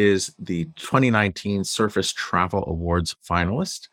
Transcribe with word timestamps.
is 0.00 0.34
the 0.38 0.64
2019 0.76 1.62
Surface 1.62 2.12
Travel 2.12 2.64
Awards 2.66 3.14
finalist. 3.28 3.88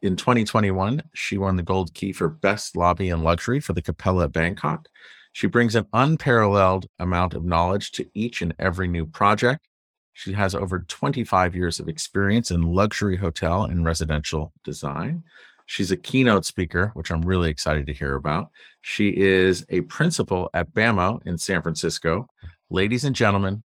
In 0.00 0.16
2021, 0.16 1.02
she 1.14 1.36
won 1.36 1.56
the 1.56 1.62
Gold 1.62 1.92
Key 1.92 2.12
for 2.12 2.28
Best 2.28 2.76
Lobby 2.76 3.10
and 3.10 3.22
Luxury 3.22 3.60
for 3.60 3.74
the 3.74 3.82
Capella 3.82 4.28
Bangkok. 4.28 4.88
She 5.32 5.46
brings 5.46 5.74
an 5.74 5.86
unparalleled 5.92 6.86
amount 6.98 7.34
of 7.34 7.44
knowledge 7.44 7.92
to 7.92 8.08
each 8.14 8.40
and 8.40 8.54
every 8.58 8.88
new 8.88 9.04
project. 9.04 9.68
She 10.14 10.32
has 10.32 10.54
over 10.54 10.80
25 10.80 11.54
years 11.54 11.78
of 11.78 11.88
experience 11.88 12.50
in 12.50 12.62
luxury 12.62 13.16
hotel 13.16 13.64
and 13.64 13.84
residential 13.84 14.52
design. 14.64 15.24
She's 15.66 15.90
a 15.90 15.96
keynote 15.96 16.46
speaker, 16.46 16.90
which 16.94 17.10
I'm 17.10 17.22
really 17.22 17.50
excited 17.50 17.86
to 17.86 17.92
hear 17.92 18.14
about. 18.14 18.48
She 18.80 19.08
is 19.08 19.66
a 19.68 19.82
principal 19.82 20.48
at 20.54 20.72
BAMO 20.72 21.20
in 21.26 21.36
San 21.36 21.62
Francisco. 21.62 22.28
Ladies 22.70 23.04
and 23.04 23.14
gentlemen, 23.14 23.62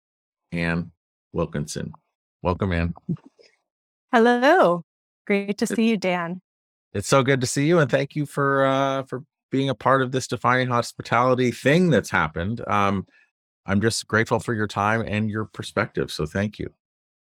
Anne 0.50 0.90
Wilkinson. 1.38 1.92
Welcome 2.42 2.72
in. 2.72 2.94
Hello. 4.12 4.82
Great 5.24 5.56
to 5.58 5.66
see 5.68 5.88
you, 5.88 5.96
Dan. 5.96 6.40
It's 6.92 7.06
so 7.06 7.22
good 7.22 7.40
to 7.40 7.46
see 7.46 7.66
you, 7.66 7.78
and 7.78 7.88
thank 7.88 8.16
you 8.16 8.26
for 8.26 8.66
uh, 8.66 9.04
for 9.04 9.22
being 9.50 9.68
a 9.68 9.74
part 9.74 10.02
of 10.02 10.10
this 10.10 10.26
defining 10.26 10.66
hospitality 10.66 11.52
thing 11.52 11.90
that's 11.90 12.10
happened. 12.10 12.62
Um, 12.66 13.06
I'm 13.66 13.80
just 13.80 14.06
grateful 14.08 14.40
for 14.40 14.52
your 14.52 14.66
time 14.66 15.02
and 15.06 15.30
your 15.30 15.44
perspective. 15.44 16.10
So 16.10 16.26
thank 16.26 16.58
you. 16.58 16.70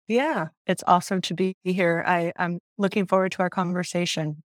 Yeah, 0.08 0.48
it's 0.66 0.82
awesome 0.88 1.20
to 1.22 1.34
be 1.34 1.54
here. 1.62 2.02
I, 2.04 2.32
I'm 2.36 2.58
looking 2.78 3.06
forward 3.06 3.30
to 3.32 3.42
our 3.42 3.50
conversation. 3.50 4.42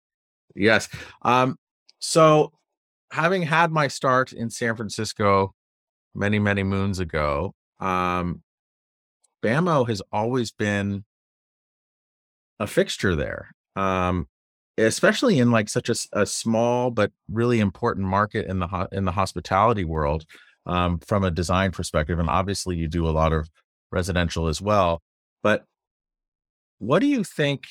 Yes. 0.56 0.88
Um, 1.22 1.56
so 2.00 2.52
having 3.12 3.42
had 3.42 3.70
my 3.70 3.86
start 3.86 4.32
in 4.32 4.50
San 4.50 4.74
Francisco 4.74 5.54
many, 6.14 6.40
many 6.40 6.64
moons 6.64 6.98
ago, 6.98 7.54
um, 7.78 8.42
BAMO 9.42 9.88
has 9.88 10.02
always 10.12 10.50
been 10.50 11.04
a 12.58 12.66
fixture 12.66 13.16
there. 13.16 13.54
Um, 13.76 14.28
especially 14.78 15.38
in 15.38 15.50
like 15.50 15.68
such 15.68 15.88
a, 15.88 15.94
a, 16.12 16.26
small 16.26 16.90
but 16.90 17.12
really 17.30 17.60
important 17.60 18.06
market 18.06 18.46
in 18.46 18.58
the 18.58 18.66
ho- 18.66 18.88
in 18.92 19.04
the 19.04 19.12
hospitality 19.12 19.84
world 19.84 20.24
um, 20.66 20.98
from 20.98 21.24
a 21.24 21.30
design 21.30 21.70
perspective 21.70 22.18
and 22.18 22.30
obviously 22.30 22.76
you 22.76 22.88
do 22.88 23.06
a 23.06 23.10
lot 23.10 23.32
of 23.32 23.50
residential 23.90 24.48
as 24.48 24.62
well 24.62 25.02
but 25.42 25.64
what 26.78 27.00
do 27.00 27.06
you 27.06 27.22
think 27.22 27.64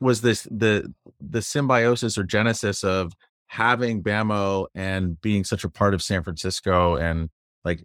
was 0.00 0.20
this 0.20 0.46
the 0.50 0.92
the 1.20 1.42
symbiosis 1.42 2.16
or 2.16 2.22
genesis 2.22 2.84
of 2.84 3.12
having 3.48 4.02
bamo 4.02 4.66
and 4.74 5.20
being 5.20 5.42
such 5.42 5.64
a 5.64 5.68
part 5.68 5.94
of 5.94 6.02
san 6.02 6.22
francisco 6.22 6.96
and 6.96 7.28
like 7.64 7.82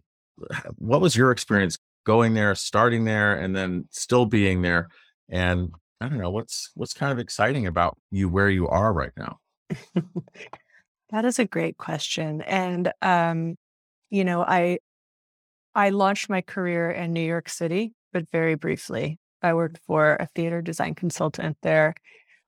what 0.78 1.02
was 1.02 1.16
your 1.16 1.31
experience 1.31 1.80
going 2.10 2.34
there 2.34 2.56
starting 2.56 3.06
there 3.06 3.36
and 3.36 3.56
then 3.56 3.86
still 3.92 4.26
being 4.26 4.64
there 4.64 4.90
and 5.30 5.70
I 6.02 6.08
don't 6.08 6.18
know 6.18 6.32
what's 6.32 6.72
what's 6.76 6.94
kind 6.94 7.12
of 7.12 7.20
exciting 7.20 7.68
about 7.68 7.98
you 8.10 8.30
where 8.30 8.50
you 8.50 8.68
are 8.68 8.92
right 8.92 9.12
now. 9.18 9.38
that 11.12 11.26
is 11.26 11.40
a 11.40 11.46
great 11.46 11.78
question, 11.78 12.42
and 12.42 12.92
um, 13.02 13.56
you 14.10 14.23
know, 14.23 14.42
I 14.42 14.80
I 15.76 15.89
launched 15.89 16.30
my 16.30 16.42
career 16.42 16.89
in 16.89 17.11
New 17.14 17.22
York 17.22 17.50
City, 17.50 17.94
but 18.14 18.30
very 18.32 18.56
briefly. 18.56 19.20
I 19.42 19.54
worked 19.54 19.80
for 19.86 20.16
a 20.20 20.28
theater 20.36 20.62
design 20.62 20.95
consultant 20.95 21.58
there 21.62 21.95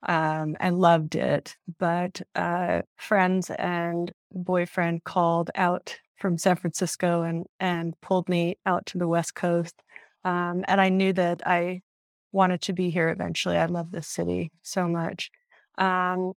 um, 0.04 0.56
and 0.60 0.80
loved 0.80 1.16
it. 1.16 1.56
But 1.80 2.22
uh, 2.36 2.82
friends 2.98 3.50
and 3.50 4.12
boyfriend 4.32 5.04
called 5.04 5.52
out 5.56 5.98
from 6.22 6.38
San 6.38 6.56
Francisco 6.56 7.24
and 7.24 7.46
and 7.60 8.00
pulled 8.02 8.30
me 8.30 8.58
out 8.66 8.86
to 8.88 8.98
the 8.98 9.08
West 9.08 9.36
Coast. 9.36 9.82
Um, 10.24 10.64
and 10.68 10.80
I 10.80 10.90
knew 10.90 11.12
that 11.14 11.46
I 11.46 11.82
wanted 12.32 12.62
to 12.62 12.74
be 12.74 12.92
here 12.92 13.10
eventually. 13.10 13.58
I 13.58 13.66
love 13.66 13.92
this 13.92 14.08
city 14.08 14.52
so 14.62 14.88
much. 14.88 15.32
Um, 15.78 16.34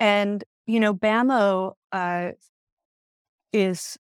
and 0.00 0.44
you 0.66 0.80
know, 0.80 0.92
BAMO 0.92 1.74
uh, 1.92 2.32
is 3.52 3.96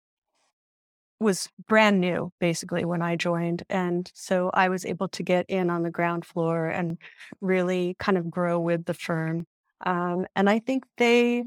was 1.20 1.50
brand 1.68 2.00
new 2.00 2.32
basically 2.40 2.86
when 2.86 3.02
I 3.02 3.16
joined, 3.16 3.64
and 3.70 4.12
so 4.14 4.50
I 4.54 4.70
was 4.70 4.86
able 4.86 5.08
to 5.10 5.24
get 5.24 5.46
in 5.48 5.70
on 5.70 5.84
the 5.84 5.92
ground 5.92 6.26
floor 6.26 6.68
and 6.68 6.98
really 7.42 7.96
kind 8.00 8.18
of 8.18 8.30
grow 8.30 8.60
with 8.60 8.86
the 8.86 8.94
firm. 8.94 9.46
Um, 9.86 10.26
and 10.36 10.50
I 10.50 10.60
think 10.60 10.86
they 10.98 11.44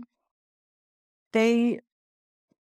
they 1.33 1.81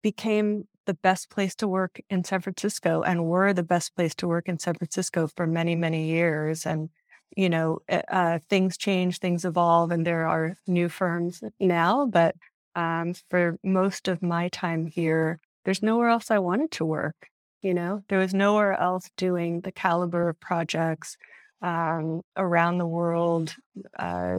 became 0.03 0.67
the 0.87 0.95
best 0.95 1.31
place 1.31 1.55
to 1.57 1.69
work 1.69 2.01
in 2.11 2.25
San 2.25 2.41
Francisco 2.41 3.03
and 3.03 3.27
were 3.27 3.53
the 3.53 3.63
best 3.63 3.95
place 3.95 4.15
to 4.17 4.29
work 4.29 4.49
in 4.49 4.59
San 4.59 4.75
Francisco 4.75 5.29
for 5.29 5.47
many 5.47 5.75
many 5.75 6.07
years 6.07 6.67
and 6.67 6.91
you 7.37 7.49
know, 7.49 7.81
eh, 7.89 8.03
uh, 8.09 8.39
things 8.49 8.77
change, 8.77 9.19
things 9.19 9.45
evolve, 9.45 9.91
and 9.91 10.07
there 10.07 10.27
are 10.27 10.57
new 10.67 10.89
firms 10.89 11.43
now. 11.59 12.07
But 12.07 12.35
um, 12.75 13.15
for 13.31 13.59
most 13.63 14.09
of 14.09 14.23
my 14.23 14.49
time 14.49 14.87
here, 14.87 15.41
there's 15.65 15.83
nowhere 15.83 16.09
else 16.09 16.31
I 16.31 16.39
wanted 16.39 16.71
to 16.73 16.85
work. 16.85 17.29
You 17.63 17.75
know, 17.75 18.03
there 18.09 18.19
was 18.19 18.35
nowhere 18.35 18.73
else 18.73 19.11
doing 19.17 19.61
the 19.61 19.73
caliber 19.73 20.31
of 20.31 20.41
projects 20.41 21.17
um, 21.63 22.23
around 22.37 22.79
the 22.79 22.87
world, 22.87 23.55
uh, 23.99 24.39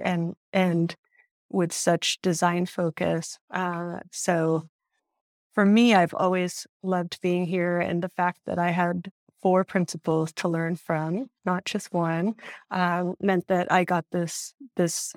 and 0.00 0.34
and 0.52 0.94
with 1.50 1.72
such 1.72 2.20
design 2.22 2.66
focus. 2.66 3.38
Uh, 3.50 4.00
so 4.12 4.68
for 5.58 5.66
me, 5.66 5.92
I've 5.92 6.14
always 6.14 6.68
loved 6.84 7.20
being 7.20 7.44
here, 7.44 7.80
and 7.80 8.00
the 8.00 8.10
fact 8.10 8.38
that 8.46 8.60
I 8.60 8.70
had 8.70 9.10
four 9.42 9.64
principals 9.64 10.32
to 10.34 10.46
learn 10.48 10.76
from, 10.76 11.28
not 11.44 11.64
just 11.64 11.92
one, 11.92 12.36
um, 12.70 13.16
meant 13.20 13.48
that 13.48 13.72
I 13.72 13.82
got 13.82 14.04
this 14.12 14.54
this 14.76 15.16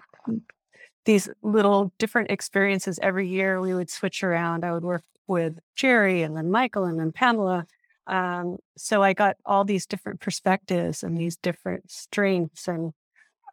these 1.05 1.29
little 1.43 1.93
different 1.99 2.31
experiences 2.31 2.97
every 3.03 3.27
year. 3.27 3.61
We 3.61 3.75
would 3.75 3.91
switch 3.91 4.23
around. 4.23 4.65
I 4.65 4.71
would 4.71 4.83
work 4.83 5.03
with 5.27 5.59
Jerry 5.75 6.23
and 6.23 6.35
then 6.35 6.49
Michael 6.49 6.85
and 6.85 6.99
then 6.99 7.11
Pamela. 7.11 7.67
Um, 8.07 8.57
so 8.75 9.03
I 9.03 9.13
got 9.13 9.37
all 9.45 9.63
these 9.63 9.85
different 9.85 10.21
perspectives 10.21 11.03
and 11.03 11.15
these 11.15 11.37
different 11.37 11.91
strengths, 11.91 12.67
and 12.67 12.93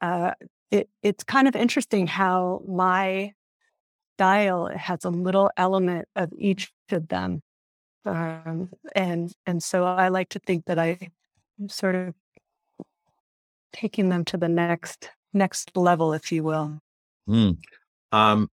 uh, 0.01 0.33
it, 0.71 0.89
it's 1.03 1.23
kind 1.23 1.49
of 1.49 1.55
interesting 1.55 2.07
how 2.07 2.63
my 2.67 3.35
style 4.19 4.67
it 4.67 4.77
has 4.77 5.05
a 5.05 5.11
little 5.11 5.49
element 5.57 6.09
of 6.17 6.33
each 6.37 6.73
of 6.91 7.07
them. 7.09 7.41
Um, 8.05 8.71
and 8.95 9.33
and 9.47 9.63
so 9.63 9.85
I 9.85 10.09
like 10.09 10.31
to 10.31 10.41
think 10.41 10.65
that 10.67 10.79
I 10.79 10.99
am 11.61 11.69
sort 11.69 11.95
of 11.95 12.15
taking 13.73 14.09
them 14.09 14.25
to 14.27 14.37
the 14.37 14.49
next 14.49 15.11
next 15.33 15.77
level, 15.77 16.13
if 16.13 16.33
you 16.33 16.43
will. 16.43 16.81
Mm. 17.29 17.59
Um, 18.11 18.49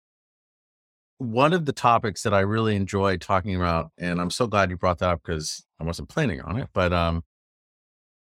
one 1.18 1.52
of 1.52 1.64
the 1.64 1.72
topics 1.72 2.24
that 2.24 2.34
I 2.34 2.40
really 2.40 2.76
enjoy 2.76 3.16
talking 3.16 3.54
about, 3.54 3.90
and 3.96 4.20
I'm 4.20 4.30
so 4.30 4.46
glad 4.46 4.68
you 4.68 4.76
brought 4.76 4.98
that 4.98 5.10
up 5.10 5.22
because 5.24 5.64
I 5.80 5.84
wasn't 5.84 6.08
planning 6.10 6.40
on 6.42 6.58
it, 6.58 6.68
but 6.74 6.92
um, 6.92 7.22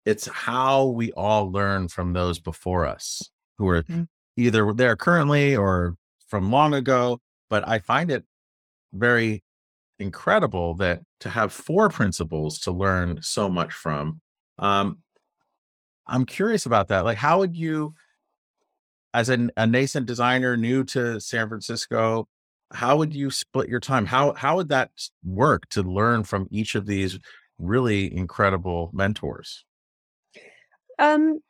it's 0.07 0.27
how 0.29 0.87
we 0.87 1.13
all 1.13 1.51
learn 1.51 1.89
from 1.89 2.13
those 2.13 2.39
before 2.39 2.87
us 2.87 3.29
who 3.59 3.69
are 3.69 3.83
mm-hmm. 3.83 4.05
either 4.37 4.73
there 4.73 4.97
currently 4.97 5.57
or 5.57 5.97
from 6.29 6.51
long 6.51 6.75
ago. 6.75 7.21
But 7.49 7.67
I 7.69 7.79
find 7.79 8.11
it 8.11 8.25
very 8.93 9.43
incredible 9.99 10.75
that 10.75 11.01
to 11.21 11.31
have 11.31 11.53
four 11.53 11.89
principals 11.89 12.59
to 12.61 12.73
learn 12.73 13.21
so 13.23 13.49
much 13.49 13.73
from. 13.73 14.21
Um, 14.59 14.99
I'm 16.07 16.25
curious 16.25 16.67
about 16.67 16.89
that. 16.89 17.05
Like, 17.05 17.19
how 17.19 17.39
would 17.41 17.57
you, 17.57 17.95
as 19.13 19.29
an, 19.29 19.51
a 19.57 19.67
nascent 19.67 20.07
designer 20.07 20.57
new 20.57 20.85
to 20.85 21.21
San 21.21 21.49
Francisco, 21.49 22.29
how 22.73 22.97
would 22.97 23.15
you 23.15 23.31
split 23.31 23.69
your 23.69 23.81
time? 23.81 24.07
How 24.07 24.33
how 24.35 24.57
would 24.57 24.69
that 24.71 24.91
work 25.25 25.69
to 25.71 25.83
learn 25.83 26.25
from 26.25 26.49
each 26.51 26.75
of 26.75 26.87
these 26.87 27.19
really 27.59 28.15
incredible 28.15 28.91
mentors? 28.93 29.65
Um, 30.99 31.41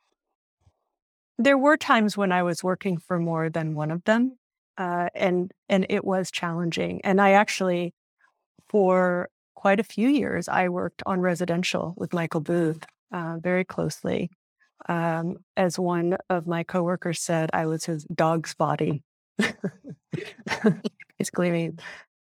there 1.37 1.57
were 1.57 1.77
times 1.77 2.17
when 2.17 2.31
I 2.31 2.43
was 2.43 2.63
working 2.63 2.97
for 2.97 3.19
more 3.19 3.49
than 3.49 3.75
one 3.75 3.91
of 3.91 4.03
them, 4.03 4.37
uh, 4.77 5.09
and 5.15 5.51
and 5.69 5.85
it 5.89 6.03
was 6.05 6.31
challenging. 6.31 7.01
And 7.03 7.19
I 7.19 7.31
actually 7.31 7.93
for 8.69 9.29
quite 9.55 9.79
a 9.79 9.83
few 9.83 10.09
years, 10.09 10.47
I 10.47 10.69
worked 10.69 11.01
on 11.05 11.19
residential 11.21 11.93
with 11.97 12.13
Michael 12.13 12.41
Booth 12.41 12.85
uh, 13.11 13.37
very 13.41 13.65
closely. 13.65 14.29
Um, 14.87 15.37
as 15.55 15.79
one 15.79 16.17
of 16.29 16.45
my 16.45 16.63
coworkers 16.63 17.19
said, 17.19 17.49
I 17.53 17.65
was 17.65 17.85
his 17.85 18.03
dog's 18.05 18.53
body. 18.53 19.03
Basically, 21.17 21.47
I 21.47 21.51
mean, 21.51 21.79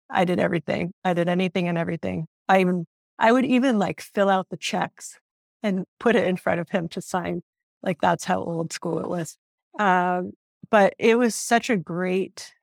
I 0.09 0.25
did 0.25 0.39
everything. 0.39 0.93
I 1.03 1.13
did 1.13 1.27
anything 1.27 1.67
and 1.67 1.77
everything. 1.77 2.27
I 2.47 2.61
even 2.61 2.85
I 3.19 3.31
would 3.31 3.45
even 3.45 3.79
like 3.79 4.01
fill 4.01 4.29
out 4.29 4.49
the 4.49 4.57
checks 4.57 5.19
and 5.63 5.85
put 5.99 6.15
it 6.15 6.27
in 6.27 6.37
front 6.37 6.59
of 6.59 6.69
him 6.69 6.87
to 6.89 7.01
sign. 7.01 7.41
Like 7.83 7.99
that's 8.01 8.23
how 8.23 8.41
old 8.41 8.71
school 8.71 8.99
it 8.99 9.07
was. 9.07 9.37
Um, 9.77 10.31
but 10.69 10.93
it 10.99 11.17
was 11.17 11.35
such 11.35 11.69
a 11.69 11.77
great 11.77 12.53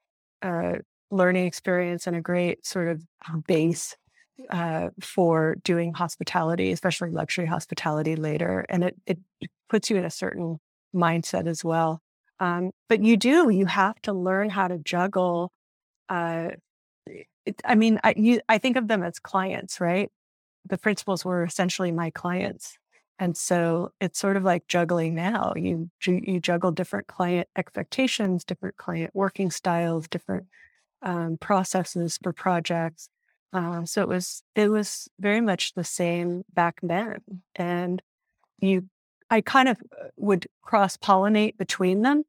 uh, 0.43 0.75
learning 1.11 1.47
experience 1.47 2.07
and 2.07 2.17
a 2.17 2.21
great 2.21 2.65
sort 2.67 2.89
of 2.89 3.03
base 3.47 3.97
uh, 4.51 4.89
for 5.01 5.57
doing 5.63 5.93
hospitality, 5.93 6.73
especially 6.73 7.11
luxury 7.11 7.47
hospitality 7.47 8.17
later. 8.17 8.65
And 8.69 8.85
it, 8.85 8.97
it 9.07 9.19
puts 9.69 9.91
you 9.91 9.97
in 9.97 10.05
a 10.05 10.11
certain 10.11 10.59
mindset 10.95 11.47
as 11.47 11.65
well. 11.65 12.01
Um, 12.41 12.73
but 12.89 13.03
you 13.03 13.17
do, 13.17 13.51
you 13.51 13.67
have 13.67 14.01
to 14.03 14.13
learn 14.13 14.51
how 14.51 14.69
to 14.69 14.79
juggle. 14.79 15.53
Uh, 16.09 16.51
it, 17.47 17.61
I 17.65 17.75
mean, 17.75 18.01
I, 18.03 18.15
you, 18.17 18.41
I 18.49 18.59
think 18.59 18.77
of 18.77 18.89
them 18.89 19.03
as 19.03 19.19
clients, 19.19 19.81
right? 19.81 20.11
The 20.67 20.79
principals 20.79 21.25
were 21.25 21.45
essentially 21.45 21.93
my 21.93 22.11
clients. 22.11 22.77
And 23.23 23.37
so 23.37 23.93
it's 24.01 24.19
sort 24.19 24.37
of 24.37 24.43
like 24.43 24.67
juggling 24.67 25.15
now. 25.15 25.53
You 25.55 25.89
you 26.05 26.41
juggle 26.41 26.73
different 26.73 27.07
client 27.07 27.47
expectations, 27.55 28.43
different 28.43 28.77
client 28.77 29.13
working 29.15 29.53
styles, 29.53 30.09
different 30.09 30.47
um, 31.03 31.37
processes 31.37 32.19
for 32.21 32.33
projects. 32.33 33.09
Uh, 33.53 33.85
so 33.85 34.03
it 34.03 34.09
was 34.09 34.43
it 34.57 34.69
was 34.69 35.07
very 35.21 35.41
much 35.41 35.75
the 35.75 35.85
same 35.85 36.43
back 36.53 36.81
then, 36.83 37.19
and 37.55 38.03
you 38.59 38.89
I 39.31 39.41
kind 39.41 39.69
of 39.69 39.77
uh, 39.93 40.09
would 40.17 40.49
cross 40.61 40.97
pollinate 40.97 41.57
between 41.57 42.03
them, 42.03 42.25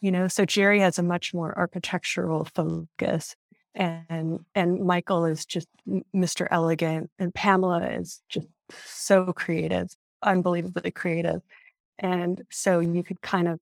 you 0.00 0.10
know. 0.10 0.28
So 0.28 0.46
Jerry 0.46 0.80
has 0.80 0.98
a 0.98 1.02
much 1.02 1.34
more 1.34 1.52
architectural 1.58 2.46
focus, 2.46 3.36
and 3.74 4.40
and 4.54 4.80
Michael 4.82 5.26
is 5.26 5.44
just 5.44 5.68
Mr. 6.16 6.48
Elegant, 6.50 7.10
and 7.18 7.34
Pamela 7.34 7.86
is 7.86 8.22
just 8.30 8.48
so 8.86 9.34
creative 9.34 9.94
unbelievably 10.22 10.90
creative. 10.92 11.42
And 11.98 12.42
so 12.50 12.80
you 12.80 13.02
could 13.02 13.20
kind 13.22 13.48
of 13.48 13.60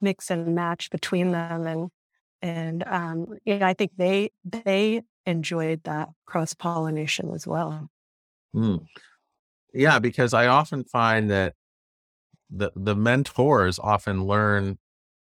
mix 0.00 0.30
and 0.30 0.54
match 0.54 0.90
between 0.90 1.32
them 1.32 1.66
and 1.66 1.90
and 2.42 2.84
um, 2.86 3.38
I 3.46 3.72
think 3.72 3.92
they 3.96 4.30
they 4.44 5.02
enjoyed 5.24 5.82
that 5.84 6.10
cross 6.26 6.52
pollination 6.52 7.32
as 7.32 7.46
well. 7.46 7.88
Mm. 8.54 8.84
Yeah, 9.72 9.98
because 9.98 10.34
I 10.34 10.46
often 10.46 10.84
find 10.84 11.30
that 11.30 11.54
the 12.50 12.70
the 12.76 12.94
mentors 12.94 13.78
often 13.78 14.24
learn 14.24 14.78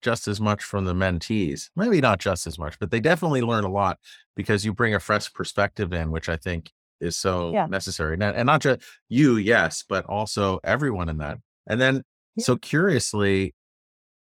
just 0.02 0.28
as 0.28 0.40
much 0.40 0.64
from 0.64 0.86
the 0.86 0.94
mentees. 0.94 1.70
Maybe 1.76 2.02
not 2.02 2.20
just 2.20 2.46
as 2.46 2.60
much, 2.60 2.78
but 2.80 2.92
they 2.92 3.00
definitely 3.00 3.42
learn 3.42 3.64
a 3.64 3.72
lot 3.72 3.98
because 4.36 4.66
you 4.66 4.74
bring 4.74 4.94
a 4.94 5.00
fresh 5.00 5.34
perspective 5.34 5.94
in, 5.94 6.12
which 6.12 6.30
I 6.30 6.36
think 6.36 6.72
is 7.00 7.18
so 7.18 7.52
yeah. 7.52 7.66
necessary. 7.66 8.14
And, 8.14 8.24
and 8.24 8.46
not 8.46 8.62
just 8.62 8.82
you, 9.10 9.38
yes, 9.38 9.84
but 9.88 10.06
also 10.06 10.60
everyone 10.64 11.10
in 11.10 11.18
that. 11.18 11.38
And 11.68 11.80
then, 11.80 12.04
yeah. 12.36 12.44
so 12.46 12.58
curiously, 12.58 13.54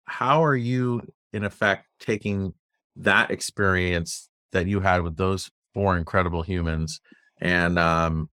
how 0.05 0.43
are 0.43 0.55
you, 0.55 1.01
in 1.33 1.43
effect, 1.43 1.85
taking 1.99 2.53
that 2.97 3.31
experience 3.31 4.29
that 4.51 4.67
you 4.67 4.79
had 4.79 5.01
with 5.01 5.17
those 5.17 5.49
four 5.73 5.97
incredible 5.97 6.41
humans 6.41 7.01
and 7.41 7.77
um, 7.77 8.29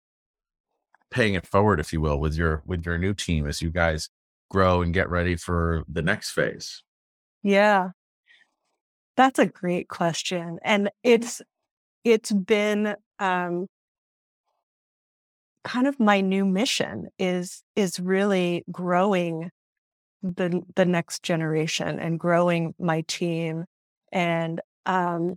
paying 1.10 1.34
it 1.34 1.46
forward, 1.46 1.80
if 1.80 1.92
you 1.92 2.00
will, 2.00 2.18
with 2.18 2.34
your 2.34 2.62
with 2.64 2.86
your 2.86 2.98
new 2.98 3.12
team 3.12 3.46
as 3.46 3.60
you 3.60 3.70
guys 3.70 4.08
grow 4.50 4.82
and 4.82 4.94
get 4.94 5.10
ready 5.10 5.36
for 5.36 5.84
the 5.88 6.02
next 6.02 6.30
phase? 6.30 6.82
Yeah, 7.42 7.90
that's 9.16 9.38
a 9.38 9.46
great 9.46 9.88
question, 9.88 10.58
and 10.64 10.90
it's 11.02 11.42
it's 12.04 12.32
been 12.32 12.94
um, 13.18 13.66
kind 15.66 15.86
of 15.86 15.98
my 15.98 16.20
new 16.20 16.44
mission 16.44 17.08
is 17.18 17.62
is 17.74 17.98
really 17.98 18.64
growing 18.70 19.50
the 20.22 20.62
the 20.76 20.84
next 20.84 21.22
generation 21.22 21.98
and 21.98 22.18
growing 22.18 22.74
my 22.78 23.02
team 23.02 23.64
and 24.12 24.60
um, 24.86 25.36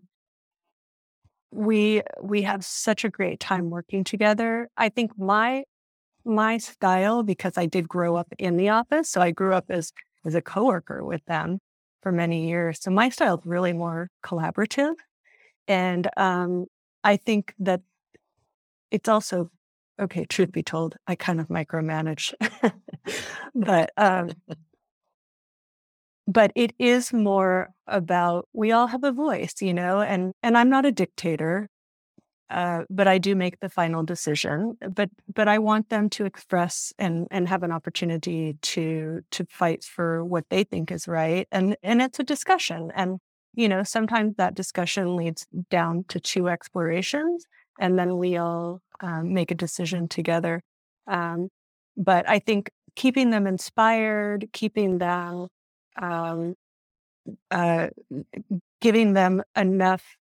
we 1.52 2.04
we 2.22 2.44
have 2.44 2.64
such 2.64 3.04
a 3.04 3.10
great 3.10 3.40
time 3.40 3.72
working 3.72 4.04
together. 4.04 4.70
I 4.78 4.90
think 4.90 5.18
my 5.18 5.64
my 6.26 6.58
style 6.58 7.24
because 7.24 7.58
i 7.58 7.66
did 7.66 7.88
grow 7.88 8.16
up 8.16 8.28
in 8.38 8.58
the 8.58 8.70
office 8.70 9.10
so 9.10 9.22
i 9.22 9.32
grew 9.32 9.54
up 9.54 9.66
as 9.70 9.92
as 10.26 10.36
a 10.36 10.42
coworker 10.42 11.04
with 11.04 11.24
them 11.26 11.60
for 12.04 12.12
many 12.12 12.48
years 12.48 12.80
so 12.82 12.92
my 12.92 13.10
style 13.10 13.38
is 13.38 13.46
really 13.46 13.74
more 13.74 14.10
collaborative 14.24 14.94
and 15.68 16.10
um, 16.18 16.66
i 17.04 17.16
think 17.16 17.54
that 17.58 17.82
it's 18.92 19.08
also 19.08 19.50
okay, 20.00 20.26
truth 20.26 20.52
be 20.52 20.64
told, 20.64 20.96
I 21.08 21.16
kind 21.16 21.40
of 21.40 21.48
micromanage, 21.48 22.34
but 23.56 23.92
um, 23.98 24.32
but 26.28 26.52
it 26.56 26.74
is 26.80 27.12
more 27.12 27.70
about 27.88 28.48
we 28.54 28.72
all 28.72 28.88
have 28.88 29.04
a 29.04 29.12
voice, 29.12 29.56
you 29.62 29.74
know, 29.74 30.02
and 30.02 30.34
and 30.44 30.58
I'm 30.58 30.70
not 30.70 30.86
a 30.86 30.92
dictator, 30.92 31.70
uh, 32.50 32.84
but 32.90 33.08
I 33.08 33.18
do 33.20 33.36
make 33.36 33.60
the 33.60 33.70
final 33.70 34.04
decision. 34.04 34.78
But 34.96 35.10
but 35.34 35.48
I 35.48 35.60
want 35.60 35.90
them 35.90 36.10
to 36.12 36.26
express 36.26 36.94
and 37.00 37.28
and 37.32 37.48
have 37.48 37.64
an 37.64 37.72
opportunity 37.72 38.58
to 38.62 39.22
to 39.32 39.46
fight 39.50 39.84
for 39.84 40.24
what 40.26 40.46
they 40.50 40.64
think 40.64 40.92
is 40.92 41.08
right, 41.08 41.48
and 41.52 41.76
and 41.84 42.02
it's 42.02 42.20
a 42.20 42.24
discussion, 42.24 42.92
and 42.96 43.20
you 43.56 43.70
know 43.70 43.84
sometimes 43.84 44.36
that 44.38 44.56
discussion 44.56 45.16
leads 45.16 45.48
down 45.72 46.06
to 46.10 46.20
two 46.20 46.48
explorations, 46.50 47.46
and 47.80 47.98
then 48.00 48.18
we 48.18 48.38
all 48.38 48.82
um, 49.00 49.34
make 49.34 49.52
a 49.52 49.56
decision 49.56 50.08
together. 50.08 50.62
Um, 51.08 51.50
but 51.98 52.28
I 52.30 52.40
think 52.40 52.70
keeping 52.96 53.30
them 53.30 53.48
inspired, 53.48 54.50
keeping 54.54 54.98
them, 54.98 55.48
um, 56.02 56.56
uh, 57.52 57.88
giving 58.82 59.14
them 59.14 59.44
enough 59.56 60.18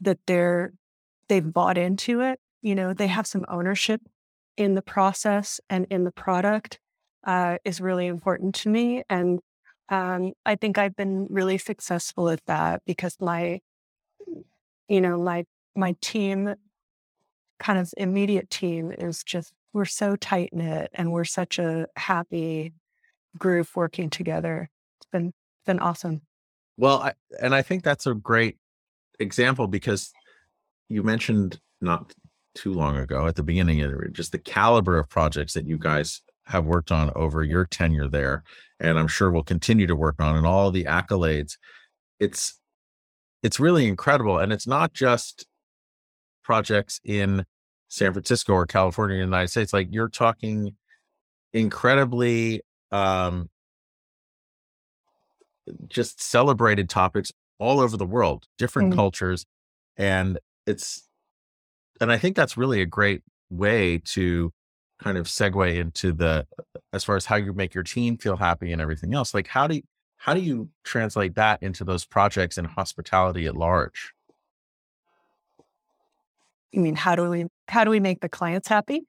that 0.00 0.18
they're 0.26 0.72
they've 1.28 1.52
bought 1.52 1.78
into 1.78 2.20
it. 2.20 2.40
You 2.62 2.74
know, 2.74 2.92
they 2.92 3.06
have 3.06 3.26
some 3.26 3.44
ownership 3.48 4.00
in 4.56 4.74
the 4.74 4.82
process 4.82 5.60
and 5.70 5.86
in 5.90 6.04
the 6.04 6.10
product 6.10 6.78
uh, 7.24 7.58
is 7.64 7.80
really 7.80 8.06
important 8.06 8.54
to 8.56 8.68
me. 8.68 9.02
And 9.08 9.40
um, 9.88 10.32
I 10.44 10.56
think 10.56 10.76
I've 10.76 10.96
been 10.96 11.26
really 11.30 11.58
successful 11.58 12.28
at 12.28 12.44
that 12.46 12.82
because 12.86 13.16
my, 13.20 13.60
you 14.88 15.00
know, 15.00 15.18
my 15.18 15.44
my 15.76 15.94
team 16.00 16.54
kind 17.60 17.78
of 17.78 17.92
immediate 17.96 18.50
team 18.50 18.90
is 18.90 19.22
just 19.22 19.52
we're 19.72 19.84
so 19.84 20.16
tight 20.16 20.50
knit 20.52 20.90
and 20.94 21.12
we're 21.12 21.24
such 21.24 21.58
a 21.58 21.86
happy 21.96 22.72
group 23.38 23.68
working 23.76 24.10
together. 24.10 24.68
It's 24.98 25.10
been 25.12 25.32
been 25.66 25.78
awesome. 25.78 26.22
Well, 26.76 27.02
I, 27.02 27.12
and 27.40 27.54
I 27.54 27.62
think 27.62 27.84
that's 27.84 28.06
a 28.06 28.14
great 28.14 28.56
example 29.18 29.66
because 29.66 30.10
you 30.88 31.02
mentioned 31.02 31.60
not 31.80 32.12
too 32.54 32.72
long 32.72 32.96
ago 32.96 33.26
at 33.26 33.36
the 33.36 33.42
beginning 33.42 33.82
of 33.82 34.12
just 34.12 34.32
the 34.32 34.38
caliber 34.38 34.98
of 34.98 35.08
projects 35.08 35.52
that 35.52 35.66
you 35.66 35.78
guys 35.78 36.22
have 36.46 36.64
worked 36.64 36.90
on 36.90 37.12
over 37.14 37.44
your 37.44 37.64
tenure 37.64 38.08
there, 38.08 38.42
and 38.80 38.98
I'm 38.98 39.06
sure 39.06 39.30
we'll 39.30 39.44
continue 39.44 39.86
to 39.86 39.94
work 39.94 40.16
on, 40.18 40.36
and 40.36 40.46
all 40.46 40.70
the 40.70 40.84
accolades. 40.84 41.58
It's 42.18 42.58
it's 43.42 43.60
really 43.60 43.86
incredible, 43.86 44.38
and 44.38 44.52
it's 44.52 44.66
not 44.66 44.92
just 44.92 45.46
projects 46.50 47.00
in 47.04 47.44
San 47.86 48.12
Francisco 48.12 48.52
or 48.54 48.66
California 48.66 49.14
in 49.14 49.20
the 49.20 49.26
United 49.26 49.46
States. 49.46 49.72
Like 49.72 49.86
you're 49.92 50.08
talking 50.08 50.74
incredibly 51.52 52.62
um 52.90 53.48
just 55.86 56.20
celebrated 56.20 56.90
topics 56.90 57.30
all 57.60 57.78
over 57.78 57.96
the 57.96 58.04
world, 58.04 58.46
different 58.58 58.92
mm. 58.92 58.96
cultures. 58.96 59.46
And 59.96 60.40
it's 60.66 61.08
and 62.00 62.10
I 62.10 62.18
think 62.18 62.34
that's 62.34 62.56
really 62.56 62.82
a 62.82 62.86
great 62.86 63.22
way 63.48 63.98
to 64.06 64.52
kind 65.00 65.16
of 65.16 65.26
segue 65.28 65.76
into 65.76 66.12
the 66.12 66.48
as 66.92 67.04
far 67.04 67.14
as 67.14 67.26
how 67.26 67.36
you 67.36 67.52
make 67.52 67.74
your 67.74 67.84
team 67.84 68.16
feel 68.16 68.38
happy 68.38 68.72
and 68.72 68.82
everything 68.82 69.14
else. 69.14 69.34
Like 69.34 69.46
how 69.46 69.68
do 69.68 69.76
you 69.76 69.82
how 70.16 70.34
do 70.34 70.40
you 70.40 70.68
translate 70.82 71.36
that 71.36 71.62
into 71.62 71.84
those 71.84 72.04
projects 72.04 72.58
and 72.58 72.66
hospitality 72.66 73.46
at 73.46 73.56
large? 73.56 74.14
You 76.72 76.80
mean 76.80 76.96
how 76.96 77.16
do 77.16 77.28
we 77.28 77.46
how 77.68 77.84
do 77.84 77.90
we 77.90 78.00
make 78.00 78.20
the 78.20 78.28
clients 78.28 78.68
happy? 78.68 79.06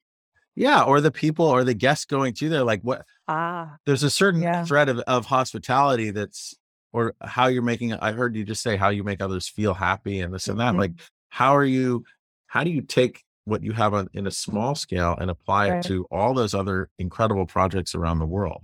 Yeah, 0.55 0.83
or 0.83 0.99
the 0.99 1.11
people 1.11 1.45
or 1.45 1.63
the 1.63 1.73
guests 1.73 2.05
going 2.05 2.33
to 2.35 2.49
there. 2.49 2.63
Like 2.63 2.81
what 2.81 3.05
ah 3.27 3.77
there's 3.85 4.03
a 4.03 4.09
certain 4.09 4.41
yeah. 4.41 4.65
thread 4.65 4.89
of, 4.89 4.99
of 4.99 5.25
hospitality 5.25 6.11
that's 6.11 6.55
or 6.93 7.13
how 7.21 7.47
you're 7.47 7.61
making 7.61 7.93
I 7.93 8.11
heard 8.11 8.35
you 8.35 8.43
just 8.43 8.61
say 8.61 8.75
how 8.75 8.89
you 8.89 9.03
make 9.03 9.21
others 9.21 9.47
feel 9.47 9.73
happy 9.73 10.19
and 10.19 10.33
this 10.33 10.47
and 10.47 10.59
that. 10.59 10.71
Mm-hmm. 10.71 10.79
Like 10.79 10.91
how 11.29 11.55
are 11.55 11.65
you 11.65 12.03
how 12.47 12.63
do 12.63 12.69
you 12.69 12.81
take 12.81 13.23
what 13.45 13.63
you 13.63 13.71
have 13.71 13.93
on, 13.93 14.09
in 14.13 14.27
a 14.27 14.31
small 14.31 14.75
scale 14.75 15.15
and 15.19 15.29
apply 15.31 15.69
right. 15.69 15.85
it 15.85 15.87
to 15.87 16.05
all 16.11 16.33
those 16.33 16.53
other 16.53 16.89
incredible 16.99 17.45
projects 17.45 17.95
around 17.95 18.19
the 18.19 18.25
world? 18.25 18.63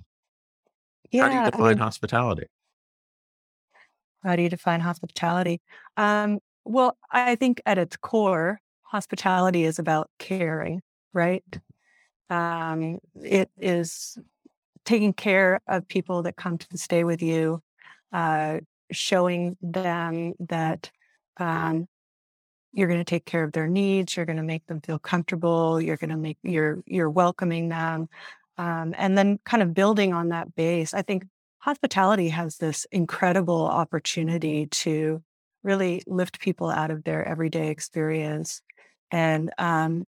Yeah, 1.12 1.24
How 1.24 1.30
do 1.30 1.36
you 1.36 1.52
define 1.52 1.66
I 1.66 1.70
mean, 1.70 1.78
hospitality? 1.78 2.48
How 4.24 4.36
do 4.36 4.42
you 4.42 4.50
define 4.50 4.82
hospitality? 4.82 5.62
Um, 5.96 6.40
well, 6.66 6.98
I 7.12 7.36
think 7.36 7.62
at 7.66 7.78
its 7.78 7.96
core, 7.96 8.60
hospitality 8.88 9.64
is 9.64 9.80
about 9.80 10.10
caring, 10.18 10.82
right? 11.14 11.44
Um, 12.30 13.00
it 13.22 13.50
is 13.58 14.18
taking 14.86 15.14
care 15.14 15.60
of 15.68 15.88
people 15.88 16.24
that 16.24 16.38
come 16.38 16.58
to 16.58 16.78
stay 16.78 17.04
with 17.04 17.22
you, 17.22 17.62
uh, 18.14 18.60
showing 18.92 19.58
them 19.62 20.34
that 20.40 20.90
um, 21.38 21.88
you're 22.74 22.88
going 22.88 23.00
to 23.00 23.06
take 23.06 23.26
care 23.26 23.44
of 23.44 23.52
their 23.52 23.68
needs, 23.68 24.16
you're 24.16 24.26
going 24.26 24.38
to 24.38 24.44
make 24.44 24.66
them 24.68 24.82
feel 24.82 25.00
comfortable, 25.00 25.82
you're 25.82 25.98
going 25.98 26.10
to 26.10 26.18
make 26.18 26.38
you're 26.44 26.82
you're 26.86 27.10
welcoming 27.10 27.70
them, 27.70 28.08
um, 28.58 28.94
and 28.98 29.18
then 29.18 29.40
kind 29.46 29.62
of 29.62 29.74
building 29.74 30.14
on 30.14 30.30
that 30.30 30.56
base. 30.56 30.94
I 30.94 31.02
think 31.02 31.26
hospitality 31.60 32.30
has 32.30 32.58
this 32.58 32.86
incredible 32.92 33.66
opportunity 33.68 34.68
to 34.68 35.22
really 35.64 36.02
lift 36.08 36.40
people 36.40 36.70
out 36.70 36.92
of 36.92 37.04
their 37.04 37.28
everyday 37.28 37.70
experience 37.70 38.62
and 39.12 39.52
um, 39.58 40.06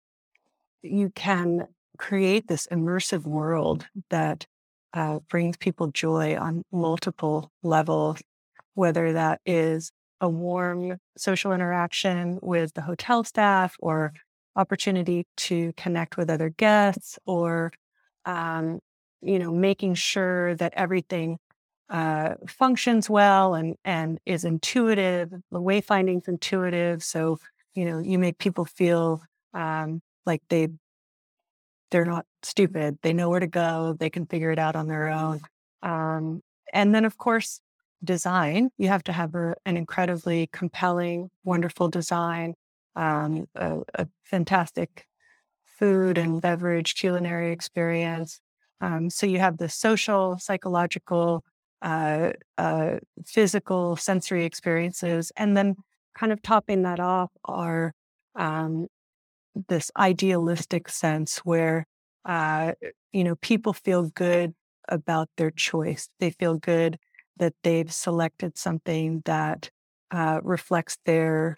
you 0.83 1.11
can 1.11 1.67
create 1.99 2.49
this 2.49 2.67
immersive 2.69 3.25
world 3.25 3.87
that 4.11 4.47
uh, 4.95 5.19
brings 5.29 5.57
people 5.57 5.89
joy 5.89 6.37
on 6.37 6.63
multiple 6.73 7.51
levels, 7.63 8.23
whether 8.75 9.13
that 9.13 9.41
is 9.45 9.93
a 10.21 10.29
warm 10.29 10.99
social 11.17 11.53
interaction 11.53 12.39
with 12.43 12.73
the 12.75 12.83
hotel 12.83 13.23
staff 13.25 13.77
or 13.81 14.13
opportunity 14.57 15.27
to 15.37 15.73
connect 15.77 16.17
with 16.17 16.31
other 16.31 16.49
guests 16.49 17.19
or 17.27 17.71
um, 18.25 18.81
you 19.23 19.39
know 19.39 19.53
making 19.53 19.95
sure 19.95 20.55
that 20.57 20.73
everything 20.77 21.39
uh, 21.91 22.35
functions 22.49 23.09
well 23.11 23.55
and 23.55 23.77
and 23.85 24.19
is 24.27 24.45
intuitive 24.45 25.31
the 25.51 25.61
wayfinding 25.61 26.19
is 26.23 26.29
intuitive 26.29 27.03
so 27.03 27.39
you 27.77 27.85
know 27.85 27.99
you 27.99 28.19
make 28.19 28.39
people 28.39 28.65
feel 28.65 29.23
um, 29.55 30.03
like 30.25 30.43
they 30.49 30.69
they're 31.91 32.05
not 32.05 32.27
stupid. 32.43 32.99
They 33.03 33.13
know 33.13 33.31
where 33.31 33.41
to 33.41 33.47
go. 33.47 33.95
They 33.99 34.11
can 34.11 34.27
figure 34.27 34.51
it 34.51 34.59
out 34.59 34.75
on 34.75 34.89
their 34.89 35.09
own. 35.09 35.41
Um, 35.83 36.43
and 36.73 36.95
then 36.95 37.05
of 37.05 37.17
course 37.17 37.61
design. 38.03 38.71
You 38.77 38.89
have 38.89 39.05
to 39.05 39.13
have 39.13 39.35
a, 39.35 39.55
an 39.65 39.77
incredibly 39.77 40.49
compelling 40.53 41.31
wonderful 41.45 41.89
design 41.89 42.55
um, 42.97 43.47
a, 43.55 43.81
a, 43.95 44.09
fantastic 44.25 45.07
food 45.65 46.19
and 46.19 46.41
beverage 46.41 46.95
culinary 46.95 47.53
experience. 47.53 48.41
Um, 48.81 49.11
so 49.11 49.27
you 49.27 49.39
have 49.39 49.59
the 49.59 49.69
social 49.69 50.39
psychological 50.39 51.45
uh, 51.83 52.33
uh, 52.57 52.97
physical 53.27 53.97
sensory 53.97 54.45
experiences. 54.45 55.31
And 55.37 55.57
then 55.57 55.77
kind 56.19 56.33
of 56.33 56.43
topping 56.43 56.83
that 56.83 57.01
off 57.01 57.31
are 57.45 57.93
um, 58.37 58.89
this 59.69 59.91
idealistic 59.97 60.89
sense 60.89 61.39
where 61.39 61.87
uh, 62.25 62.73
you 63.13 63.25
know 63.25 63.37
people 63.37 63.73
feel 63.73 64.11
good 64.11 64.55
about 64.89 65.29
their 65.37 65.51
choice. 65.51 66.09
They 66.21 66.31
feel 66.31 66.57
good 66.59 66.99
that 67.39 67.55
they've 67.63 67.93
selected 67.93 68.59
something 68.59 69.23
that 69.25 69.71
uh, 70.11 70.41
reflects 70.43 70.99
their 71.07 71.57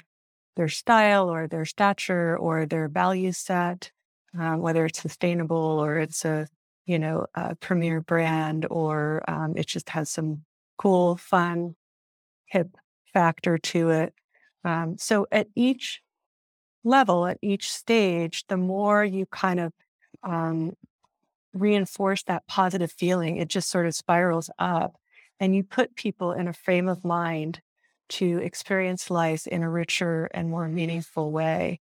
their 0.56 0.68
style 0.68 1.30
or 1.30 1.46
their 1.48 1.64
stature 1.64 2.36
or 2.36 2.66
their 2.66 2.88
value 2.88 3.32
set, 3.32 3.92
uh, 4.38 4.54
whether 4.56 4.86
it's 4.86 5.00
sustainable 5.00 5.56
or 5.56 5.98
it's 5.98 6.24
a 6.24 6.48
you 6.86 6.98
know 6.98 7.26
a 7.34 7.54
premier 7.56 8.00
brand 8.00 8.66
or 8.70 9.22
um, 9.28 9.54
it 9.56 9.66
just 9.66 9.90
has 9.90 10.10
some 10.10 10.44
cool, 10.78 11.16
fun, 11.16 11.74
hip 12.46 12.68
factor 13.12 13.58
to 13.58 13.90
it. 13.90 14.14
Um, 14.64 14.96
so 14.98 15.26
at 15.30 15.48
each 15.54 16.02
level, 16.84 17.26
at 17.26 17.38
each 17.42 17.70
stage, 17.70 18.44
the 18.48 18.56
more 18.56 19.04
you 19.04 19.26
kind 19.26 19.60
of 19.60 19.72
um, 20.22 20.72
reinforce 21.52 22.22
that 22.24 22.46
positive 22.46 22.92
feeling, 22.92 23.36
it 23.36 23.48
just 23.48 23.70
sort 23.70 23.86
of 23.86 23.94
spirals 23.94 24.50
up. 24.58 24.96
And 25.40 25.54
you 25.54 25.62
put 25.62 25.94
people 25.94 26.32
in 26.32 26.48
a 26.48 26.52
frame 26.52 26.88
of 26.88 27.04
mind 27.04 27.60
to 28.08 28.38
experience 28.38 29.10
life 29.10 29.46
in 29.46 29.62
a 29.62 29.70
richer 29.70 30.28
and 30.32 30.48
more 30.48 30.68
meaningful 30.68 31.30
way. 31.30 31.80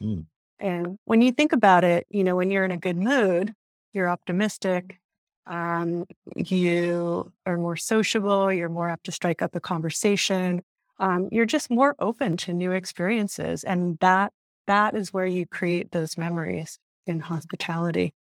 Mm. 0.00 0.26
And 0.58 0.98
when 1.04 1.22
you 1.22 1.32
think 1.32 1.52
about 1.52 1.84
it, 1.84 2.06
you 2.10 2.24
know, 2.24 2.36
when 2.36 2.50
you're 2.50 2.64
in 2.64 2.70
a 2.70 2.76
good 2.76 2.96
mood, 2.96 3.54
you're 3.92 4.08
optimistic, 4.08 5.00
um, 5.46 6.04
you 6.36 7.32
are 7.46 7.56
more 7.56 7.76
sociable, 7.76 8.52
you're 8.52 8.68
more 8.68 8.88
apt 8.88 9.04
to 9.04 9.12
strike 9.12 9.42
up 9.42 9.54
a 9.54 9.60
conversation, 9.60 10.62
um, 11.00 11.28
you're 11.32 11.46
just 11.46 11.70
more 11.70 11.96
open 11.98 12.36
to 12.36 12.52
new 12.52 12.72
experiences 12.72 13.64
and 13.64 13.98
that 14.00 14.32
that 14.66 14.94
is 14.94 15.12
where 15.12 15.26
you 15.26 15.46
create 15.46 15.90
those 15.90 16.16
memories 16.16 16.78
in 17.06 17.18
hospitality 17.18 18.14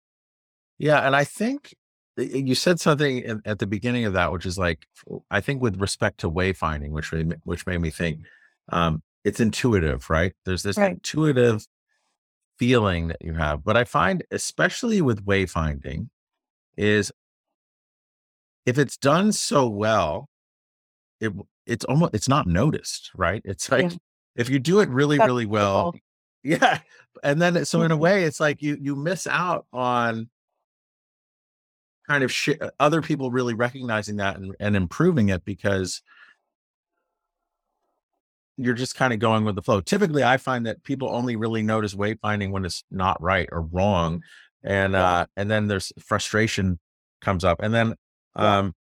yeah 0.79 1.07
and 1.07 1.15
i 1.15 1.25
think 1.25 1.75
you 2.17 2.55
said 2.55 2.81
something 2.81 3.41
at 3.45 3.59
the 3.59 3.67
beginning 3.67 4.05
of 4.05 4.13
that 4.13 4.33
which 4.33 4.47
is 4.47 4.57
like 4.59 4.87
i 5.31 5.41
think 5.41 5.61
with 5.61 5.81
respect 5.81 6.19
to 6.19 6.31
wayfinding 6.31 6.91
which 6.91 7.13
made, 7.13 7.35
which 7.45 7.67
made 7.67 7.79
me 7.79 7.91
think 7.91 8.21
um, 8.71 9.03
it's 9.25 9.41
intuitive 9.41 10.09
right 10.09 10.33
there's 10.47 10.63
this 10.63 10.79
right. 10.79 10.93
intuitive 10.93 11.67
feeling 12.59 13.09
that 13.09 13.19
you 13.21 13.35
have 13.35 13.63
but 13.65 13.77
i 13.77 13.85
find 13.85 14.25
especially 14.31 15.03
with 15.03 15.25
wayfinding 15.25 16.09
is 16.77 17.13
if 18.67 18.79
it's 18.79 18.97
done 18.97 19.33
so 19.33 19.69
well 19.69 20.29
it 21.21 21.33
it's 21.67 21.85
almost 21.85 22.15
it's 22.15 22.29
not 22.29 22.47
noticed, 22.47 23.11
right? 23.15 23.43
It's 23.45 23.71
like 23.71 23.93
yeah. 23.93 23.99
if 24.37 24.49
you 24.49 24.59
do 24.59 24.81
it 24.81 24.89
really, 24.89 25.19
That's 25.19 25.29
really 25.29 25.47
well, 25.47 25.93
cool. 25.93 26.01
yeah. 26.43 26.81
And 27.23 27.41
then 27.41 27.65
so 27.65 27.83
in 27.83 27.91
a 27.91 27.95
mm-hmm. 27.95 28.03
way, 28.03 28.25
it's 28.25 28.41
like 28.41 28.63
you 28.63 28.77
you 28.81 28.97
miss 28.97 29.27
out 29.27 29.67
on 29.73 30.29
kind 32.07 32.25
of 32.25 32.33
sh- 32.33 32.51
uh, 32.61 32.71
other 32.81 33.03
people 33.03 33.31
really 33.31 33.55
recognizing 33.55 34.17
that 34.17 34.37
and, 34.37 34.55
and 34.61 34.77
improving 34.77 35.29
it 35.29 35.45
because 35.45 36.03
you're 38.57 38.75
just 38.75 38.97
kind 38.97 39.13
of 39.13 39.19
going 39.19 39.45
with 39.45 39.55
the 39.55 39.63
flow. 39.63 39.81
Typically, 39.81 40.25
I 40.25 40.37
find 40.37 40.67
that 40.67 40.83
people 40.83 41.09
only 41.11 41.37
really 41.37 41.63
notice 41.63 41.95
wayfinding 41.95 42.51
when 42.51 42.65
it's 42.65 42.83
not 42.91 43.21
right 43.23 43.49
or 43.53 43.63
wrong, 43.63 44.23
and 44.65 44.97
uh, 44.97 45.27
and 45.37 45.51
then 45.51 45.69
there's 45.69 45.93
frustration 45.99 46.79
comes 47.21 47.45
up, 47.45 47.61
and 47.63 47.75
then 47.75 47.95
um, 48.37 48.75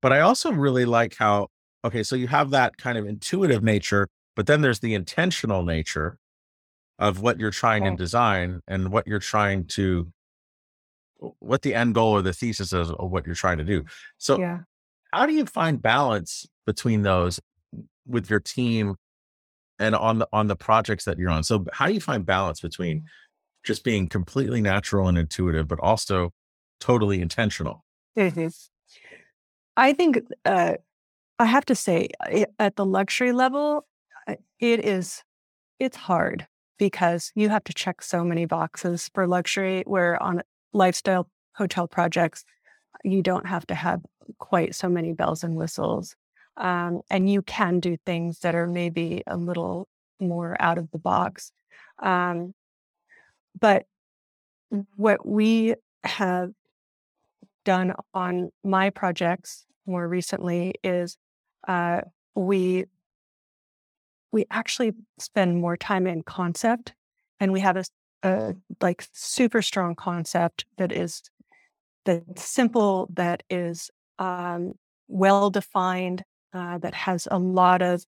but 0.00 0.12
I 0.12 0.20
also 0.20 0.52
really 0.52 0.84
like 0.84 1.16
how 1.16 1.48
okay, 1.84 2.02
so 2.02 2.16
you 2.16 2.28
have 2.28 2.50
that 2.50 2.76
kind 2.76 2.98
of 2.98 3.06
intuitive 3.06 3.62
nature, 3.62 4.08
but 4.36 4.46
then 4.46 4.60
there's 4.60 4.80
the 4.80 4.94
intentional 4.94 5.64
nature 5.64 6.18
of 6.98 7.20
what 7.20 7.38
you're 7.38 7.50
trying 7.50 7.84
to 7.84 7.94
design 7.94 8.60
and 8.66 8.90
what 8.90 9.06
you're 9.06 9.20
trying 9.20 9.64
to 9.64 10.12
what 11.40 11.62
the 11.62 11.74
end 11.74 11.94
goal 11.94 12.12
or 12.12 12.22
the 12.22 12.32
thesis 12.32 12.72
is 12.72 12.90
of 12.90 13.10
what 13.10 13.26
you're 13.26 13.34
trying 13.34 13.58
to 13.58 13.64
do. 13.64 13.84
So 14.18 14.38
yeah. 14.38 14.60
how 15.12 15.26
do 15.26 15.32
you 15.32 15.46
find 15.46 15.80
balance 15.80 16.46
between 16.66 17.02
those 17.02 17.40
with 18.06 18.30
your 18.30 18.40
team 18.40 18.96
and 19.78 19.94
on 19.94 20.18
the 20.18 20.28
on 20.32 20.46
the 20.46 20.56
projects 20.56 21.04
that 21.04 21.18
you're 21.18 21.30
on? 21.30 21.42
So 21.42 21.64
how 21.72 21.86
do 21.86 21.92
you 21.92 22.00
find 22.00 22.24
balance 22.24 22.60
between 22.60 23.04
just 23.64 23.84
being 23.84 24.08
completely 24.08 24.60
natural 24.60 25.08
and 25.08 25.18
intuitive, 25.18 25.68
but 25.68 25.80
also 25.80 26.32
totally 26.80 27.20
intentional? 27.20 27.84
Mm-hmm. 28.16 28.48
I 29.76 29.92
think 29.92 30.20
uh, 30.44 30.74
I 31.38 31.44
have 31.46 31.64
to 31.66 31.74
say, 31.74 32.08
at 32.58 32.76
the 32.76 32.84
luxury 32.84 33.32
level, 33.32 33.86
it 34.58 34.84
is 34.84 35.22
it's 35.78 35.96
hard 35.96 36.46
because 36.78 37.30
you 37.34 37.48
have 37.48 37.64
to 37.64 37.72
check 37.72 38.02
so 38.02 38.24
many 38.24 38.44
boxes 38.44 39.08
for 39.14 39.26
luxury. 39.26 39.84
Where 39.86 40.20
on 40.22 40.42
lifestyle 40.72 41.28
hotel 41.54 41.86
projects, 41.86 42.44
you 43.04 43.22
don't 43.22 43.46
have 43.46 43.66
to 43.68 43.74
have 43.74 44.00
quite 44.38 44.74
so 44.74 44.88
many 44.88 45.12
bells 45.12 45.44
and 45.44 45.54
whistles, 45.54 46.16
um, 46.56 47.02
and 47.08 47.30
you 47.30 47.42
can 47.42 47.78
do 47.78 47.96
things 48.04 48.40
that 48.40 48.54
are 48.54 48.66
maybe 48.66 49.22
a 49.26 49.36
little 49.36 49.88
more 50.20 50.56
out 50.60 50.78
of 50.78 50.90
the 50.90 50.98
box. 50.98 51.52
Um, 52.02 52.52
but 53.60 53.86
what 54.96 55.26
we 55.26 55.74
have 56.04 56.50
done 57.64 57.94
on 58.12 58.50
my 58.64 58.90
projects 58.90 59.64
more 59.86 60.06
recently 60.08 60.74
is 60.82 61.16
uh, 61.68 62.02
we 62.34 62.86
we 64.32 64.44
actually 64.50 64.92
spend 65.18 65.60
more 65.60 65.76
time 65.76 66.06
in 66.06 66.22
concept, 66.22 66.94
and 67.40 67.52
we 67.52 67.60
have 67.60 67.76
a, 67.76 67.84
a 68.22 68.54
like 68.80 69.06
super 69.12 69.62
strong 69.62 69.94
concept 69.94 70.66
that 70.76 70.92
is 70.92 71.22
that 72.06 72.38
simple, 72.38 73.08
that 73.14 73.42
is 73.50 73.90
um, 74.18 74.72
well 75.08 75.50
defined, 75.50 76.24
uh, 76.54 76.78
that 76.78 76.94
has 76.94 77.28
a 77.30 77.38
lot 77.38 77.82
of 77.82 78.04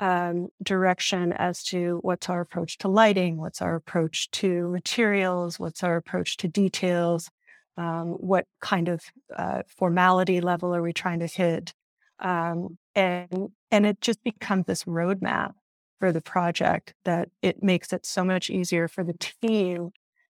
um, 0.00 0.48
direction 0.62 1.32
as 1.34 1.62
to 1.64 1.98
what's 2.02 2.28
our 2.30 2.40
approach 2.40 2.78
to 2.78 2.88
lighting, 2.88 3.38
what's 3.38 3.62
our 3.62 3.76
approach 3.76 4.30
to 4.32 4.68
materials, 4.70 5.60
what's 5.60 5.82
our 5.84 5.96
approach 5.96 6.36
to 6.38 6.48
details, 6.48 7.30
Um, 7.76 8.08
what 8.20 8.46
kind 8.60 8.88
of 8.88 9.02
uh, 9.36 9.62
formality 9.68 10.40
level 10.40 10.74
are 10.74 10.82
we 10.82 10.92
trying 10.92 11.20
to 11.20 11.26
hit? 11.26 11.74
Um, 12.20 12.78
and 12.94 13.50
and 13.70 13.86
it 13.86 14.00
just 14.00 14.22
becomes 14.24 14.66
this 14.66 14.84
roadmap 14.84 15.54
for 16.00 16.12
the 16.12 16.20
project 16.20 16.94
that 17.04 17.28
it 17.42 17.62
makes 17.62 17.92
it 17.92 18.04
so 18.06 18.24
much 18.24 18.50
easier 18.50 18.88
for 18.88 19.04
the 19.04 19.14
team 19.14 19.90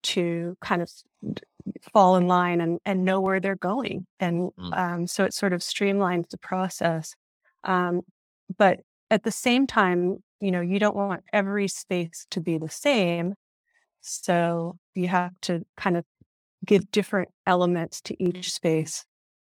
to 0.04 0.58
kind 0.62 0.82
of 0.82 0.92
fall 1.94 2.16
in 2.16 2.28
line 2.28 2.62
and, 2.62 2.80
and 2.86 3.06
know 3.06 3.22
where 3.22 3.40
they're 3.40 3.56
going. 3.56 4.06
And 4.20 4.52
Mm. 4.58 4.78
um, 4.78 5.08
so 5.08 5.24
it 5.24 5.34
sort 5.34 5.54
of 5.54 5.62
streamlines 5.62 6.30
the 6.30 6.38
process. 6.38 7.16
Um, 7.64 8.02
but 8.58 8.82
at 9.10 9.24
the 9.24 9.32
same 9.32 9.68
time, 9.68 10.24
you 10.40 10.52
know, 10.52 10.62
you 10.62 10.80
don't 10.80 10.96
want 10.96 11.24
every 11.32 11.68
space 11.68 12.26
to 12.32 12.42
be 12.42 12.58
the 12.58 12.70
same. 12.70 13.36
So 14.02 14.78
you 14.96 15.08
have 15.08 15.34
to 15.44 15.66
kind 15.78 15.98
of 15.98 16.06
give 16.66 16.92
different 16.92 17.30
elements 17.48 18.02
to 18.04 18.24
each 18.24 18.52
space 18.52 19.06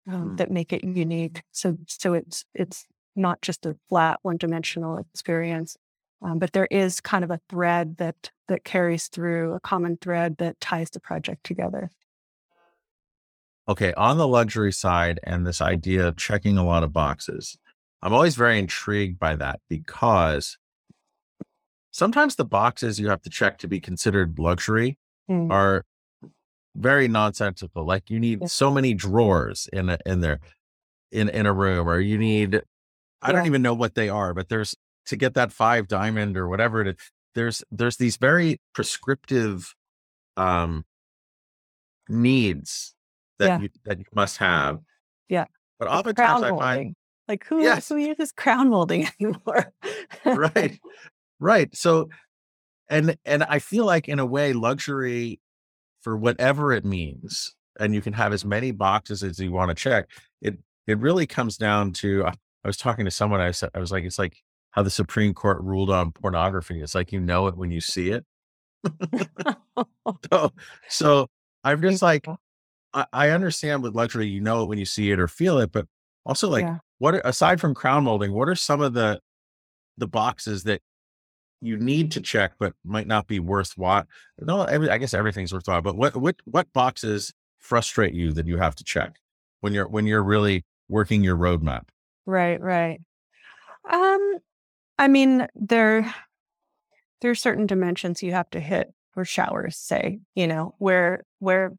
um, 0.08 0.30
Mm. 0.30 0.36
that 0.38 0.50
make 0.50 0.72
it 0.72 0.84
unique. 0.84 1.42
So 1.52 1.76
so 1.88 2.14
it's 2.14 2.44
it's 2.54 2.86
not 3.16 3.42
just 3.42 3.66
a 3.66 3.76
flat 3.88 4.18
one 4.22 4.36
dimensional 4.36 4.98
experience, 4.98 5.76
um, 6.22 6.38
but 6.38 6.52
there 6.52 6.68
is 6.70 7.00
kind 7.00 7.24
of 7.24 7.30
a 7.30 7.40
thread 7.48 7.96
that 7.98 8.30
that 8.48 8.64
carries 8.64 9.08
through 9.08 9.54
a 9.54 9.60
common 9.60 9.96
thread 9.96 10.36
that 10.38 10.60
ties 10.60 10.90
the 10.90 11.00
project 11.00 11.44
together. 11.44 11.90
Okay, 13.68 13.92
on 13.94 14.16
the 14.16 14.28
luxury 14.28 14.72
side 14.72 15.18
and 15.24 15.44
this 15.44 15.60
idea 15.60 16.06
of 16.06 16.16
checking 16.16 16.56
a 16.56 16.64
lot 16.64 16.84
of 16.84 16.92
boxes, 16.92 17.58
I'm 18.00 18.12
always 18.12 18.36
very 18.36 18.58
intrigued 18.60 19.18
by 19.18 19.34
that 19.36 19.60
because 19.68 20.56
sometimes 21.90 22.36
the 22.36 22.44
boxes 22.44 23.00
you 23.00 23.08
have 23.08 23.22
to 23.22 23.30
check 23.30 23.58
to 23.58 23.68
be 23.68 23.80
considered 23.80 24.38
luxury 24.38 24.98
Mm. 25.28 25.50
are 25.50 25.84
very 26.76 27.08
nonsensical. 27.08 27.84
Like 27.86 28.10
you 28.10 28.20
need 28.20 28.40
Yeah. 28.42 28.46
so 28.48 28.70
many 28.70 28.94
drawers 28.94 29.68
in 29.72 29.88
a, 29.90 29.98
in 30.06 30.20
there 30.20 30.40
in 31.12 31.28
in 31.28 31.46
a 31.46 31.52
room, 31.52 31.88
or 31.88 32.00
you 32.00 32.18
need 32.18 32.62
I 33.22 33.32
don't 33.32 33.46
even 33.46 33.62
know 33.62 33.74
what 33.74 33.94
they 33.94 34.08
are, 34.08 34.34
but 34.34 34.48
there's 34.48 34.74
to 35.06 35.16
get 35.16 35.34
that 35.34 35.52
five 35.52 35.88
diamond 35.88 36.36
or 36.36 36.48
whatever 36.48 36.80
it 36.82 36.88
is. 36.88 36.96
There's 37.34 37.64
there's 37.70 37.96
these 37.96 38.16
very 38.16 38.60
prescriptive 38.74 39.74
um 40.36 40.84
needs 42.08 42.94
that 43.38 43.46
Yeah. 43.46 43.60
you 43.60 43.68
that 43.84 43.98
you 43.98 44.04
must 44.14 44.38
have. 44.38 44.80
Yeah. 45.28 45.46
But 45.78 45.88
Like 45.88 45.98
oftentimes 45.98 46.42
I 46.42 46.50
find. 46.50 46.94
Like 47.28 47.44
who 47.46 47.60
Yes. 47.62 47.88
who 47.88 47.96
uses 47.96 48.32
crown 48.32 48.70
molding 48.70 49.08
anymore? 49.20 49.72
right. 50.24 50.78
Right. 51.40 51.74
So 51.76 52.08
and 52.88 53.16
and 53.24 53.42
I 53.44 53.58
feel 53.58 53.84
like 53.84 54.08
in 54.08 54.18
a 54.20 54.26
way 54.26 54.52
luxury 54.52 55.40
for 56.06 56.16
whatever 56.16 56.72
it 56.72 56.84
means 56.84 57.56
and 57.80 57.92
you 57.92 58.00
can 58.00 58.12
have 58.12 58.32
as 58.32 58.44
many 58.44 58.70
boxes 58.70 59.24
as 59.24 59.40
you 59.40 59.50
want 59.50 59.70
to 59.70 59.74
check. 59.74 60.08
It 60.40 60.56
it 60.86 61.00
really 61.00 61.26
comes 61.26 61.56
down 61.56 61.90
to 61.94 62.24
I 62.24 62.28
I 62.28 62.68
was 62.68 62.76
talking 62.76 63.06
to 63.06 63.10
someone 63.10 63.40
I 63.40 63.50
said 63.50 63.70
I 63.74 63.80
was 63.80 63.90
like 63.90 64.04
it's 64.04 64.16
like 64.16 64.36
how 64.70 64.84
the 64.84 64.90
Supreme 64.90 65.34
Court 65.34 65.60
ruled 65.62 65.90
on 65.90 66.12
pornography. 66.12 66.80
It's 66.80 66.94
like 66.94 67.10
you 67.10 67.18
know 67.18 67.48
it 67.48 67.56
when 67.56 67.72
you 67.72 67.80
see 67.80 68.12
it. 68.12 68.24
So 70.30 70.52
so 70.88 71.26
I'm 71.64 71.82
just 71.82 72.02
like 72.02 72.24
I, 72.94 73.06
I 73.12 73.30
understand 73.30 73.82
with 73.82 73.96
luxury, 73.96 74.28
you 74.28 74.40
know 74.40 74.62
it 74.62 74.68
when 74.68 74.78
you 74.78 74.84
see 74.84 75.10
it 75.10 75.18
or 75.18 75.26
feel 75.26 75.58
it, 75.58 75.72
but 75.72 75.86
also 76.24 76.48
like 76.48 76.62
Yeah. 76.62 76.78
what 76.98 77.16
are, 77.16 77.22
aside 77.24 77.60
from 77.60 77.74
crown 77.74 78.04
molding, 78.04 78.32
what 78.32 78.48
are 78.48 78.54
some 78.54 78.80
of 78.80 78.92
the 78.94 79.18
the 79.98 80.06
boxes 80.06 80.62
that 80.62 80.82
you 81.60 81.76
need 81.76 82.12
to 82.12 82.20
check 82.20 82.52
but 82.58 82.74
might 82.84 83.06
not 83.06 83.26
be 83.26 83.40
worthwhile? 83.40 84.04
No, 84.40 84.64
every, 84.64 84.90
I 84.90 84.98
guess 84.98 85.14
everything's 85.14 85.52
worthwhile, 85.52 85.82
but 85.82 85.96
what 85.96 86.16
what 86.16 86.36
what 86.44 86.72
boxes 86.72 87.32
frustrate 87.58 88.14
you 88.14 88.32
that 88.32 88.46
you 88.46 88.58
have 88.58 88.74
to 88.76 88.84
check 88.84 89.16
when 89.60 89.72
you're 89.72 89.88
when 89.88 90.06
you're 90.06 90.22
really 90.22 90.64
working 90.88 91.22
your 91.24 91.36
roadmap? 91.36 91.88
Right, 92.26 92.60
right. 92.60 93.00
Um, 93.90 94.38
I 94.98 95.08
mean, 95.08 95.46
there 95.54 96.14
there 97.20 97.30
are 97.30 97.36
certain 97.36 97.66
dimensions 97.66 98.22
you 98.22 98.32
have 98.32 98.50
to 98.50 98.60
hit 98.60 98.92
for 99.12 99.24
showers, 99.24 99.76
say, 99.76 100.20
you 100.34 100.46
know, 100.46 100.74
where 100.78 101.24
where 101.38 101.72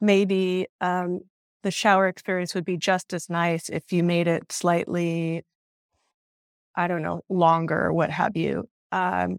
maybe 0.00 0.66
um 0.80 1.20
the 1.62 1.70
shower 1.70 2.08
experience 2.08 2.54
would 2.54 2.64
be 2.64 2.76
just 2.76 3.12
as 3.14 3.30
nice 3.30 3.68
if 3.70 3.92
you 3.92 4.02
made 4.04 4.28
it 4.28 4.52
slightly, 4.52 5.42
I 6.76 6.88
don't 6.88 7.02
know, 7.02 7.22
longer 7.28 7.86
or 7.86 7.92
what 7.92 8.10
have 8.10 8.36
you. 8.36 8.68
Um, 8.94 9.38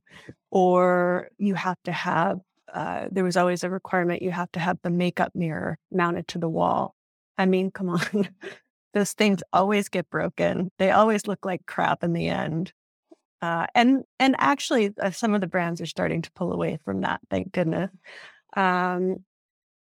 or 0.52 1.30
you 1.38 1.56
have 1.56 1.78
to 1.86 1.92
have 1.94 2.40
uh, 2.74 3.08
there 3.10 3.24
was 3.24 3.38
always 3.38 3.64
a 3.64 3.70
requirement 3.70 4.22
you 4.22 4.32
have 4.32 4.52
to 4.52 4.60
have 4.60 4.78
the 4.84 4.90
makeup 4.90 5.32
mirror 5.34 5.78
mounted 5.94 6.28
to 6.28 6.38
the 6.38 6.50
wall. 6.50 6.94
I 7.38 7.46
mean, 7.46 7.72
come 7.72 7.90
on. 7.90 8.30
Those 8.94 9.14
things 9.14 9.42
always 9.54 9.88
get 9.88 10.10
broken. 10.10 10.72
They 10.78 10.92
always 10.92 11.26
look 11.26 11.46
like 11.46 11.66
crap 11.66 12.04
in 12.04 12.12
the 12.12 12.28
end. 12.28 12.74
Uh, 13.42 13.68
and 13.76 14.04
and 14.20 14.36
actually, 14.40 14.92
uh, 15.02 15.12
some 15.12 15.34
of 15.34 15.42
the 15.42 15.48
brands 15.48 15.80
are 15.80 15.86
starting 15.86 16.22
to 16.22 16.32
pull 16.34 16.52
away 16.52 16.80
from 16.84 17.02
that. 17.02 17.22
Thank 17.30 17.52
goodness. 17.54 17.92
Um, 18.58 19.18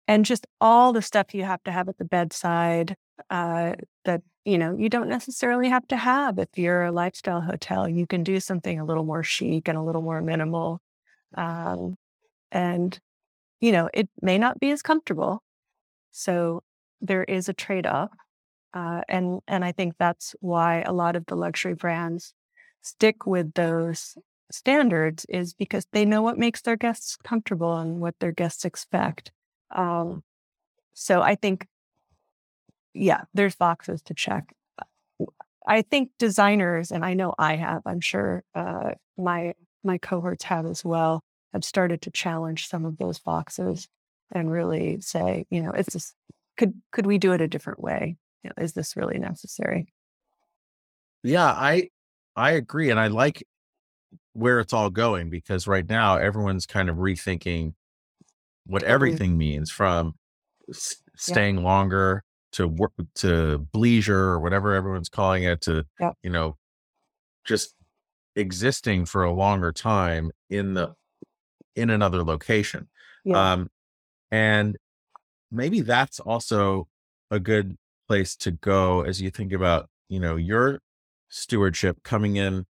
and 0.09 0.25
just 0.25 0.47
all 0.61 0.93
the 0.93 1.03
stuff 1.03 1.35
you 1.35 1.45
have 1.45 1.63
to 1.65 1.73
have 1.73 1.89
at 1.89 1.99
the 1.99 2.05
bedside 2.05 2.97
uh, 3.31 3.75
that 4.05 4.23
you 4.45 4.59
know 4.59 4.77
you 4.77 4.89
don't 4.89 5.09
necessarily 5.09 5.69
have 5.69 5.87
to 5.89 5.97
have 5.97 6.39
if 6.39 6.49
you're 6.57 6.85
a 6.85 6.93
lifestyle 6.93 7.41
hotel. 7.41 7.89
You 7.89 8.07
can 8.07 8.23
do 8.25 8.41
something 8.41 8.79
a 8.81 8.85
little 8.85 9.05
more 9.05 9.23
chic 9.23 9.69
and 9.69 9.79
a 9.79 9.83
little 9.83 10.03
more 10.03 10.23
minimal. 10.23 10.81
Um, 11.37 11.97
and 12.53 12.99
you 13.61 13.73
know 13.73 13.91
it 13.95 14.09
may 14.23 14.39
not 14.39 14.61
be 14.61 14.71
as 14.71 14.83
comfortable. 14.83 15.43
So 16.13 16.63
there 17.01 17.25
is 17.25 17.49
a 17.49 17.55
trade 17.55 17.87
off. 17.87 18.11
Uh, 18.75 19.03
and 19.09 19.41
and 19.49 19.65
I 19.65 19.73
think 19.73 19.95
that's 19.99 20.35
why 20.41 20.83
a 20.83 20.93
lot 20.93 21.17
of 21.17 21.27
the 21.27 21.37
luxury 21.37 21.75
brands 21.75 22.35
stick 22.83 23.27
with 23.27 23.55
those 23.55 24.17
standards 24.51 25.27
is 25.29 25.55
because 25.55 25.87
they 25.93 26.05
know 26.05 26.23
what 26.23 26.39
makes 26.39 26.63
their 26.63 26.77
guests 26.77 27.17
comfortable 27.17 27.77
and 27.79 28.01
what 28.01 28.15
their 28.21 28.33
guests 28.33 28.65
expect. 28.65 29.33
Um, 29.75 30.23
so 30.95 31.23
I 31.23 31.35
think, 31.35 31.67
yeah, 32.95 33.25
there's 33.35 33.57
boxes 33.57 34.03
to 34.03 34.15
check. 34.15 34.55
I 35.67 35.83
think 35.83 36.11
designers, 36.19 36.91
and 36.91 37.05
I 37.05 37.15
know 37.15 37.35
I 37.39 37.57
have, 37.57 37.83
I'm 37.87 38.01
sure 38.01 38.45
uh, 38.55 38.95
my 39.19 39.55
my 39.83 39.99
cohorts 39.99 40.45
have 40.45 40.67
as 40.67 40.85
well, 40.85 41.23
have 41.53 41.65
started 41.65 42.03
to 42.03 42.11
challenge 42.11 42.69
some 42.69 42.85
of 42.85 42.99
those 42.99 43.19
boxes 43.19 43.89
and 44.33 44.51
really 44.51 45.01
say, 45.01 45.47
you 45.51 45.63
know, 45.63 45.73
is 45.73 45.87
this 45.87 46.15
could 46.57 46.75
could 46.93 47.07
we 47.07 47.19
do 47.19 47.33
it 47.33 47.41
a 47.41 47.49
different 47.49 47.81
way? 47.81 48.17
You 48.43 48.51
know, 48.51 48.63
is 48.63 48.73
this 48.75 48.97
really 48.97 49.19
necessary? 49.19 49.93
Yeah, 51.23 51.47
I 51.47 51.91
I 52.37 52.53
agree, 52.53 52.91
and 52.91 52.99
I 52.99 53.09
like 53.09 53.45
where 54.35 54.61
it's 54.61 54.73
all 54.75 54.91
going 54.91 55.31
because 55.31 55.67
right 55.69 55.89
now 55.89 56.17
everyone's 56.19 56.67
kind 56.67 56.91
of 56.91 56.97
rethinking 56.99 57.75
what 58.67 58.85
everything 58.85 59.39
means 59.39 59.71
from 59.71 60.15
s- 60.71 61.03
Yeah. 61.27 61.41
staying 61.41 61.63
longer 61.65 62.25
to 62.53 62.67
work 62.69 62.93
to 63.17 63.67
bleisure 63.73 64.11
or 64.11 64.41
whatever 64.41 64.75
everyone's 64.75 65.09
calling 65.09 65.45
it 65.45 65.61
to 65.63 65.85
Yep. 66.01 66.15
you 66.23 66.31
know 66.31 66.57
just 67.45 67.75
existing 68.37 69.07
for 69.07 69.25
a 69.25 69.33
longer 69.33 69.73
time 69.73 70.31
in 70.49 70.75
the 70.75 70.95
in 71.77 71.91
another 71.91 72.23
location 72.23 72.89
Yeah. 73.25 73.53
um 73.53 73.71
and 74.31 74.77
maybe 75.51 75.81
that's 75.81 76.21
also 76.21 76.89
a 77.31 77.41
good 77.41 77.77
place 78.09 78.37
to 78.37 78.51
go 78.53 79.03
as 79.03 79.21
you 79.21 79.31
think 79.31 79.53
about 79.53 79.89
you 80.09 80.21
know 80.21 80.37
your 80.37 80.81
stewardship 81.29 82.03
coming 82.03 82.37
in 82.37 82.67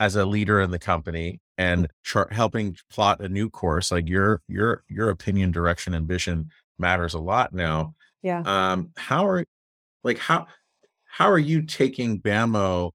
as 0.00 0.14
a 0.16 0.24
leader 0.24 0.60
in 0.60 0.70
the 0.70 0.78
company 0.78 1.40
and 1.56 1.88
chart 2.04 2.32
helping 2.32 2.76
plot 2.90 3.20
a 3.20 3.28
new 3.28 3.50
course 3.50 3.90
like 3.90 4.08
your 4.08 4.40
your 4.48 4.84
your 4.88 5.10
opinion 5.10 5.50
direction 5.50 5.94
ambition 5.94 6.50
matters 6.78 7.14
a 7.14 7.18
lot 7.18 7.52
now 7.52 7.94
yeah. 8.22 8.42
um 8.44 8.90
how 8.96 9.26
are 9.26 9.44
like 10.04 10.18
how 10.18 10.46
how 11.04 11.30
are 11.30 11.38
you 11.38 11.62
taking 11.62 12.20
bamo 12.20 12.90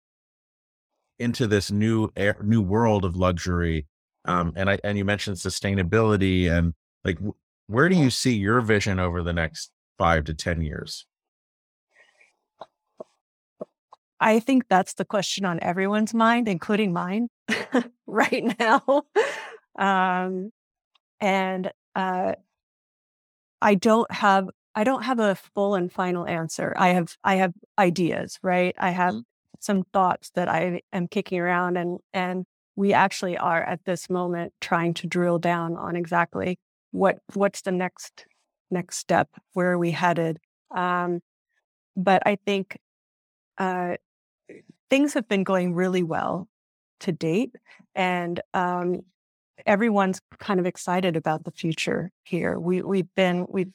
into 1.19 1.47
this 1.47 1.71
new 1.71 2.09
air, 2.15 2.35
new 2.43 2.61
world 2.61 3.05
of 3.05 3.15
luxury 3.15 3.85
um 4.25 4.53
and 4.55 4.69
i 4.69 4.79
and 4.83 4.97
you 4.97 5.05
mentioned 5.05 5.37
sustainability 5.37 6.49
and 6.49 6.73
like 7.03 7.17
where 7.67 7.89
do 7.89 7.95
you 7.95 8.09
see 8.09 8.33
your 8.33 8.61
vision 8.61 8.99
over 8.99 9.23
the 9.23 9.33
next 9.33 9.71
five 9.97 10.23
to 10.23 10.33
ten 10.33 10.61
years 10.61 11.05
I 14.23 14.39
think 14.39 14.69
that's 14.69 14.93
the 14.93 15.03
question 15.03 15.43
on 15.43 15.59
everyone's 15.61 16.13
mind, 16.13 16.47
including 16.47 16.93
mine 16.93 17.27
right 18.07 18.55
now. 18.57 19.03
um, 19.77 20.49
and 21.19 21.69
uh, 21.93 22.33
I 23.61 23.75
don't 23.75 24.09
have 24.11 24.49
I 24.75 24.83
don't 24.83 25.03
have 25.03 25.19
a 25.19 25.35
full 25.35 25.75
and 25.75 25.91
final 25.91 26.25
answer. 26.27 26.73
I 26.77 26.89
have 26.89 27.15
I 27.23 27.35
have 27.35 27.53
ideas, 27.77 28.39
right? 28.41 28.75
I 28.77 28.89
have 28.91 29.15
Mhm. 29.15 29.23
some 29.59 29.83
thoughts 29.93 30.31
that 30.35 30.49
I 30.49 30.81
am 30.91 31.07
kicking 31.07 31.39
around 31.39 31.77
and 31.77 31.99
and 32.13 32.45
we 32.75 32.91
actually 32.93 33.37
are 33.37 33.61
at 33.63 33.85
this 33.85 34.09
moment 34.09 34.53
trying 34.61 34.93
to 34.95 35.07
drill 35.07 35.37
down 35.39 35.77
on 35.77 35.95
exactly 35.95 36.57
what 36.91 37.19
what's 37.33 37.61
the 37.61 37.71
next 37.71 38.25
next 38.71 38.97
step? 38.97 39.29
Where 39.53 39.71
are 39.71 39.77
we 39.77 39.91
headed? 39.91 40.39
Um, 40.71 41.21
but 41.97 42.23
I 42.25 42.37
think 42.45 42.77
uh, 43.59 43.97
things 44.89 45.13
have 45.13 45.27
been 45.27 45.43
going 45.43 45.73
really 45.73 46.03
well 46.03 46.47
to 47.01 47.11
date, 47.11 47.55
and 47.95 48.41
um, 48.53 49.01
everyone's 49.65 50.21
kind 50.39 50.59
of 50.59 50.65
excited 50.65 51.15
about 51.17 51.45
the 51.45 51.51
future 51.51 52.11
here. 52.23 52.59
We 52.59 52.81
we've 52.83 53.13
been 53.15 53.47
we've 53.49 53.73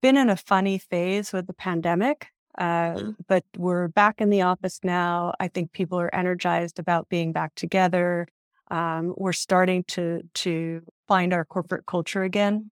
been 0.00 0.16
in 0.16 0.30
a 0.30 0.36
funny 0.36 0.78
phase 0.78 1.32
with 1.32 1.46
the 1.46 1.52
pandemic, 1.52 2.28
uh, 2.58 2.64
mm-hmm. 2.64 3.10
but 3.28 3.44
we're 3.56 3.88
back 3.88 4.20
in 4.20 4.30
the 4.30 4.42
office 4.42 4.80
now. 4.82 5.34
I 5.40 5.48
think 5.48 5.72
people 5.72 6.00
are 6.00 6.14
energized 6.14 6.78
about 6.78 7.08
being 7.08 7.32
back 7.32 7.54
together. 7.54 8.26
Um, 8.70 9.14
we're 9.16 9.32
starting 9.32 9.84
to 9.84 10.22
to 10.34 10.82
find 11.08 11.32
our 11.32 11.44
corporate 11.44 11.86
culture 11.86 12.22
again 12.22 12.70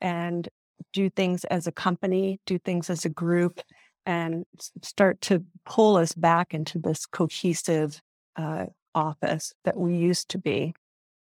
and 0.00 0.48
do 0.92 1.10
things 1.10 1.44
as 1.44 1.66
a 1.66 1.72
company, 1.72 2.40
do 2.46 2.58
things 2.58 2.88
as 2.88 3.04
a 3.04 3.08
group, 3.10 3.60
and 4.06 4.44
start 4.82 5.20
to 5.22 5.44
pull 5.64 5.96
us 5.96 6.14
back 6.14 6.54
into 6.54 6.78
this 6.78 7.06
cohesive 7.06 8.00
uh, 8.36 8.66
office 8.94 9.52
that 9.64 9.76
we 9.76 9.96
used 9.96 10.28
to 10.30 10.38
be 10.38 10.74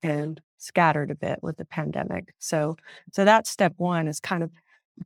and 0.02 0.40
scattered 0.58 1.10
a 1.10 1.14
bit 1.14 1.38
with 1.42 1.56
the 1.56 1.64
pandemic. 1.64 2.34
So, 2.38 2.76
so 3.12 3.24
that's 3.24 3.50
step 3.50 3.74
one 3.76 4.08
is 4.08 4.20
kind 4.20 4.42
of 4.42 4.50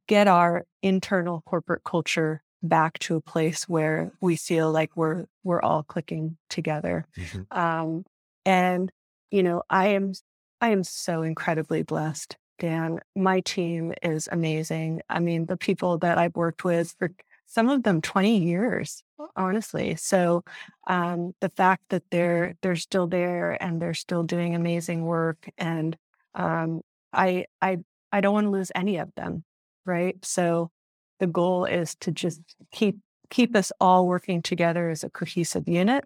get 0.06 0.28
our 0.28 0.64
internal 0.82 1.42
corporate 1.46 1.84
culture 1.84 2.42
back 2.62 2.98
to 3.00 3.16
a 3.16 3.20
place 3.20 3.68
where 3.68 4.12
we 4.20 4.36
feel 4.36 4.70
like 4.70 4.90
we're 4.96 5.26
we're 5.42 5.62
all 5.62 5.82
clicking 5.82 6.36
together. 6.48 7.06
Mm-hmm. 7.16 7.58
Um, 7.58 8.04
and 8.44 8.90
you 9.30 9.42
know, 9.42 9.62
I 9.68 9.88
am 9.88 10.12
I 10.60 10.68
am 10.68 10.84
so 10.84 11.22
incredibly 11.22 11.82
blessed, 11.82 12.36
Dan. 12.58 13.00
My 13.16 13.40
team 13.40 13.92
is 14.02 14.28
amazing. 14.30 15.02
I 15.08 15.18
mean, 15.18 15.46
the 15.46 15.56
people 15.56 15.98
that 15.98 16.18
I've 16.18 16.36
worked 16.36 16.64
with 16.64 16.94
for 16.98 17.10
some 17.46 17.68
of 17.68 17.82
them 17.82 18.00
20 18.00 18.38
years 18.38 19.02
honestly 19.36 19.94
so 19.96 20.42
um, 20.86 21.34
the 21.40 21.50
fact 21.50 21.82
that 21.90 22.02
they're 22.10 22.54
they're 22.62 22.76
still 22.76 23.06
there 23.06 23.62
and 23.62 23.80
they're 23.80 23.94
still 23.94 24.22
doing 24.22 24.54
amazing 24.54 25.04
work 25.04 25.48
and 25.58 25.96
um, 26.34 26.80
i 27.12 27.44
i 27.60 27.78
i 28.10 28.20
don't 28.20 28.32
want 28.32 28.46
to 28.46 28.50
lose 28.50 28.72
any 28.74 28.96
of 28.96 29.10
them 29.16 29.44
right 29.84 30.16
so 30.24 30.70
the 31.20 31.26
goal 31.26 31.64
is 31.64 31.94
to 31.96 32.10
just 32.10 32.40
keep 32.72 32.98
keep 33.30 33.56
us 33.56 33.72
all 33.80 34.06
working 34.06 34.42
together 34.42 34.90
as 34.90 35.04
a 35.04 35.10
cohesive 35.10 35.68
unit 35.68 36.04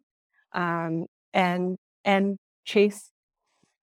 um, 0.53 1.07
and 1.33 1.77
and 2.05 2.39
chase 2.65 3.11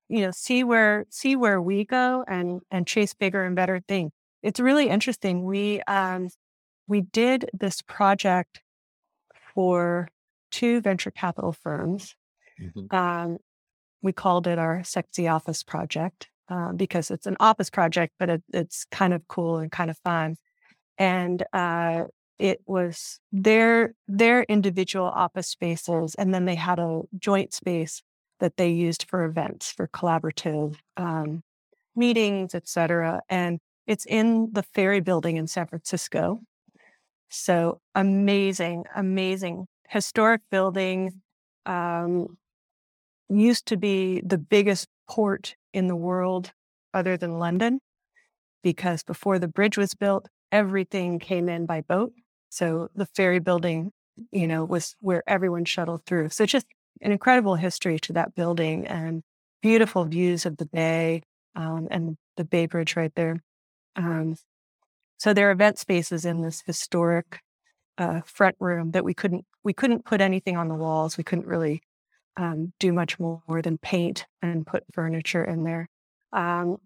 you 0.10 0.22
know 0.22 0.32
see 0.32 0.64
where 0.64 1.06
see 1.10 1.36
where 1.36 1.62
we 1.62 1.86
go 1.86 2.24
and 2.28 2.62
and 2.72 2.88
chase 2.88 3.14
bigger 3.14 3.44
and 3.44 3.56
better 3.56 3.82
things 3.88 4.12
it's 4.42 4.60
really 4.60 4.90
interesting 4.90 5.44
we 5.44 5.82
um 5.84 6.30
we 6.88 7.02
did 7.02 7.50
this 7.54 7.82
project 7.82 8.62
for 9.54 10.10
two 10.52 10.82
venture 10.82 11.12
capital 11.12 11.52
firms. 11.52 12.16
Mm-hmm. 12.62 12.96
Um, 12.96 13.38
we 14.02 14.12
called 14.12 14.48
it 14.48 14.60
our 14.60 14.84
sexy 14.84 15.28
office 15.28 15.64
project 15.64 16.30
uh, 16.50 16.72
because 16.74 17.12
it's 17.12 17.26
an 17.26 17.38
office 17.40 17.70
project, 17.70 18.14
but 18.20 18.30
it, 18.30 18.44
it's 18.54 18.86
kind 18.92 19.14
of 19.14 19.28
cool 19.28 19.58
and 19.58 19.72
kind 19.72 19.90
of 19.90 19.98
fun. 20.00 20.36
And 20.98 21.44
uh, 21.54 22.06
it 22.40 22.62
was 22.66 23.20
their 23.32 23.94
their 24.08 24.44
individual 24.44 25.06
office 25.06 25.48
spaces, 25.48 26.16
and 26.16 26.34
then 26.34 26.46
they 26.46 26.56
had 26.56 26.80
a 26.80 27.02
joint 27.18 27.54
space 27.54 28.02
that 28.40 28.58
they 28.58 28.70
used 28.70 29.06
for 29.10 29.24
events, 29.24 29.72
for 29.72 29.88
collaborative 29.88 30.76
um, 30.98 31.44
meetings, 31.96 32.54
etc. 32.54 33.22
And 33.30 33.60
it's 33.88 34.06
in 34.06 34.50
the 34.52 34.64
Ferry 34.64 35.00
Building 35.00 35.38
in 35.38 35.48
San 35.48 35.68
Francisco. 35.68 36.42
So 37.30 37.80
amazing, 37.96 38.86
amazing 38.96 39.68
historic 39.90 40.42
building. 40.52 41.22
Um, 41.66 42.38
used 43.30 43.68
to 43.68 43.78
be 43.78 44.22
the 44.26 44.38
biggest 44.38 44.88
port 45.10 45.56
in 45.74 45.88
the 45.88 45.96
world 45.96 46.52
other 46.94 47.18
than 47.18 47.40
London, 47.40 47.80
because 48.64 49.04
before 49.04 49.40
the 49.40 49.48
bridge 49.48 49.78
was 49.78 49.94
built, 49.94 50.28
everything 50.52 51.20
came 51.20 51.50
in 51.50 51.66
by 51.66 51.82
boat. 51.82 52.14
So 52.50 52.90
the 52.96 53.08
ferry 53.08 53.40
building, 53.40 53.92
you 54.32 54.48
know, 54.48 54.64
was 54.64 54.96
where 55.00 55.24
everyone 55.28 55.66
shuttled 55.66 56.06
through. 56.06 56.30
So 56.30 56.46
just 56.46 56.68
an 57.02 57.12
incredible 57.12 57.56
history 57.56 58.00
to 58.00 58.14
that 58.14 58.36
building 58.36 58.88
and 58.88 59.24
beautiful 59.62 60.06
views 60.06 60.46
of 60.46 60.58
the 60.58 60.66
bay 60.68 61.24
um, 61.56 61.88
and 61.92 62.18
the 62.38 62.46
Bay 62.46 62.66
Bridge 62.66 62.96
right 62.96 63.14
there. 63.16 63.42
Um, 63.96 64.36
so 65.18 65.34
there 65.34 65.50
are 65.50 65.52
event 65.52 65.78
spaces 65.80 66.26
in 66.26 66.42
this 66.42 66.64
historic 66.66 67.40
uh, 67.98 68.22
front 68.26 68.56
room 68.60 68.92
that 68.92 69.06
we 69.06 69.14
couldn't 69.14 69.46
we 69.64 69.74
couldn't 69.74 70.04
put 70.06 70.20
anything 70.20 70.58
on 70.58 70.68
the 70.68 70.76
walls. 70.76 71.18
We 71.18 71.24
couldn't 71.24 71.48
really 71.48 71.82
um, 72.38 72.74
do 72.80 72.94
much 72.94 73.20
more 73.20 73.62
than 73.62 73.78
paint 73.78 74.26
and 74.42 74.66
put 74.66 74.84
furniture 74.94 75.44
in 75.44 75.64
there. 75.64 75.90
Um, 76.32 76.78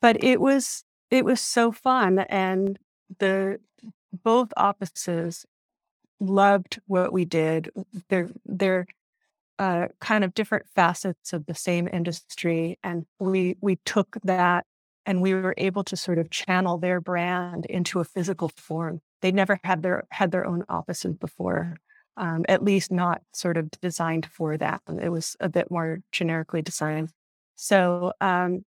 but 0.00 0.22
it 0.22 0.40
was 0.40 0.84
it 1.10 1.24
was 1.24 1.40
so 1.40 1.72
fun, 1.72 2.20
and 2.20 2.78
the 3.18 3.58
both 4.22 4.52
offices 4.56 5.44
loved 6.20 6.80
what 6.86 7.12
we 7.12 7.24
did. 7.24 7.70
They're 8.08 8.30
they're 8.44 8.86
uh, 9.58 9.88
kind 10.00 10.24
of 10.24 10.34
different 10.34 10.66
facets 10.74 11.32
of 11.32 11.46
the 11.46 11.54
same 11.54 11.88
industry, 11.92 12.78
and 12.82 13.06
we 13.18 13.56
we 13.60 13.76
took 13.84 14.18
that 14.24 14.66
and 15.06 15.20
we 15.20 15.34
were 15.34 15.54
able 15.58 15.84
to 15.84 15.96
sort 15.96 16.18
of 16.18 16.30
channel 16.30 16.78
their 16.78 17.00
brand 17.00 17.66
into 17.66 18.00
a 18.00 18.04
physical 18.04 18.50
form. 18.56 19.00
They 19.20 19.32
never 19.32 19.60
had 19.64 19.82
their 19.82 20.04
had 20.10 20.30
their 20.32 20.46
own 20.46 20.64
offices 20.68 21.14
before, 21.14 21.76
um, 22.16 22.44
at 22.48 22.62
least 22.62 22.90
not 22.90 23.22
sort 23.32 23.56
of 23.56 23.70
designed 23.82 24.26
for 24.26 24.56
that. 24.56 24.80
It 25.00 25.08
was 25.08 25.36
a 25.40 25.48
bit 25.48 25.70
more 25.70 25.98
generically 26.12 26.62
designed. 26.62 27.10
So 27.56 28.12
um, 28.20 28.64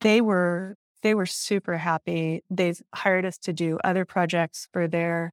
they 0.00 0.20
were 0.20 0.76
they 1.02 1.14
were 1.14 1.26
super 1.26 1.76
happy. 1.76 2.44
They 2.48 2.74
hired 2.94 3.24
us 3.24 3.36
to 3.38 3.52
do 3.52 3.78
other 3.82 4.04
projects 4.04 4.68
for 4.72 4.86
their 4.86 5.32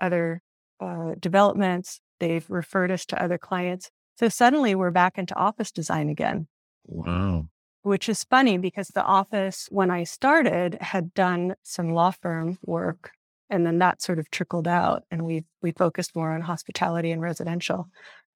other 0.00 0.40
uh, 0.80 1.14
developments. 1.18 2.00
They've 2.20 2.48
referred 2.48 2.90
us 2.90 3.04
to 3.06 3.22
other 3.22 3.38
clients. 3.38 3.90
So 4.16 4.28
suddenly 4.28 4.74
we're 4.74 4.90
back 4.90 5.18
into 5.18 5.34
office 5.36 5.72
design 5.72 6.08
again. 6.08 6.46
Wow 6.86 7.48
which 7.82 8.08
is 8.08 8.24
funny 8.24 8.58
because 8.58 8.88
the 8.88 9.02
office, 9.02 9.66
when 9.70 9.90
I 9.90 10.04
started, 10.04 10.78
had 10.80 11.14
done 11.14 11.54
some 11.62 11.90
law 11.90 12.10
firm 12.10 12.58
work. 12.64 13.12
And 13.50 13.66
then 13.66 13.78
that 13.78 14.02
sort 14.02 14.18
of 14.18 14.30
trickled 14.30 14.68
out, 14.68 15.04
and 15.10 15.24
we 15.24 15.44
we 15.62 15.72
focused 15.72 16.14
more 16.14 16.32
on 16.32 16.42
hospitality 16.42 17.10
and 17.10 17.22
residential. 17.22 17.88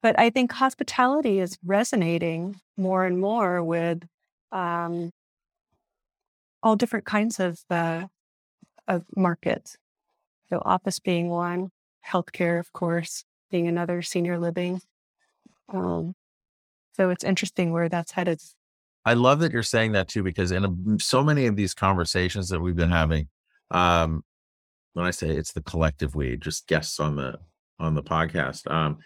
But 0.02 0.18
I 0.18 0.30
think 0.30 0.52
hospitality 0.52 1.38
is 1.38 1.58
resonating 1.64 2.56
more 2.76 3.04
and 3.04 3.20
more 3.20 3.62
with 3.62 4.02
um, 4.50 5.10
all 6.62 6.76
different 6.76 7.04
kinds 7.04 7.38
of 7.40 7.60
uh, 7.70 8.06
of 8.88 9.04
markets. 9.16 9.76
So 10.48 10.62
office 10.64 10.98
being 10.98 11.28
one, 11.28 11.70
healthcare, 12.06 12.58
of 12.58 12.72
course, 12.72 13.24
being 13.50 13.68
another, 13.68 14.02
senior 14.02 14.38
living. 14.38 14.80
Um, 15.72 16.14
so 16.94 17.10
it's 17.10 17.24
interesting 17.24 17.72
where 17.72 17.88
that's 17.88 18.12
headed. 18.12 18.40
I 19.04 19.14
love 19.14 19.40
that 19.40 19.52
you're 19.52 19.62
saying 19.62 19.92
that 19.92 20.08
too, 20.08 20.22
because 20.22 20.52
in 20.52 20.64
a, 20.64 21.00
so 21.00 21.22
many 21.22 21.46
of 21.46 21.56
these 21.56 21.74
conversations 21.74 22.48
that 22.50 22.60
we've 22.60 22.76
been 22.76 22.90
having, 22.90 23.28
um, 23.70 24.22
when 24.94 25.06
I 25.06 25.10
say 25.10 25.30
it's 25.30 25.52
the 25.52 25.62
collective 25.62 26.14
we, 26.14 26.36
just 26.36 26.66
guests 26.66 27.00
on 27.00 27.16
the 27.16 27.38
on 27.78 27.94
the 27.94 28.02
podcast, 28.02 28.70
um, 28.70 28.98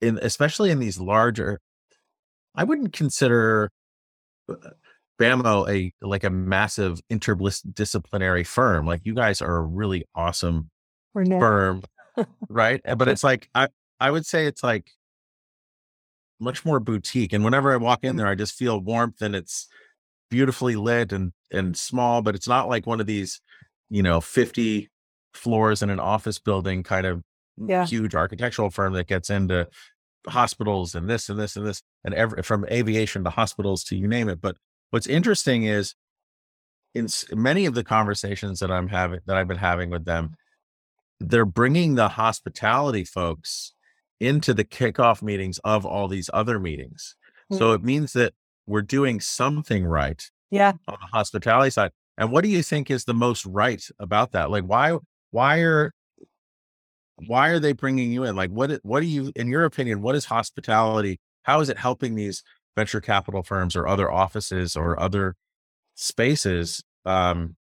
in 0.00 0.18
especially 0.22 0.70
in 0.70 0.78
these 0.78 0.98
larger, 0.98 1.60
I 2.54 2.64
wouldn't 2.64 2.92
consider 2.92 3.70
uh, 4.48 4.54
BAMO 5.20 5.68
a 5.68 5.92
like 6.06 6.24
a 6.24 6.30
massive 6.30 7.00
interdisciplinary 7.10 8.46
firm. 8.46 8.86
Like 8.86 9.02
you 9.04 9.14
guys 9.14 9.40
are 9.40 9.56
a 9.56 9.62
really 9.62 10.04
awesome 10.14 10.70
firm, 11.14 11.82
right? 12.48 12.80
But 12.96 13.08
it's 13.08 13.24
like 13.24 13.48
I 13.54 13.68
I 14.00 14.10
would 14.10 14.26
say 14.26 14.46
it's 14.46 14.62
like 14.62 14.90
much 16.40 16.64
more 16.64 16.80
boutique. 16.80 17.32
And 17.32 17.44
whenever 17.44 17.72
I 17.72 17.76
walk 17.76 18.02
in 18.02 18.16
there, 18.16 18.26
I 18.26 18.34
just 18.34 18.54
feel 18.54 18.80
warmth 18.80 19.22
and 19.22 19.36
it's 19.36 19.68
beautifully 20.28 20.74
lit 20.74 21.12
and 21.12 21.32
and 21.52 21.76
small, 21.76 22.22
but 22.22 22.34
it's 22.34 22.48
not 22.48 22.68
like 22.68 22.86
one 22.86 23.00
of 23.00 23.06
these, 23.06 23.40
you 23.92 24.02
know, 24.02 24.22
50 24.22 24.90
floors 25.34 25.82
in 25.82 25.90
an 25.90 26.00
office 26.00 26.38
building 26.38 26.82
kind 26.82 27.06
of 27.06 27.22
yeah. 27.58 27.84
huge 27.84 28.14
architectural 28.14 28.70
firm 28.70 28.94
that 28.94 29.06
gets 29.06 29.28
into 29.28 29.68
hospitals 30.26 30.94
and 30.94 31.10
this 31.10 31.28
and 31.28 31.38
this 31.38 31.56
and 31.56 31.66
this 31.66 31.82
and 32.02 32.14
every 32.14 32.42
from 32.42 32.64
aviation 32.70 33.22
to 33.22 33.30
hospitals 33.30 33.84
to 33.84 33.96
you 33.96 34.08
name 34.08 34.30
it. 34.30 34.40
But 34.40 34.56
what's 34.90 35.06
interesting 35.06 35.64
is 35.64 35.94
in 36.94 37.06
many 37.32 37.66
of 37.66 37.74
the 37.74 37.84
conversations 37.84 38.60
that 38.60 38.70
I'm 38.70 38.88
having 38.88 39.20
that 39.26 39.36
I've 39.36 39.48
been 39.48 39.58
having 39.58 39.90
with 39.90 40.06
them, 40.06 40.36
they're 41.20 41.44
bringing 41.44 41.94
the 41.94 42.08
hospitality 42.08 43.04
folks 43.04 43.74
into 44.20 44.54
the 44.54 44.64
kickoff 44.64 45.20
meetings 45.20 45.60
of 45.64 45.84
all 45.84 46.08
these 46.08 46.30
other 46.32 46.58
meetings. 46.58 47.14
Mm-hmm. 47.52 47.58
So 47.58 47.72
it 47.72 47.84
means 47.84 48.14
that 48.14 48.32
we're 48.66 48.80
doing 48.80 49.20
something 49.20 49.84
right 49.84 50.24
yeah. 50.50 50.72
on 50.88 50.96
the 50.98 51.08
hospitality 51.12 51.68
side. 51.68 51.90
And 52.22 52.30
what 52.30 52.44
do 52.44 52.50
you 52.50 52.62
think 52.62 52.88
is 52.88 53.04
the 53.04 53.14
most 53.14 53.44
right 53.46 53.84
about 53.98 54.30
that? 54.30 54.48
Like, 54.48 54.62
why, 54.62 54.96
why 55.32 55.58
are, 55.58 55.92
why 57.26 57.48
are 57.48 57.58
they 57.58 57.72
bringing 57.72 58.12
you 58.12 58.22
in? 58.22 58.36
Like, 58.36 58.50
what, 58.50 58.78
what 58.84 59.00
do 59.00 59.06
you, 59.06 59.32
in 59.34 59.48
your 59.48 59.64
opinion, 59.64 60.02
what 60.02 60.14
is 60.14 60.26
hospitality? 60.26 61.18
How 61.42 61.58
is 61.58 61.68
it 61.68 61.78
helping 61.78 62.14
these 62.14 62.44
venture 62.76 63.00
capital 63.00 63.42
firms 63.42 63.74
or 63.74 63.88
other 63.88 64.08
offices 64.08 64.76
or 64.76 65.00
other 65.00 65.34
spaces 65.96 66.84
um, 67.04 67.56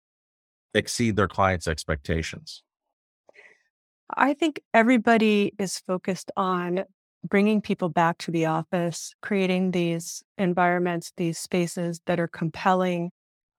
exceed 0.74 1.16
their 1.16 1.26
clients' 1.26 1.66
expectations? 1.66 2.62
I 4.14 4.34
think 4.34 4.60
everybody 4.74 5.54
is 5.58 5.78
focused 5.86 6.30
on 6.36 6.84
bringing 7.26 7.62
people 7.62 7.88
back 7.88 8.18
to 8.18 8.30
the 8.30 8.44
office, 8.44 9.14
creating 9.22 9.70
these 9.70 10.22
environments, 10.36 11.14
these 11.16 11.38
spaces 11.38 12.02
that 12.04 12.20
are 12.20 12.28
compelling, 12.28 13.10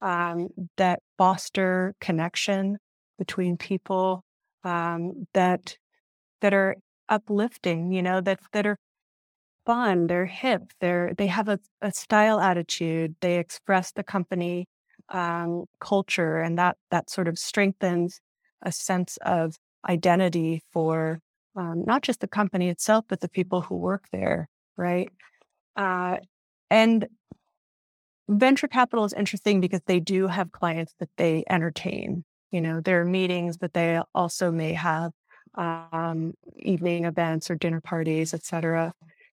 um, 0.01 0.49
that 0.77 0.99
foster 1.17 1.93
connection 2.01 2.77
between 3.17 3.57
people, 3.57 4.23
um, 4.63 5.27
that 5.33 5.77
that 6.41 6.53
are 6.53 6.75
uplifting. 7.09 7.91
You 7.91 8.01
know, 8.01 8.21
that 8.21 8.39
that 8.53 8.65
are 8.65 8.77
fun. 9.65 10.07
They're 10.07 10.25
hip. 10.25 10.63
They're 10.79 11.13
they 11.17 11.27
have 11.27 11.47
a, 11.49 11.59
a 11.81 11.91
style 11.91 12.39
attitude. 12.39 13.15
They 13.21 13.37
express 13.37 13.91
the 13.91 14.03
company 14.03 14.65
um, 15.09 15.65
culture, 15.79 16.39
and 16.39 16.57
that 16.57 16.77
that 16.91 17.09
sort 17.09 17.27
of 17.27 17.37
strengthens 17.37 18.19
a 18.63 18.71
sense 18.71 19.17
of 19.23 19.55
identity 19.87 20.61
for 20.71 21.19
um, 21.55 21.83
not 21.85 22.01
just 22.03 22.21
the 22.21 22.27
company 22.27 22.69
itself, 22.69 23.05
but 23.07 23.19
the 23.21 23.29
people 23.29 23.61
who 23.61 23.75
work 23.75 24.05
there, 24.11 24.47
right? 24.77 25.09
Uh, 25.75 26.17
and 26.69 27.07
venture 28.31 28.67
capital 28.67 29.05
is 29.05 29.13
interesting 29.13 29.61
because 29.61 29.81
they 29.85 29.99
do 29.99 30.27
have 30.27 30.51
clients 30.51 30.95
that 30.99 31.09
they 31.17 31.43
entertain. 31.49 32.23
You 32.51 32.61
know, 32.61 32.81
there 32.81 33.01
are 33.01 33.05
meetings, 33.05 33.57
but 33.57 33.73
they 33.73 34.01
also 34.15 34.51
may 34.51 34.73
have 34.73 35.11
um, 35.55 36.33
evening 36.57 37.05
events 37.05 37.49
or 37.51 37.55
dinner 37.55 37.81
parties, 37.81 38.33
et 38.33 38.43
cetera. 38.43 38.93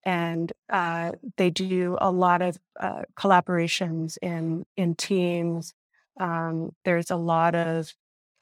And 0.06 0.52
uh, 0.70 1.12
they 1.38 1.50
do 1.50 1.98
a 2.02 2.12
lot 2.12 2.42
of 2.42 2.58
uh, 2.80 3.04
collaborations 3.16 4.18
in 4.22 4.66
in 4.76 4.96
teams. 4.96 5.74
Um, 6.20 6.74
there's 6.86 7.12
a 7.12 7.16
lot 7.16 7.56
of 7.56 7.94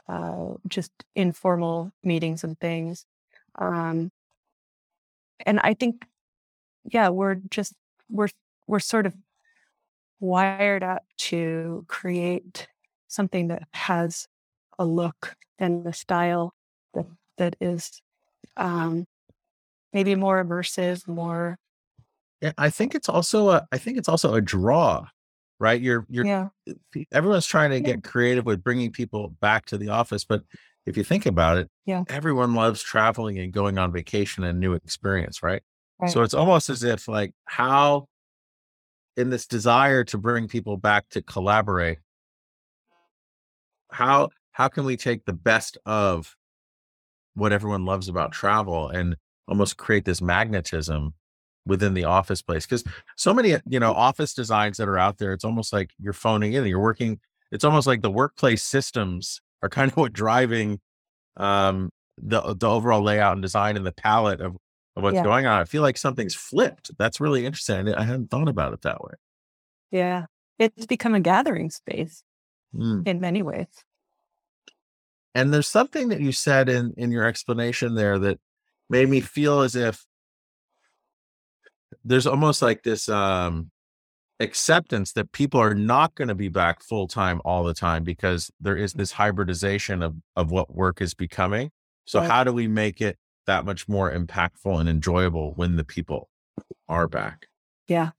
uh, 0.07 0.53
just 0.67 0.91
informal 1.15 1.91
meetings 2.03 2.43
and 2.43 2.59
things. 2.59 3.05
Um, 3.55 4.11
and 5.45 5.59
I 5.61 5.73
think, 5.73 6.05
yeah, 6.85 7.09
we're 7.09 7.35
just 7.49 7.73
we're 8.09 8.29
we're 8.67 8.79
sort 8.79 9.05
of 9.05 9.13
wired 10.19 10.83
up 10.83 11.03
to 11.17 11.85
create 11.87 12.67
something 13.07 13.47
that 13.47 13.63
has 13.73 14.27
a 14.77 14.85
look 14.85 15.35
and 15.57 15.83
the 15.85 15.93
style 15.93 16.53
that 16.93 17.05
that 17.37 17.55
is 17.59 18.01
um, 18.57 19.05
maybe 19.93 20.15
more 20.15 20.43
immersive, 20.43 21.07
more. 21.07 21.57
Yeah, 22.41 22.53
I 22.57 22.69
think 22.69 22.95
it's 22.95 23.09
also 23.09 23.49
a. 23.49 23.67
I 23.71 23.77
think 23.77 23.97
it's 23.97 24.09
also 24.09 24.33
a 24.33 24.41
draw, 24.41 25.05
right? 25.59 25.81
You're 25.81 26.05
you're. 26.09 26.25
Yeah. 26.25 26.49
Everyone's 27.11 27.45
trying 27.45 27.71
to 27.71 27.81
get 27.81 28.03
creative 28.03 28.45
with 28.45 28.63
bringing 28.63 28.91
people 28.91 29.35
back 29.41 29.65
to 29.67 29.77
the 29.77 29.89
office, 29.89 30.23
but 30.23 30.43
if 30.85 30.95
you 30.95 31.03
think 31.03 31.25
about 31.25 31.57
it, 31.57 31.69
yeah, 31.85 32.03
everyone 32.07 32.55
loves 32.55 32.81
traveling 32.81 33.39
and 33.39 33.51
going 33.51 33.77
on 33.77 33.91
vacation 33.91 34.43
and 34.43 34.59
new 34.59 34.73
experience, 34.73 35.43
right? 35.43 35.61
right? 35.99 36.09
So 36.09 36.23
it's 36.23 36.33
almost 36.33 36.69
as 36.69 36.83
if 36.83 37.07
like 37.07 37.33
how 37.45 38.07
in 39.19 39.29
this 39.29 39.45
desire 39.45 40.03
to 40.05 40.17
bring 40.17 40.47
people 40.47 40.77
back 40.77 41.09
to 41.09 41.21
collaborate, 41.21 41.99
how 43.91 44.29
how 44.51 44.67
can 44.67 44.85
we 44.85 44.97
take 44.97 45.25
the 45.25 45.33
best 45.33 45.77
of 45.85 46.35
what 47.35 47.51
everyone 47.51 47.85
loves 47.85 48.07
about 48.07 48.31
travel 48.31 48.87
and 48.89 49.15
almost 49.47 49.77
create 49.77 50.05
this 50.05 50.21
magnetism 50.21 51.13
within 51.65 51.93
the 51.93 52.05
office 52.05 52.41
place? 52.41 52.65
Because 52.65 52.83
so 53.17 53.33
many 53.33 53.55
you 53.67 53.79
know 53.79 53.91
office 53.91 54.33
designs 54.33 54.77
that 54.77 54.87
are 54.87 54.97
out 54.97 55.17
there 55.17 55.33
it's 55.33 55.45
almost 55.45 55.73
like 55.73 55.91
you're 55.99 56.13
phoning 56.13 56.53
in 56.53 56.65
you're 56.65 56.79
working 56.79 57.19
it's 57.51 57.63
almost 57.63 57.87
like 57.87 58.01
the 58.01 58.11
workplace 58.11 58.63
systems 58.63 59.41
are 59.61 59.69
kind 59.77 59.91
of 59.91 59.97
what 59.97 60.13
driving 60.13 60.79
um, 61.37 61.89
the 62.17 62.55
the 62.55 62.69
overall 62.69 63.01
layout 63.01 63.33
and 63.33 63.41
design 63.41 63.75
and 63.75 63.85
the 63.85 63.91
palette 63.91 64.41
of, 64.41 64.55
of 64.95 65.03
what's 65.03 65.15
Yeah. 65.15 65.23
going 65.23 65.45
on. 65.45 65.59
I 65.61 65.65
feel 65.65 65.81
like 65.81 65.97
something's 65.97 66.35
flipped. 66.35 66.91
That's 66.97 67.19
really 67.19 67.45
interesting. 67.45 67.93
I, 67.93 68.03
hadn't 68.03 68.29
thought 68.29 68.47
about 68.47 68.73
it 68.73 68.81
that 68.81 69.01
way. 69.01 69.13
Yeah. 69.91 70.25
It's 70.57 70.85
become 70.85 71.15
a 71.15 71.19
gathering 71.19 71.69
space 71.69 72.23
Mm. 72.75 73.07
in 73.07 73.19
many 73.19 73.41
ways. 73.41 73.67
And 75.33 75.53
there's 75.53 75.67
something 75.67 76.09
that 76.09 76.19
you 76.21 76.31
said 76.31 76.69
in 76.69 76.93
in 76.97 77.11
your 77.11 77.25
explanation 77.25 77.95
there 77.95 78.19
that 78.19 78.39
made 78.89 79.09
me 79.09 79.21
feel 79.21 79.61
as 79.61 79.75
if 79.75 80.05
there's 82.03 82.27
almost 82.27 82.61
like 82.61 82.83
this 82.83 83.09
um 83.09 83.71
acceptance 84.39 85.11
that 85.13 85.31
people 85.33 85.59
are 85.59 85.73
not 85.75 86.15
going 86.15 86.27
to 86.29 86.35
be 86.35 86.47
back 86.47 86.81
full 86.81 87.07
time 87.07 87.41
all 87.43 87.63
the 87.63 87.73
time 87.73 88.03
because 88.03 88.49
there 88.59 88.77
is 88.77 88.93
this 88.93 89.11
hybridization 89.13 90.01
of 90.01 90.15
of 90.35 90.51
what 90.51 90.73
work 90.75 91.01
is 91.01 91.13
becoming. 91.13 91.71
So 92.05 92.19
Right. 92.19 92.29
how 92.29 92.43
do 92.43 92.53
we 92.53 92.67
make 92.67 93.01
it 93.01 93.17
that 93.49 93.65
much 93.65 93.89
more 93.89 94.11
impactful 94.11 94.79
and 94.79 94.87
enjoyable 94.87 95.53
when 95.55 95.75
the 95.75 95.83
people 95.83 96.29
are 96.87 97.07
back? 97.07 97.47
Yeah. 97.87 98.11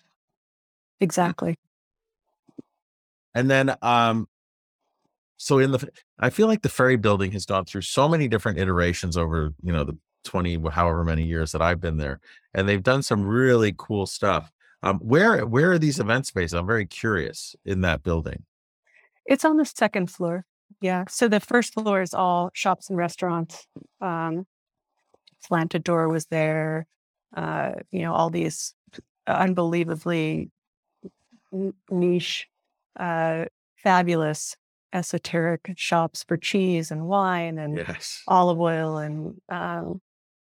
Exactly. 0.99 1.55
And 3.33 3.49
then 3.49 3.77
um 3.81 4.27
so 5.37 5.59
in 5.59 5.71
the 5.71 5.88
I 6.19 6.31
feel 6.31 6.49
like 6.49 6.62
the 6.62 6.69
ferry 6.69 6.97
building 6.97 7.31
has 7.33 7.47
gone 7.47 7.64
through 7.64 7.83
so 7.83 8.09
many 8.09 8.27
different 8.27 8.59
iterations 8.59 9.16
over, 9.16 9.55
you 9.62 9.73
know, 9.73 9.85
the 9.85 9.97
20 10.25 10.61
however 10.71 11.05
many 11.05 11.23
years 11.25 11.53
that 11.53 11.62
I've 11.62 11.81
been 11.81 11.97
there 11.97 12.21
and 12.53 12.69
they've 12.69 12.83
done 12.83 13.03
some 13.03 13.25
really 13.25 13.73
cool 13.79 14.07
stuff. 14.07 14.51
Um 14.83 14.99
where 14.99 15.47
where 15.47 15.71
are 15.71 15.79
these 15.79 16.01
event 16.01 16.27
spaces? 16.27 16.55
I'm 16.55 16.66
very 16.66 16.87
curious 16.87 17.55
in 17.64 17.83
that 17.83 18.03
building. 18.03 18.45
It's 19.27 19.45
on 19.45 19.59
the 19.59 19.64
second 19.64 20.11
floor. 20.11 20.45
Yeah. 20.81 21.05
So 21.09 21.29
the 21.29 21.40
first 21.40 21.75
floor 21.75 22.03
is 22.03 22.14
all 22.14 22.51
shops 22.53 22.90
and 22.90 22.99
restaurants. 22.99 23.66
Um, 24.01 24.47
Slanted 25.40 25.85
Door 25.85 26.09
was 26.09 26.26
there. 26.26 26.87
Uh, 27.37 27.72
you 27.90 28.03
know, 28.03 28.12
all 28.12 28.31
these 28.31 28.74
unbelievably 29.26 30.50
niche, 31.90 32.48
uh, 32.98 33.44
fabulous, 33.76 34.57
esoteric 34.92 35.72
shops 35.76 36.24
for 36.26 36.37
cheese 36.37 36.90
and 36.90 37.07
wine 37.07 37.59
and 37.59 37.76
Yes. 37.76 38.22
olive 38.26 38.61
oil 38.61 38.98
and, 38.98 39.40
um, 39.48 40.00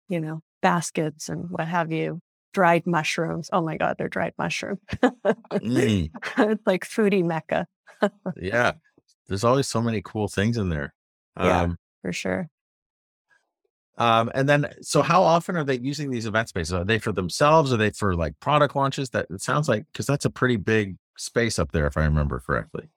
you 0.07 0.21
know, 0.21 0.41
baskets 0.61 1.27
and 1.29 1.49
what 1.49 1.67
have 1.67 1.91
you. 1.91 2.21
Dried 2.53 2.87
mushrooms. 2.87 3.49
Oh 3.53 3.61
my 3.61 3.77
God, 3.77 3.95
they're 3.97 4.07
dried 4.07 4.33
mushrooms. 4.37 4.79
Mm, 5.03 6.09
it's 6.37 6.65
like 6.65 6.85
foodie 6.85 7.23
mecca 7.23 7.67
yeah. 8.35 8.73
There's 9.27 9.43
always 9.43 9.67
so 9.67 9.81
many 9.81 10.01
cool 10.03 10.27
things 10.27 10.57
in 10.57 10.69
there. 10.69 10.93
Yeah. 11.39 11.61
Um 11.61 11.77
for 12.01 12.13
sure. 12.13 12.49
Um, 13.97 14.29
and 14.35 14.47
then, 14.47 14.73
so 14.81 15.01
how 15.01 15.23
often 15.23 15.57
are 15.57 15.63
they 15.63 15.79
using 15.79 16.11
these 16.11 16.25
event 16.27 16.49
spaces? 16.49 16.73
Are 16.73 16.85
they 16.85 16.99
for 16.99 17.11
themselves? 17.11 17.73
Are 17.73 17.77
they 17.77 17.89
for 17.89 18.15
like 18.15 18.39
product 18.39 18.75
launches? 18.75 19.09
That 19.09 19.27
it 19.29 19.41
sounds 19.41 19.67
like 19.67 19.85
because 19.91 20.05
that's 20.05 20.25
a 20.25 20.29
pretty 20.29 20.57
big 20.57 20.97
space 21.17 21.57
up 21.57 21.71
there, 21.71 21.87
if 21.87 21.97
I 21.97 22.03
remember 22.03 22.39
correctly. 22.39 22.89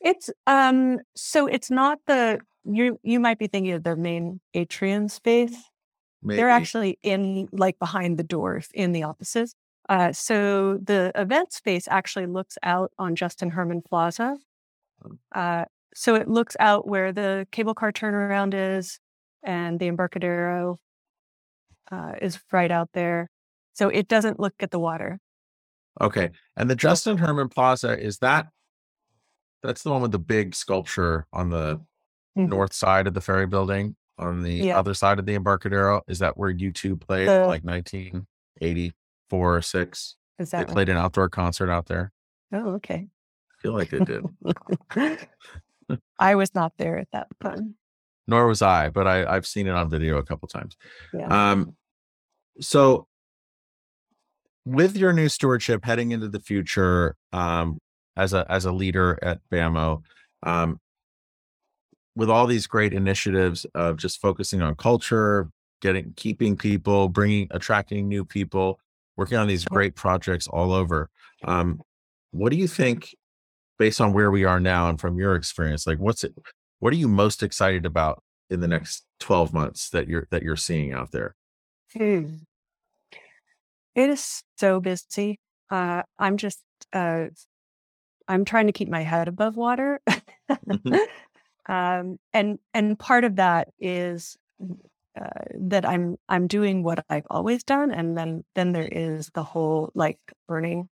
It's 0.00 0.30
um 0.46 0.98
so 1.14 1.46
it's 1.46 1.70
not 1.70 1.98
the 2.06 2.40
you 2.64 3.00
you 3.02 3.18
might 3.18 3.38
be 3.38 3.46
thinking 3.46 3.72
of 3.72 3.82
the 3.82 3.96
main 3.96 4.40
atrium 4.52 5.08
space. 5.08 5.56
Maybe. 6.22 6.36
They're 6.36 6.50
actually 6.50 6.98
in 7.02 7.48
like 7.52 7.78
behind 7.78 8.18
the 8.18 8.24
doors 8.24 8.68
in 8.74 8.92
the 8.92 9.04
offices. 9.04 9.54
Uh, 9.88 10.12
so 10.12 10.78
the 10.82 11.12
event 11.14 11.52
space 11.52 11.88
actually 11.88 12.26
looks 12.26 12.58
out 12.62 12.92
on 12.98 13.16
Justin 13.16 13.50
Herman 13.50 13.80
Plaza. 13.80 14.36
Uh, 15.32 15.64
so 15.94 16.14
it 16.14 16.28
looks 16.28 16.56
out 16.60 16.86
where 16.86 17.12
the 17.12 17.46
cable 17.52 17.74
car 17.74 17.92
turnaround 17.92 18.52
is, 18.54 19.00
and 19.42 19.78
the 19.78 19.86
Embarcadero 19.86 20.78
uh, 21.90 22.12
is 22.20 22.38
right 22.52 22.70
out 22.70 22.90
there. 22.92 23.30
So 23.74 23.88
it 23.88 24.08
doesn't 24.08 24.38
look 24.40 24.54
at 24.60 24.70
the 24.70 24.78
water. 24.78 25.20
okay. 26.00 26.30
And 26.56 26.68
the 26.70 26.76
Justin 26.76 27.18
Herman 27.18 27.48
Plaza 27.48 27.98
is 27.98 28.18
that 28.18 28.48
that's 29.62 29.82
the 29.82 29.90
one 29.90 30.02
with 30.02 30.12
the 30.12 30.18
big 30.18 30.54
sculpture 30.54 31.26
on 31.32 31.50
the 31.50 31.80
Mhm. 32.36 32.48
north 32.50 32.72
side 32.72 33.06
of 33.08 33.14
the 33.14 33.20
ferry 33.20 33.46
building. 33.46 33.96
On 34.18 34.42
the 34.42 34.52
Yeah. 34.52 34.78
other 34.78 34.94
side 34.94 35.18
of 35.18 35.26
the 35.26 35.34
Embarcadero, 35.34 36.02
is 36.08 36.18
that 36.20 36.36
where 36.36 36.50
U2 36.50 36.96
played 36.96 37.28
The- 37.28 37.46
like 37.46 37.62
1984 37.64 39.56
or 39.56 39.62
six? 39.62 40.16
Is 40.38 40.50
They 40.52 40.64
played 40.64 40.88
an 40.88 40.96
outdoor 40.96 41.28
concert 41.28 41.70
out 41.70 41.86
there. 41.86 42.12
Oh, 42.52 42.74
okay. 42.74 43.08
I 43.08 43.62
feel 43.62 43.72
like 43.72 43.90
they 43.90 43.98
did. 44.04 44.24
I 46.18 46.34
was 46.34 46.54
not 46.54 46.72
there 46.78 46.98
at 46.98 47.08
that 47.12 47.26
time. 47.42 47.76
Nor 48.28 48.46
was 48.46 48.62
I, 48.62 48.90
but 48.90 49.08
I, 49.08 49.24
I've 49.24 49.46
seen 49.46 49.66
it 49.66 49.74
on 49.74 49.90
video 49.90 50.18
a 50.18 50.22
couple 50.22 50.46
times. 50.46 50.76
Yeah. 51.12 51.26
Um, 51.26 51.74
so 52.60 53.08
with 54.64 54.96
your 54.96 55.12
new 55.12 55.28
stewardship 55.28 55.84
heading 55.84 56.12
into 56.12 56.28
the 56.28 56.38
future, 56.38 57.16
um, 57.32 57.78
as 58.16 58.34
a 58.34 58.44
as 58.50 58.66
a 58.66 58.72
leader 58.72 59.18
at 59.22 59.40
BAMO, 59.50 60.02
um, 60.42 60.78
with 62.14 62.28
all 62.28 62.46
these 62.46 62.66
great 62.66 62.92
initiatives 62.92 63.64
of 63.74 63.96
just 63.96 64.20
focusing 64.20 64.60
on 64.60 64.74
culture, 64.74 65.48
getting, 65.80 66.12
keeping 66.16 66.56
people, 66.56 67.08
bringing, 67.08 67.46
attracting 67.52 68.08
new 68.08 68.24
people, 68.24 68.78
working 69.16 69.38
on 69.38 69.46
these 69.46 69.64
great 69.64 69.94
projects 69.94 70.48
all 70.48 70.72
over. 70.72 71.08
Um, 71.44 71.80
what 72.32 72.50
do 72.50 72.56
you 72.56 72.68
think, 72.68 73.14
based 73.78 74.00
on 74.00 74.12
where 74.12 74.30
we 74.30 74.44
are 74.44 74.60
now 74.60 74.90
and 74.90 75.00
from 75.00 75.16
your 75.16 75.36
experience, 75.36 75.86
like 75.86 75.98
what's 75.98 76.24
it, 76.24 76.34
what 76.78 76.92
are 76.92 76.96
you 76.96 77.08
most 77.08 77.42
excited 77.42 77.84
about 77.86 78.22
in 78.50 78.60
the 78.60 78.68
next 78.68 79.04
12 79.20 79.52
months 79.52 79.90
that 79.90 80.08
you're, 80.08 80.26
that 80.30 80.42
you're 80.42 80.56
seeing 80.56 80.92
out 80.92 81.10
there? 81.12 81.34
Hmm. 81.96 82.36
It 83.94 84.10
is 84.10 84.42
so 84.56 84.80
busy. 84.80 85.40
Uh, 85.70 86.02
I'm 86.18 86.36
just, 86.36 86.62
uh, 86.92 87.26
I'm 88.28 88.44
trying 88.44 88.66
to 88.66 88.72
keep 88.72 88.88
my 88.88 89.02
head 89.02 89.28
above 89.28 89.56
water. 89.56 90.00
Mhm. 90.50 90.98
um, 91.66 92.18
and 92.32 92.58
and 92.74 92.98
part 92.98 93.24
of 93.24 93.36
that 93.36 93.68
is 93.80 94.36
uh, 95.20 95.28
that 95.58 95.84
I'm 95.84 96.16
I'm 96.28 96.46
doing 96.46 96.82
what 96.82 97.04
I've 97.08 97.26
always 97.30 97.64
done, 97.64 97.90
and 97.90 98.16
then 98.16 98.44
then 98.54 98.72
there 98.72 98.88
is 98.88 99.30
the 99.34 99.42
whole 99.42 99.90
like 99.94 100.18
learning 100.48 100.88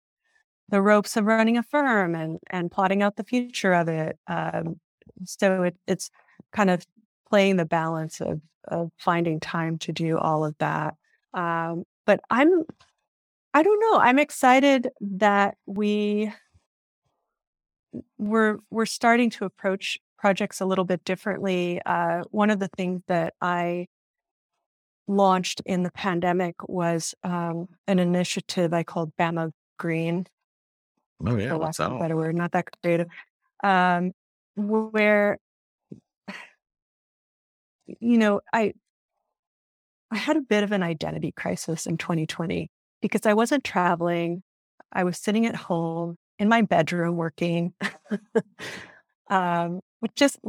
the 0.70 0.82
ropes 0.82 1.18
of 1.18 1.26
running 1.26 1.58
a 1.58 1.64
firm 1.64 2.16
and 2.16 2.40
and 2.50 2.72
plotting 2.72 3.02
out 3.04 3.16
the 3.16 3.24
future 3.24 3.74
of 3.74 3.90
it. 3.90 4.18
Um, 4.28 4.80
so 5.26 5.64
it, 5.64 5.76
it's 5.88 6.10
kind 6.52 6.70
of 6.70 6.86
playing 7.30 7.58
the 7.58 7.66
balance 7.66 8.22
of 8.22 8.42
of 8.68 8.92
finding 8.98 9.40
time 9.40 9.78
to 9.78 9.92
do 9.92 10.18
all 10.18 10.46
of 10.46 10.56
that. 10.60 10.96
Um, 11.34 11.84
but 12.06 12.22
I'm 12.30 12.64
I 13.54 13.64
don't 13.64 13.80
know. 13.80 14.00
I'm 14.00 14.20
excited 14.20 14.90
that 15.02 15.58
we 15.66 16.32
we're 18.18 18.58
we're 18.72 18.86
starting 18.86 19.30
to 19.32 19.46
approach 19.46 20.00
projects 20.18 20.62
a 20.62 20.66
little 20.66 20.86
bit 20.86 21.04
differently. 21.04 21.82
Uh, 21.86 22.24
one 22.32 22.50
of 22.50 22.60
the 22.60 22.70
things 22.70 23.02
that 23.08 23.34
I 23.42 23.88
launched 25.08 25.62
in 25.66 25.84
the 25.84 25.92
pandemic 25.92 26.56
was 26.68 27.14
um, 27.24 27.68
an 27.88 28.00
initiative 28.00 28.74
I 28.74 28.84
called 28.84 29.12
BAMO 29.20 29.52
Green, 29.78 30.26
Oh 31.26 31.36
yeah. 31.38 31.50
for 31.50 31.58
lack 31.58 31.78
of 31.80 31.92
a 31.94 32.00
better 32.00 32.16
word, 32.16 32.36
not 32.36 32.54
that 32.54 32.68
creative, 32.82 33.08
um, 33.64 34.14
where 34.56 35.40
you 38.00 38.18
know 38.18 38.42
I 38.52 38.74
I 40.12 40.18
had 40.18 40.38
a 40.38 40.42
bit 40.42 40.64
of 40.64 40.72
an 40.72 40.84
identity 40.84 41.32
crisis 41.32 41.86
in 41.86 41.98
2020 41.98 42.70
because 43.02 43.26
I 43.26 43.34
wasn't 43.34 43.64
traveling. 43.64 44.44
I 44.92 45.04
was 45.04 45.18
sitting 45.18 45.46
at 45.46 45.56
home 45.56 46.18
in 46.38 46.50
my 46.50 46.62
bedroom 46.62 47.16
working. 47.18 47.74
um, 49.30 49.82
which 50.00 50.14
just 50.16 50.40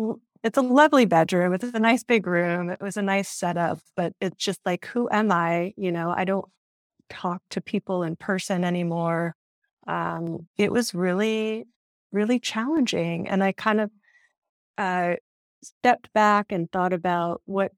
it's 0.42 0.58
a 0.58 0.62
lovely 0.62 1.06
bedroom. 1.06 1.54
It's 1.54 1.64
a 1.64 1.78
nice 1.78 2.04
big 2.04 2.26
room. 2.26 2.68
It 2.70 2.80
was 2.80 2.96
a 2.96 3.02
nice 3.02 3.28
setup, 3.28 3.78
but 3.96 4.12
it's 4.20 4.36
just 4.36 4.60
like, 4.66 4.84
who 4.86 5.08
am 5.10 5.32
I? 5.32 5.72
You 5.76 5.90
know, 5.92 6.12
I 6.14 6.24
don't 6.24 6.44
talk 7.10 7.42
to 7.50 7.60
people 7.60 8.02
in 8.02 8.16
person 8.16 8.64
anymore. 8.64 9.34
Um, 9.86 10.46
it 10.58 10.72
was 10.72 10.94
really, 10.94 11.66
really 12.14 12.38
challenging. 12.38 13.28
And 13.28 13.42
I 13.42 13.52
kind 13.52 13.80
of 13.80 13.90
uh, 14.78 15.14
stepped 15.62 16.12
back 16.12 16.52
and 16.52 16.70
thought 16.70 16.92
about 16.92 17.42
what 17.44 17.72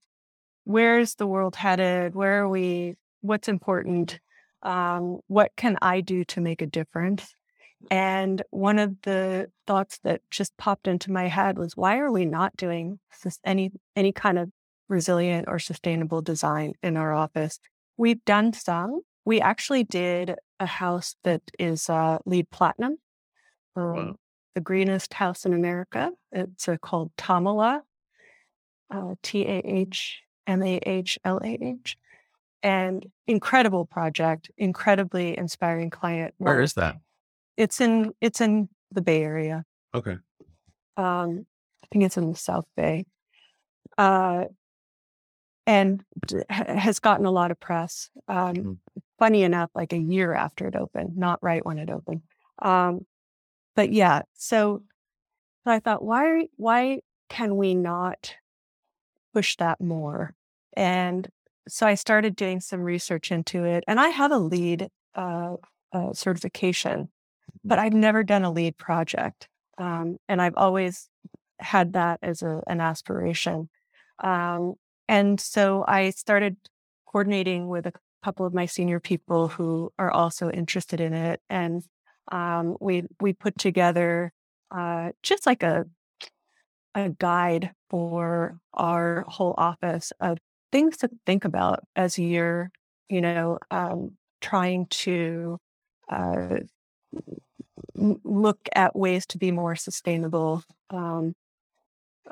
where's 0.64 1.14
the 1.14 1.27
world 1.27 1.57
headed? 1.57 2.14
Where 2.14 2.42
are 2.42 2.49
we? 2.49 2.96
What's 3.22 3.49
important? 3.49 4.20
Um, 4.62 5.20
what 5.29 5.53
can 5.57 5.79
I 5.81 6.01
do 6.01 6.25
to 6.25 6.40
make 6.40 6.61
a 6.61 6.66
difference? 6.66 7.35
And 7.90 8.42
one 8.51 8.79
of 8.79 8.96
the 9.03 9.51
thoughts 9.66 10.01
that 10.03 10.22
just 10.31 10.57
popped 10.57 10.88
into 10.88 11.12
my 11.12 11.29
head 11.29 11.59
was, 11.59 11.77
why 11.77 11.99
are 11.99 12.11
we 12.11 12.25
not 12.25 12.57
doing 12.57 12.99
any 13.44 13.72
any 13.94 14.12
kind 14.12 14.38
of 14.38 14.51
resilient 14.88 15.46
or 15.49 15.59
sustainable 15.59 16.22
design 16.22 16.75
in 16.83 16.96
our 16.96 17.12
office? 17.14 17.59
We've 17.96 18.25
done 18.25 18.53
some. 18.53 19.01
We 19.25 19.40
actually 19.40 19.85
did 19.85 20.35
a 20.61 20.66
house 20.66 21.16
that 21.25 21.42
is 21.59 21.88
uh, 21.88 22.18
LEED 22.25 22.51
platinum, 22.51 22.99
um, 23.77 23.94
Wow. 23.94 24.16
The 24.57 24.61
greenest 24.62 25.12
house 25.12 25.45
in 25.45 25.53
America. 25.53 26.11
It's 26.33 26.66
uh, 26.66 26.79
called 26.79 27.12
Tamala, 27.19 27.83
uh, 28.90 29.14
T 29.23 29.42
A 29.45 29.61
H 29.64 30.23
M 30.47 30.62
A 30.62 30.79
H 30.85 31.19
L 31.25 31.38
A 31.45 31.59
H. 31.61 31.99
And 32.62 33.05
incredible 33.27 33.85
project, 33.85 34.51
incredibly 34.57 35.37
inspiring 35.37 35.90
client. 35.90 36.35
Where 36.38 36.55
work. 36.57 36.64
is 36.64 36.73
that? 36.73 36.97
It's 37.59 37.83
in 37.83 38.12
it's 38.23 38.40
in 38.40 38.71
the 38.90 39.03
Bay 39.03 39.23
Area. 39.23 39.62
Okay. 39.95 40.16
Um, 40.97 41.47
I 41.85 41.87
think 41.92 42.05
it's 42.05 42.16
in 42.16 42.31
the 42.31 42.37
South 42.37 42.66
Bay. 42.77 43.05
Uh, 43.99 44.45
and 45.66 46.03
has 46.49 46.99
gotten 46.99 47.27
a 47.27 47.31
lot 47.31 47.51
of 47.51 47.61
press. 47.61 48.09
Um, 48.27 48.55
Mhm. 48.55 48.79
funny 49.19 49.42
enough, 49.42 49.71
like 49.75 49.92
a 49.92 49.99
year 49.99 50.33
after 50.33 50.66
it 50.66 50.77
opened, 50.77 51.16
not 51.16 51.42
right 51.42 51.64
when 51.64 51.79
it 51.79 51.90
opened. 51.90 52.23
Um, 52.62 53.05
but 53.76 53.92
yeah, 53.92 54.22
so, 54.34 54.82
so 55.64 55.70
I 55.70 55.78
thought, 55.78 56.02
why 56.02 56.48
why 56.56 57.00
can 57.28 57.56
we 57.56 57.74
not 57.74 58.34
push 59.32 59.56
that 59.56 59.80
more? 59.80 60.34
And 60.76 61.28
so 61.68 61.86
I 61.86 61.94
started 61.94 62.34
doing 62.34 62.60
some 62.60 62.80
research 62.80 63.30
into 63.30 63.64
it, 63.64 63.84
and 63.86 64.00
I 64.00 64.08
have 64.08 64.32
a 64.32 64.38
LEED 64.38 64.88
uh, 65.14 65.56
uh, 65.92 66.12
certification, 66.12 67.10
but 67.64 67.78
I've 67.78 67.92
never 67.92 68.22
done 68.24 68.44
a 68.44 68.50
LEED 68.50 68.78
project, 68.78 69.48
um, 69.78 70.16
and 70.28 70.40
I've 70.40 70.56
always 70.56 71.08
had 71.58 71.92
that 71.92 72.18
as 72.22 72.42
a, 72.42 72.62
an 72.66 72.80
aspiration. 72.80 73.68
Um, 74.22 74.74
and 75.08 75.38
so 75.38 75.84
I 75.86 76.10
started 76.10 76.56
coordinating 77.06 77.68
with 77.68 77.86
a 77.86 77.92
couple 78.24 78.46
of 78.46 78.54
my 78.54 78.66
senior 78.66 79.00
people 79.00 79.48
who 79.48 79.92
are 79.98 80.10
also 80.10 80.50
interested 80.50 81.00
in 81.00 81.12
it, 81.12 81.40
and 81.50 81.84
um, 82.32 82.76
we 82.80 83.04
we 83.20 83.32
put 83.32 83.58
together 83.58 84.32
uh, 84.70 85.12
just 85.22 85.46
like 85.46 85.62
a 85.62 85.86
a 86.94 87.10
guide 87.10 87.72
for 87.90 88.58
our 88.74 89.24
whole 89.28 89.54
office 89.58 90.12
of 90.20 90.38
things 90.72 90.96
to 90.98 91.10
think 91.26 91.44
about 91.44 91.80
as 91.94 92.18
you're, 92.18 92.70
you 93.08 93.20
know, 93.20 93.58
um, 93.70 94.16
trying 94.40 94.86
to 94.86 95.58
uh, 96.10 96.58
look 97.94 98.68
at 98.74 98.96
ways 98.96 99.26
to 99.26 99.38
be 99.38 99.50
more 99.50 99.76
sustainable 99.76 100.62
um, 100.90 101.34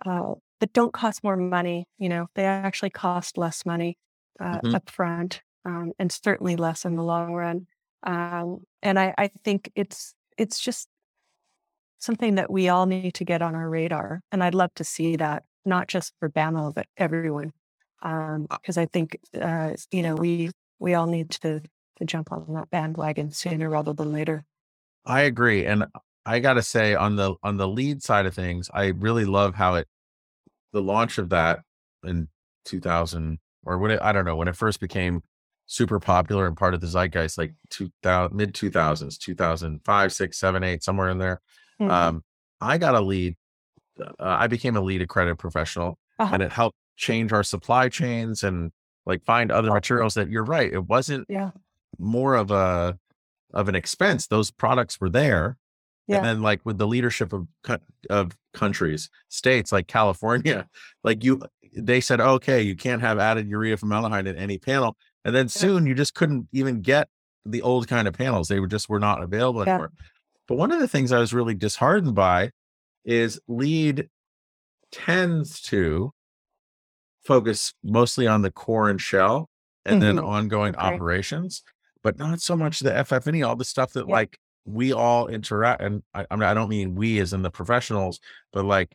uh, 0.05 0.35
that 0.61 0.73
don't 0.73 0.93
cost 0.93 1.23
more 1.25 1.37
money. 1.37 1.87
You 1.99 2.09
know, 2.09 2.29
they 2.35 2.45
actually 2.45 2.91
cost 2.91 3.39
less 3.39 3.65
money 3.67 3.97
uh, 4.41 4.61
Mhm. 4.63 4.75
up 4.75 4.91
front 4.91 5.43
um, 5.65 5.93
and 5.99 6.11
certainly 6.13 6.57
less 6.57 6.85
in 6.85 6.97
the 6.97 7.03
long 7.05 7.33
run. 7.35 7.67
Um, 8.05 8.65
and 8.83 8.99
I, 8.99 9.15
I 9.19 9.31
think 9.45 9.71
it's 9.75 10.15
it's 10.39 10.59
just 10.61 10.89
something 11.99 12.35
that 12.35 12.51
we 12.51 12.69
all 12.69 12.87
need 12.87 13.15
to 13.15 13.25
get 13.25 13.43
on 13.43 13.55
our 13.55 13.69
radar. 13.69 14.21
And 14.31 14.43
I'd 14.45 14.55
love 14.55 14.71
to 14.77 14.85
see 14.85 15.17
that, 15.17 15.45
not 15.65 15.89
just 15.89 16.13
for 16.21 16.29
BAMO, 16.29 16.75
but 16.75 16.87
everyone. 16.97 17.53
Uh 18.03 18.39
Because 18.51 18.77
I 18.79 18.87
think, 18.87 19.19
uh, 19.41 19.73
you 19.91 20.03
know, 20.03 20.15
we 20.15 20.51
we 20.79 20.95
all 20.95 21.07
need 21.07 21.31
to 21.31 21.61
to 21.99 22.05
jump 22.05 22.33
on 22.33 22.53
that 22.55 22.71
bandwagon 22.71 23.31
sooner 23.31 23.71
rather 23.71 23.93
than 23.95 24.13
later. 24.13 24.45
I 25.05 25.23
agree. 25.23 25.65
And 25.67 25.87
I 26.27 26.41
gotta 26.41 26.63
say 26.63 26.95
on 26.95 27.17
the 27.17 27.35
on 27.43 27.57
the 27.57 27.69
LEED 27.69 28.03
side 28.03 28.27
of 28.27 28.35
things, 28.35 28.71
I 28.75 28.87
really 28.89 29.25
love 29.25 29.55
how 29.55 29.75
it 29.77 29.89
the 30.73 30.83
launch 30.83 31.19
of 31.19 31.31
that 31.31 31.61
in 32.05 32.29
2000 32.65 33.39
or 33.65 33.79
when 33.79 33.91
it, 33.93 34.01
I 34.03 34.13
don't 34.13 34.25
know, 34.25 34.37
when 34.37 34.49
it 34.49 34.57
first 34.57 34.81
became 34.81 35.23
super 35.67 35.99
popular 35.99 36.47
and 36.47 36.57
part 36.57 36.75
of 36.75 36.81
the 36.81 36.87
zeitgeist, 36.87 37.39
like 37.39 37.55
2000, 37.71 38.35
mid 38.37 38.53
2000s, 38.55 39.19
2005, 39.19 40.13
6, 40.13 40.39
7, 40.39 40.63
8, 40.65 40.83
somewhere 40.83 41.09
in 41.09 41.19
there. 41.19 41.41
Mhm. 41.81 41.91
Um, 41.91 42.25
I 42.61 42.79
got 42.79 42.95
a 42.95 43.01
LEED. 43.01 43.37
Uh, 44.01 44.13
I 44.19 44.47
became 44.47 44.77
a 44.77 44.81
LEED 44.81 45.03
accredited 45.03 45.39
professional 45.39 45.99
Uh-huh. 46.19 46.35
and 46.35 46.43
it 46.43 46.53
helped 46.53 46.77
change 46.97 47.33
our 47.33 47.43
supply 47.43 47.89
chains 47.89 48.43
and 48.43 48.73
like 49.07 49.25
find 49.25 49.51
other 49.51 49.71
materials 49.73 50.15
that 50.15 50.29
you're 50.31 50.45
right. 50.45 50.73
It 50.73 50.87
wasn't 50.87 51.27
Yeah. 51.29 51.51
more 51.99 52.35
of 52.35 52.51
a, 52.51 52.99
of 53.53 53.69
an 53.69 53.75
expense. 53.75 54.27
Those 54.27 54.51
products 54.51 55.01
were 55.01 55.11
there. 55.11 55.57
Yeah. 56.07 56.17
And 56.19 56.25
then 56.27 56.43
like 56.43 56.61
with 56.65 56.79
the 56.79 56.87
leadership 56.87 57.33
of, 57.33 57.47
of 58.11 58.37
countries, 58.53 59.11
states 59.29 59.73
like 59.73 59.87
California, 59.87 60.69
like 61.05 61.25
you, 61.25 61.41
they 61.77 62.01
said, 62.01 62.21
okay, 62.21 62.63
you 62.63 62.77
can't 62.77 63.01
have 63.01 63.19
added 63.19 63.49
urea 63.49 63.77
formaldehyde 63.77 64.27
in 64.27 64.37
any 64.37 64.59
panel. 64.59 64.97
And 65.25 65.35
then 65.35 65.49
soon 65.49 65.87
you 65.87 65.95
just 65.95 66.15
couldn't 66.15 66.49
even 66.53 66.83
get 66.83 67.09
the 67.47 67.63
old 67.63 67.89
kind 67.89 68.07
of 68.07 68.15
panels. 68.15 68.49
They 68.49 68.61
were 68.61 68.67
just 68.67 68.89
were 68.89 69.01
not 69.01 69.23
available 69.23 69.63
Yeah. 69.67 69.75
anymore. 69.75 69.93
But 70.49 70.57
one 70.57 70.73
of 70.73 70.81
the 70.81 70.89
things 70.89 71.13
I 71.13 71.19
was 71.19 71.33
really 71.35 71.55
disheartened 71.55 72.15
by 72.15 72.51
is 73.05 73.41
LEED 73.49 74.09
tends 74.93 75.61
to 75.63 76.13
focus 77.25 77.73
mostly 77.83 78.27
on 78.27 78.43
the 78.43 78.51
core 78.51 78.91
and 78.91 79.01
shell 79.01 79.49
and 79.87 80.01
then 80.03 80.17
Mhm. 80.17 80.25
ongoing 80.25 80.75
Okay. 80.75 80.87
operations, 80.87 81.63
but 82.03 82.19
not 82.19 82.41
so 82.41 82.57
much 82.57 82.81
the 82.81 82.95
FF&E, 82.95 83.43
all 83.43 83.57
the 83.57 83.65
stuff 83.65 83.93
that 83.95 84.09
Yeah. 84.09 84.15
like 84.15 84.39
we 84.67 84.93
all 84.93 85.27
interact 85.29 85.83
and 85.83 86.03
I, 86.15 86.27
I, 86.31 86.37
mean, 86.37 86.45
I 86.49 86.55
don't 86.55 86.69
mean 86.71 86.95
we 86.95 87.19
as 87.21 87.35
in 87.35 87.43
the 87.43 87.51
professionals 87.51 88.19
but 88.53 88.65
like 88.65 88.95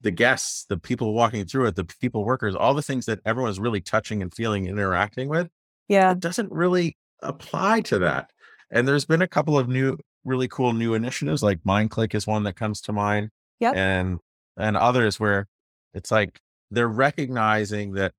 the 0.00 0.10
guests 0.10 0.66
the 0.68 0.76
people 0.76 1.14
walking 1.14 1.44
through 1.44 1.66
it 1.66 1.76
the 1.76 1.84
people 1.84 2.24
workers 2.24 2.54
all 2.54 2.74
the 2.74 2.82
things 2.82 3.06
that 3.06 3.20
everyone's 3.24 3.58
really 3.58 3.80
touching 3.80 4.22
and 4.22 4.34
feeling 4.34 4.68
and 4.68 4.78
interacting 4.78 5.28
with 5.28 5.48
yeah 5.88 6.12
it 6.12 6.20
doesn't 6.20 6.50
really 6.52 6.96
apply 7.22 7.80
to 7.80 7.98
that 7.98 8.30
and 8.70 8.86
there's 8.86 9.04
been 9.04 9.22
a 9.22 9.28
couple 9.28 9.58
of 9.58 9.68
new 9.68 9.96
really 10.24 10.48
cool 10.48 10.72
new 10.72 10.94
initiatives 10.94 11.42
like 11.42 11.60
mindclick 11.60 12.14
is 12.14 12.26
one 12.26 12.42
that 12.42 12.56
comes 12.56 12.80
to 12.80 12.92
mind 12.92 13.30
yep. 13.60 13.74
and 13.74 14.18
and 14.56 14.76
others 14.76 15.18
where 15.18 15.46
it's 15.94 16.10
like 16.10 16.40
they're 16.70 16.88
recognizing 16.88 17.92
that 17.92 18.12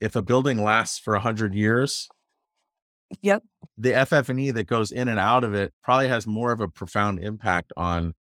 if 0.00 0.16
a 0.16 0.22
building 0.22 0.62
lasts 0.62 0.98
for 0.98 1.14
100 1.14 1.54
years 1.54 2.08
Yep. 3.20 3.42
The 3.78 4.06
FF&E 4.06 4.52
that 4.52 4.66
goes 4.66 4.90
in 4.90 5.08
and 5.08 5.18
out 5.18 5.44
of 5.44 5.54
it 5.54 5.72
probably 5.82 6.08
has 6.08 6.26
more 6.26 6.52
of 6.52 6.60
a 6.60 6.68
profound 6.68 7.22
impact 7.22 7.72
on 7.76 8.14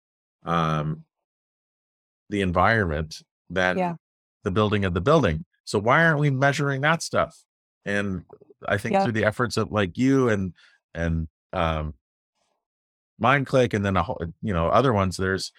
um, 0.44 1.04
the 2.28 2.42
environment 2.42 3.22
than 3.50 3.78
yeah. 3.78 3.94
the 4.44 4.50
building 4.50 4.84
of 4.84 4.94
the 4.94 5.00
building. 5.00 5.44
So 5.64 5.78
why 5.78 6.04
aren't 6.04 6.20
we 6.20 6.30
measuring 6.30 6.80
that 6.82 7.02
stuff? 7.02 7.36
And 7.84 8.24
I 8.66 8.78
think 8.78 9.00
through 9.02 9.12
the 9.12 9.24
efforts 9.24 9.56
of 9.56 9.70
like 9.70 9.96
you 9.96 10.28
and 10.28 10.52
and 10.94 11.28
um, 11.52 11.94
MindClick 13.22 13.74
and 13.74 13.84
then 13.84 13.96
a 13.96 14.02
whole, 14.02 14.20
you 14.42 14.52
know 14.52 14.68
other 14.68 14.92
ones, 14.92 15.16
there's 15.16 15.52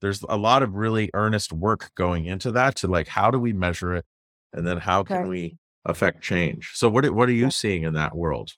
there's 0.00 0.22
a 0.28 0.36
lot 0.36 0.62
of 0.62 0.74
really 0.74 1.10
earnest 1.14 1.52
work 1.52 1.90
going 1.94 2.26
into 2.26 2.52
that 2.52 2.76
to 2.76 2.88
like 2.88 3.08
how 3.08 3.30
do 3.30 3.38
we 3.38 3.52
measure 3.52 3.94
it, 3.94 4.04
and 4.52 4.66
then 4.66 4.78
how 4.78 5.02
can 5.02 5.18
okay. 5.18 5.28
we 5.28 5.58
affect 5.84 6.22
change? 6.22 6.72
So 6.74 6.88
what 6.88 7.08
what 7.12 7.28
are 7.28 7.32
you 7.32 7.44
yeah. 7.44 7.48
seeing 7.50 7.82
in 7.82 7.94
that 7.94 8.16
world? 8.16 8.52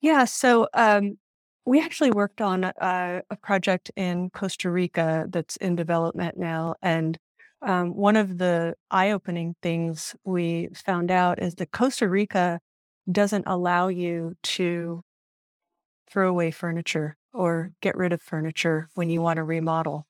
Yeah, 0.00 0.24
so 0.26 0.68
um, 0.74 1.18
we 1.64 1.80
actually 1.80 2.10
worked 2.10 2.40
on 2.40 2.64
a, 2.64 3.22
a 3.30 3.36
project 3.36 3.90
in 3.96 4.30
Costa 4.30 4.70
Rica 4.70 5.26
that's 5.28 5.56
in 5.56 5.76
development 5.76 6.36
now. 6.36 6.74
And 6.82 7.18
um, 7.62 7.94
one 7.94 8.16
of 8.16 8.38
the 8.38 8.74
eye 8.90 9.10
opening 9.10 9.54
things 9.62 10.14
we 10.24 10.68
found 10.74 11.10
out 11.10 11.42
is 11.42 11.54
that 11.56 11.72
Costa 11.72 12.08
Rica 12.08 12.60
doesn't 13.10 13.44
allow 13.46 13.88
you 13.88 14.34
to 14.42 15.02
throw 16.10 16.28
away 16.28 16.50
furniture 16.50 17.16
or 17.32 17.72
get 17.80 17.96
rid 17.96 18.12
of 18.12 18.20
furniture 18.20 18.88
when 18.94 19.08
you 19.08 19.20
want 19.20 19.38
to 19.38 19.44
remodel. 19.44 20.06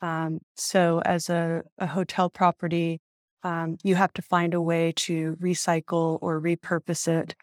Um, 0.00 0.40
so, 0.56 1.02
as 1.04 1.28
a, 1.28 1.62
a 1.78 1.86
hotel 1.86 2.30
property, 2.30 3.00
um, 3.42 3.76
you 3.82 3.96
have 3.96 4.12
to 4.14 4.22
find 4.22 4.54
a 4.54 4.60
way 4.60 4.92
to 4.96 5.36
recycle 5.40 6.18
or 6.22 6.40
repurpose 6.40 7.08
it 7.08 7.34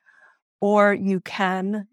or 0.62 0.94
you 0.94 1.20
can 1.20 1.88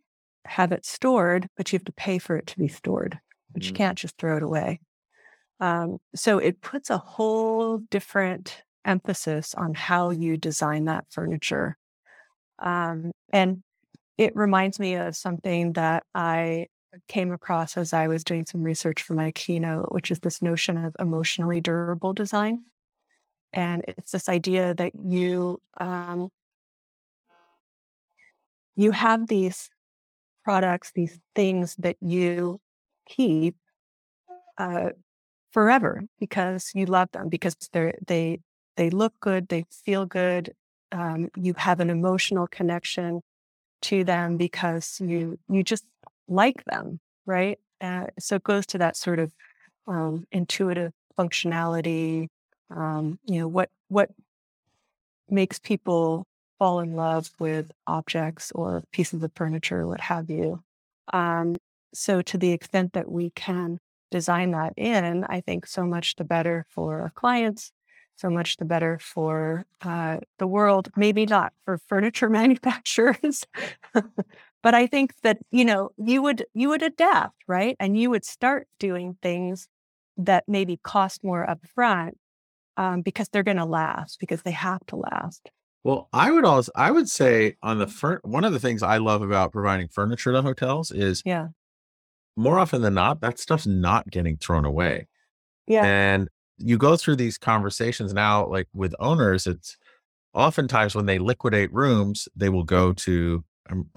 have 0.45 0.73
it 0.73 0.85
stored, 0.85 1.49
but 1.57 1.73
you 1.73 1.79
have 1.79 1.85
to 1.85 1.93
pay 1.93 2.19
for 2.19 2.37
it 2.37 2.47
to 2.49 2.59
be 2.59 2.69
stored, 2.69 3.19
but 3.53 3.63
mm. 3.63 3.67
you 3.67 3.73
can't 3.73 3.99
just 3.99 4.19
throw 4.19 4.37
it 4.37 4.43
away. 4.43 4.81
Um, 5.61 5.99
so 6.15 6.39
it 6.39 6.61
puts 6.61 6.91
a 6.91 6.99
whole 6.99 7.79
different 7.79 8.63
emphasis 8.85 9.55
on 9.55 9.75
how 9.75 10.11
you 10.11 10.37
design 10.37 10.87
that 10.87 11.05
furniture. 11.11 11.77
Um, 12.59 13.13
and 13.33 13.63
it 14.19 14.35
reminds 14.35 14.79
me 14.79 14.95
of 14.95 15.17
something 15.17 15.75
that 15.75 16.03
I 16.15 16.67
came 17.09 17.33
across 17.33 17.77
as 17.77 17.93
I 17.93 18.09
was 18.09 18.25
doing 18.25 18.45
some 18.45 18.63
research 18.63 19.03
for 19.03 19.15
my 19.15 19.31
keynote, 19.31 19.93
which 19.93 20.11
is 20.11 20.21
this 20.21 20.43
notion 20.43 20.77
of 20.85 20.95
emotionally 20.99 21.61
durable 21.61 22.13
design. 22.13 22.65
And 23.53 23.85
it's 23.87 24.13
this 24.13 24.29
idea 24.29 24.75
that 24.75 24.93
you 24.95 25.61
um, 25.79 26.29
you 28.75 28.91
have 28.93 29.27
these 29.27 29.69
products, 30.45 30.93
these 30.95 31.21
things 31.35 31.77
that 31.77 31.97
you 32.01 32.61
keep 33.07 33.57
uh, 34.59 34.91
forever 35.53 36.03
because 36.19 36.71
you 36.75 36.87
love 36.87 37.11
them 37.13 37.29
because 37.29 37.57
they 37.73 37.93
they 38.07 38.41
they 38.77 38.91
look 38.91 39.15
good, 39.21 39.49
they 39.49 39.65
feel 39.85 40.07
good. 40.07 40.55
Um, 40.93 41.31
you 41.37 41.55
have 41.57 41.81
an 41.81 41.91
emotional 41.91 42.47
connection 42.47 43.23
to 43.83 44.05
them 44.05 44.37
because 44.37 45.01
you 45.01 45.39
you 45.49 45.63
just 45.63 45.85
like 46.29 46.65
them, 46.67 47.01
right? 47.27 47.59
Uh, 47.81 48.07
so 48.19 48.37
it 48.37 48.45
goes 48.45 48.67
to 48.67 48.79
that 48.79 48.97
sort 48.97 49.19
of 49.19 49.33
um, 49.87 50.27
intuitive 50.33 50.93
functionality. 51.19 52.29
Um, 52.71 53.19
you 53.27 53.41
know 53.41 53.49
what 53.49 53.71
what 53.89 54.11
makes 55.29 55.59
people 55.59 56.27
fall 56.63 56.79
in 56.79 56.95
love 56.95 57.29
with 57.41 57.73
objects 57.89 58.53
or 58.55 58.85
pieces 58.93 59.21
of 59.21 59.33
furniture, 59.35 59.85
what 59.85 60.01
have 60.01 60.31
you. 60.31 60.63
Um, 61.13 61.57
so, 61.93 62.23
to 62.23 62.39
the 62.39 62.53
extent 62.53 62.93
that 62.93 63.11
we 63.11 63.31
can 63.31 63.81
design 64.13 64.53
that 64.53 64.73
in, 64.77 65.25
I 65.25 65.41
think 65.41 65.67
so 65.67 65.85
much 65.85 66.15
the 66.15 66.23
better 66.23 66.65
for 66.71 67.01
our 67.01 67.11
clients, 67.17 67.73
so 68.15 68.31
much 68.31 68.59
the 68.59 68.65
better 68.65 69.01
for 69.01 69.67
uh, 69.81 70.19
the 70.39 70.47
world. 70.47 70.89
Maybe 70.95 71.27
not 71.27 71.53
for 71.65 71.79
furniture 71.89 72.29
manufacturers, 72.41 73.43
but 74.63 74.73
I 74.73 74.87
think 74.87 75.15
that 75.25 75.39
you 75.51 75.65
know 75.65 75.91
you 75.97 76.23
would 76.23 76.45
you 76.55 76.69
would 76.69 76.83
adapt, 76.83 77.43
right? 77.49 77.75
And 77.81 77.99
you 77.99 78.09
would 78.11 78.25
start 78.25 78.69
doing 78.79 79.17
things 79.21 79.67
that 80.17 80.45
maybe 80.47 80.79
cost 80.85 81.25
more 81.25 81.45
upfront 81.45 82.13
um, 82.77 83.03
because 83.03 83.29
they're 83.31 83.43
going 83.43 83.57
to 83.57 83.65
last 83.65 84.21
because 84.21 84.43
they 84.43 84.53
have 84.53 84.87
to 84.87 84.95
last. 84.95 85.51
Well, 85.85 86.09
I 86.13 86.31
would 86.31 86.45
also 86.45 86.71
I 86.77 86.91
would 86.91 87.09
say 87.09 87.57
on 87.63 87.79
the 87.79 87.87
fur- 87.87 88.21
one 88.23 88.45
of 88.45 88.53
the 88.53 88.61
things 88.61 88.83
I 88.83 88.99
love 88.99 89.23
about 89.23 89.53
providing 89.53 89.89
furniture 89.89 90.33
to 90.33 90.43
hotels 90.43 90.91
is 90.91 91.23
yeah. 91.25 91.49
More 92.35 92.59
often 92.59 92.81
than 92.81 92.95
not, 92.95 93.21
that 93.21 93.39
stuff's 93.39 93.67
not 93.67 94.11
getting 94.11 94.39
thrown 94.39 94.65
away. 94.65 95.07
Yeah. 95.67 95.85
And 95.85 96.29
you 96.57 96.79
go 96.79 96.97
through 96.97 97.17
these 97.17 97.37
conversations 97.37 98.15
now, 98.15 98.47
like 98.47 98.69
with 98.73 98.95
owners, 98.99 99.47
it's 99.47 99.77
oftentimes 100.33 100.95
when 100.95 101.05
they 101.05 101.19
liquidate 101.19 101.71
rooms, 101.75 102.29
they 102.35 102.49
will 102.49 102.65
go 102.65 102.95
to 102.95 103.45
um, 103.69 103.91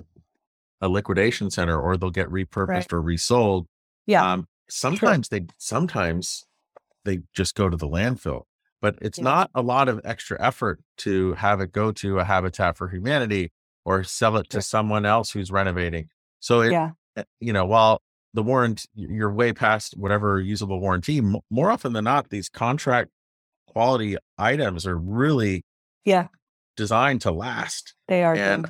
a 0.82 0.90
liquidation 0.90 1.50
center 1.50 1.80
or 1.80 1.96
they'll 1.96 2.10
get 2.10 2.30
repurposed 2.30 2.68
right. 2.68 2.94
or 2.94 3.02
resold. 3.02 3.68
Yeah. 4.06 4.34
Um, 4.34 4.48
sometimes 4.70 5.30
they 5.30 5.46
sometimes 5.58 6.46
they 7.06 7.22
just 7.34 7.56
go 7.56 7.70
to 7.70 7.78
the 7.78 7.88
landfill 7.88 8.44
but 8.86 9.00
it's 9.02 9.18
yeah. 9.18 9.24
not 9.24 9.50
a 9.56 9.64
lot 9.64 9.90
of 9.90 10.00
extra 10.06 10.40
effort 10.40 10.80
to 10.96 11.34
have 11.34 11.60
it 11.60 11.72
go 11.72 11.92
to 11.92 12.20
a 12.20 12.24
Habitat 12.24 12.78
for 12.78 12.88
Humanity 12.88 13.52
or 13.84 14.04
sell 14.04 14.38
it 14.38 14.48
to 14.52 14.62
someone 14.62 15.08
else 15.08 15.32
who's 15.32 15.50
renovating. 15.50 16.08
So 16.40 16.62
it, 16.62 16.72
yeah. 16.72 16.92
Eh, 17.18 17.24
you 17.40 17.52
know, 17.52 17.66
while 17.66 18.00
the 18.36 18.44
warrant, 18.44 18.86
you're 18.94 19.34
way 19.34 19.54
past 19.54 19.96
whatever 19.98 20.40
usable 20.40 20.80
warranty, 20.80 21.20
more 21.50 21.72
often 21.72 21.94
than 21.94 22.04
not, 22.04 22.30
these 22.30 22.48
contract 22.48 23.10
quality 23.66 24.18
items 24.38 24.86
are 24.86 25.00
really 25.00 25.64
yeah 26.06 26.28
designed 26.78 27.22
to 27.22 27.32
last. 27.32 27.96
They 28.08 28.24
are 28.24 28.36
and. 28.36 28.68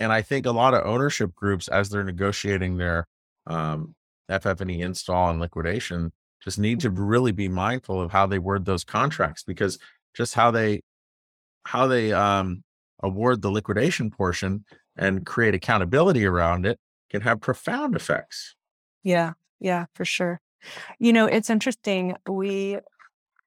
And 0.00 0.12
I 0.12 0.22
think 0.22 0.44
a 0.44 0.50
lot 0.50 0.74
of 0.74 0.84
ownership 0.84 1.36
groups, 1.36 1.68
as 1.68 1.90
they're 1.90 2.02
negotiating 2.02 2.78
their 2.78 3.06
um, 3.46 3.94
FF&E 4.28 4.80
install 4.80 5.30
and 5.30 5.38
liquidation, 5.38 6.10
just 6.46 6.60
need 6.60 6.78
to 6.78 6.90
really 6.90 7.32
be 7.32 7.48
mindful 7.48 8.00
of 8.00 8.12
how 8.12 8.24
they 8.24 8.38
word 8.38 8.64
those 8.64 8.84
contracts 8.84 9.42
because 9.42 9.80
just 10.14 10.34
how 10.34 10.52
they 10.52 10.80
how 11.64 11.88
they 11.88 12.12
um, 12.12 12.62
award 13.02 13.42
the 13.42 13.50
liquidation 13.50 14.12
portion 14.12 14.64
and 14.96 15.26
create 15.26 15.56
accountability 15.56 16.24
around 16.24 16.64
it 16.64 16.78
can 17.10 17.20
have 17.22 17.40
profound 17.40 17.96
effects. 17.96 18.54
Yeah, 19.02 19.32
yeah, 19.58 19.86
for 19.96 20.04
sure. 20.04 20.40
You 21.00 21.12
know, 21.12 21.26
it's 21.26 21.50
interesting. 21.50 22.14
We 22.28 22.78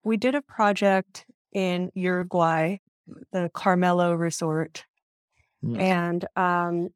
we 0.04 0.18
did 0.18 0.36
a 0.36 0.41
project 0.41 1.26
in 1.54 1.91
Uruguay, 1.93 2.80
the 3.32 3.50
Carmelo 3.54 4.14
Resort, 4.14 4.84
mm. 5.64 5.80
and 5.80 6.26
um, 6.36 6.89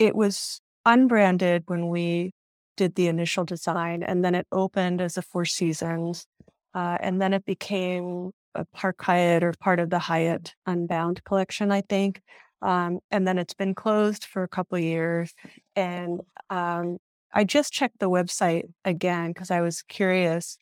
it 0.00 0.16
was 0.16 0.60
unbranded 0.84 1.62
when 1.66 1.88
we 1.88 2.32
did 2.76 2.94
the 2.94 3.08
initial 3.08 3.44
design, 3.44 4.02
and 4.02 4.24
then 4.24 4.34
it 4.34 4.46
opened 4.52 5.00
as 5.00 5.16
a 5.16 5.22
Four 5.22 5.44
Seasons, 5.44 6.26
uh, 6.74 6.98
and 7.00 7.20
then 7.20 7.32
it 7.32 7.44
became 7.44 8.30
a 8.54 8.64
Park 8.66 9.02
Hyatt 9.02 9.42
or 9.42 9.52
part 9.60 9.80
of 9.80 9.90
the 9.90 9.98
Hyatt 9.98 10.54
Unbound 10.66 11.24
collection, 11.24 11.72
I 11.72 11.82
think. 11.82 12.20
Um, 12.62 13.00
and 13.10 13.26
then 13.26 13.38
it's 13.38 13.54
been 13.54 13.74
closed 13.74 14.24
for 14.24 14.42
a 14.42 14.48
couple 14.48 14.78
years. 14.78 15.34
And 15.76 16.20
um, 16.50 16.98
I 17.32 17.44
just 17.44 17.72
checked 17.72 17.98
the 17.98 18.08
website 18.08 18.64
again 18.84 19.32
because 19.32 19.50
I 19.50 19.60
was 19.60 19.82
curious 19.82 20.56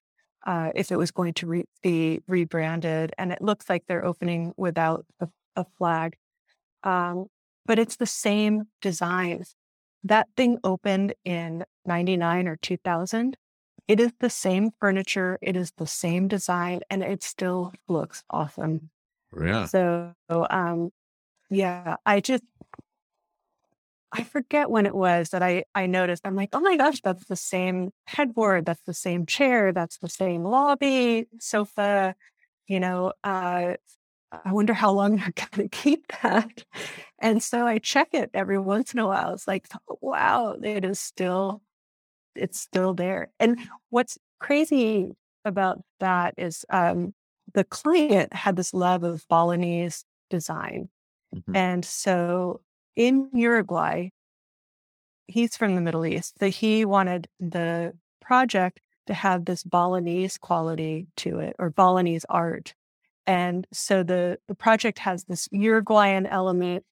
uh, 0.44 0.70
if 0.74 0.90
it 0.90 0.96
was 0.96 1.12
going 1.12 1.34
to 1.34 1.46
re- 1.46 1.64
be 1.82 2.20
rebranded, 2.26 3.12
and 3.18 3.30
it 3.30 3.40
looks 3.40 3.68
like 3.70 3.84
they're 3.86 4.04
opening 4.04 4.52
without 4.56 5.06
a, 5.20 5.28
a 5.54 5.64
flag. 5.78 6.16
Um, 6.82 7.26
but 7.66 7.78
it's 7.78 7.96
the 7.96 8.06
same 8.06 8.64
designs. 8.80 9.54
That 10.04 10.28
thing 10.36 10.58
opened 10.64 11.14
in 11.24 11.64
99 11.86 12.48
or 12.48 12.56
2000. 12.56 13.36
It 13.88 14.00
is 14.00 14.12
the 14.20 14.30
same 14.30 14.70
furniture, 14.80 15.38
it 15.42 15.56
is 15.56 15.72
the 15.76 15.86
same 15.86 16.28
design, 16.28 16.80
and 16.88 17.02
it 17.02 17.22
still 17.22 17.72
looks 17.88 18.22
awesome. 18.30 18.90
Yeah. 19.38 19.66
So, 19.66 20.12
um, 20.30 20.90
yeah, 21.50 21.96
I 22.06 22.20
just, 22.20 22.44
I 24.12 24.24
forget 24.24 24.70
when 24.70 24.86
it 24.86 24.94
was 24.94 25.30
that 25.30 25.42
I 25.42 25.64
I 25.74 25.86
noticed. 25.86 26.26
I'm 26.26 26.36
like, 26.36 26.50
oh 26.52 26.60
my 26.60 26.76
gosh, 26.76 27.00
that's 27.02 27.24
the 27.26 27.36
same 27.36 27.90
headboard, 28.06 28.66
that's 28.66 28.82
the 28.82 28.94
same 28.94 29.26
chair, 29.26 29.72
that's 29.72 29.98
the 29.98 30.08
same 30.08 30.44
lobby 30.44 31.26
sofa. 31.40 32.14
You 32.68 32.80
know, 32.80 33.12
uh, 33.24 33.74
I 34.44 34.52
wonder 34.52 34.72
how 34.72 34.92
long 34.92 35.16
they're 35.16 35.32
going 35.50 35.68
to 35.68 35.76
keep 35.76 36.12
that. 36.22 36.64
And 37.18 37.42
so 37.42 37.66
I 37.66 37.78
check 37.78 38.08
it 38.12 38.30
every 38.34 38.58
once 38.58 38.92
in 38.92 38.98
a 38.98 39.06
while. 39.06 39.34
It's 39.34 39.46
like, 39.46 39.68
wow, 40.00 40.56
it 40.62 40.84
is 40.84 40.98
still, 40.98 41.62
it's 42.34 42.58
still 42.58 42.94
there. 42.94 43.30
And 43.38 43.58
what's 43.90 44.18
crazy 44.40 45.10
about 45.44 45.82
that 46.00 46.34
is 46.36 46.64
um, 46.70 47.14
the 47.54 47.64
client 47.64 48.32
had 48.32 48.56
this 48.56 48.74
love 48.74 49.04
of 49.04 49.26
Balinese 49.28 50.04
design. 50.30 50.88
Mm-hmm. 51.34 51.56
And 51.56 51.84
so 51.84 52.60
in 52.96 53.28
Uruguay, 53.32 54.10
he's 55.26 55.56
from 55.56 55.74
the 55.74 55.80
Middle 55.80 56.06
East, 56.06 56.38
that 56.40 56.50
he 56.50 56.84
wanted 56.84 57.28
the 57.40 57.92
project 58.20 58.80
to 59.06 59.14
have 59.14 59.44
this 59.44 59.62
Balinese 59.62 60.38
quality 60.38 61.06
to 61.16 61.38
it 61.40 61.56
or 61.58 61.70
Balinese 61.70 62.24
art. 62.28 62.74
And 63.26 63.66
so 63.72 64.02
the, 64.02 64.38
the 64.48 64.54
project 64.54 64.98
has 65.00 65.24
this 65.24 65.48
Uruguayan 65.52 66.26
element 66.26 66.84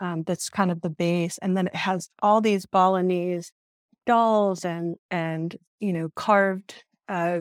um, 0.00 0.22
that's 0.24 0.50
kind 0.50 0.70
of 0.70 0.80
the 0.80 0.90
base. 0.90 1.38
And 1.38 1.56
then 1.56 1.68
it 1.68 1.76
has 1.76 2.08
all 2.22 2.40
these 2.40 2.66
Balinese 2.66 3.52
dolls 4.06 4.64
and, 4.64 4.96
and, 5.10 5.56
you 5.80 5.92
know, 5.92 6.10
carved 6.16 6.84
uh, 7.08 7.40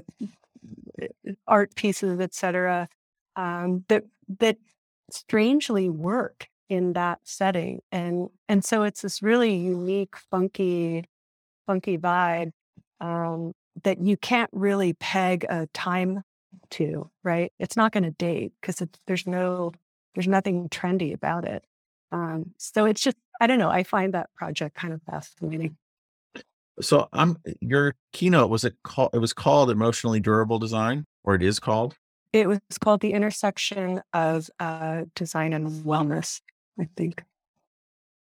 art 1.47 1.75
pieces, 1.75 2.19
etc., 2.19 2.87
um, 3.35 3.83
that, 3.87 4.03
that 4.39 4.57
strangely 5.09 5.89
work 5.89 6.47
in 6.69 6.93
that 6.93 7.19
setting. 7.23 7.81
And, 7.91 8.29
and 8.47 8.63
so 8.63 8.83
it's 8.83 9.01
this 9.01 9.21
really 9.21 9.55
unique, 9.55 10.15
funky, 10.29 11.05
funky 11.65 11.97
vibe 11.97 12.51
um, 12.99 13.53
that 13.83 13.99
you 13.99 14.17
can't 14.17 14.49
really 14.53 14.93
peg 14.93 15.45
a 15.49 15.67
time 15.73 16.23
to, 16.72 17.10
right? 17.24 17.52
It's 17.60 17.78
not 17.78 17.91
going 17.91 18.04
to 18.04 18.12
date 18.12 18.54
because 18.62 18.82
there's 19.08 19.28
no, 19.28 19.72
there's 20.16 20.28
nothing 20.28 20.70
trendy 20.70 21.14
about 21.14 21.47
it. 21.47 21.64
Um, 22.12 22.52
so 22.58 22.86
it's 22.86 23.02
just, 23.02 23.18
I 23.39 23.47
don't 23.47 23.60
know. 23.60 23.70
I 23.70 23.84
find 23.84 24.14
that 24.14 24.30
project 24.36 24.76
kind 24.76 24.93
of 24.93 25.02
fascinating. 25.04 25.78
So 26.80 27.08
I'm 27.14 27.38
your 27.60 27.95
keynote 28.14 28.49
was 28.49 28.64
it 28.64 28.76
called? 28.84 29.12
It 29.14 29.20
was 29.20 29.34
called 29.34 29.70
emotionally 29.70 30.20
durable 30.20 30.58
design, 30.58 31.06
or 31.24 31.36
it 31.36 31.43
is 31.43 31.60
called. 31.60 31.95
It 32.34 32.47
was 32.47 32.60
called 32.80 33.02
the 33.02 33.14
intersection 33.14 34.02
of 34.14 34.49
uh, 34.60 35.04
design 35.16 35.54
and 35.54 35.68
wellness. 35.84 36.41
I 36.80 36.88
think. 36.95 37.24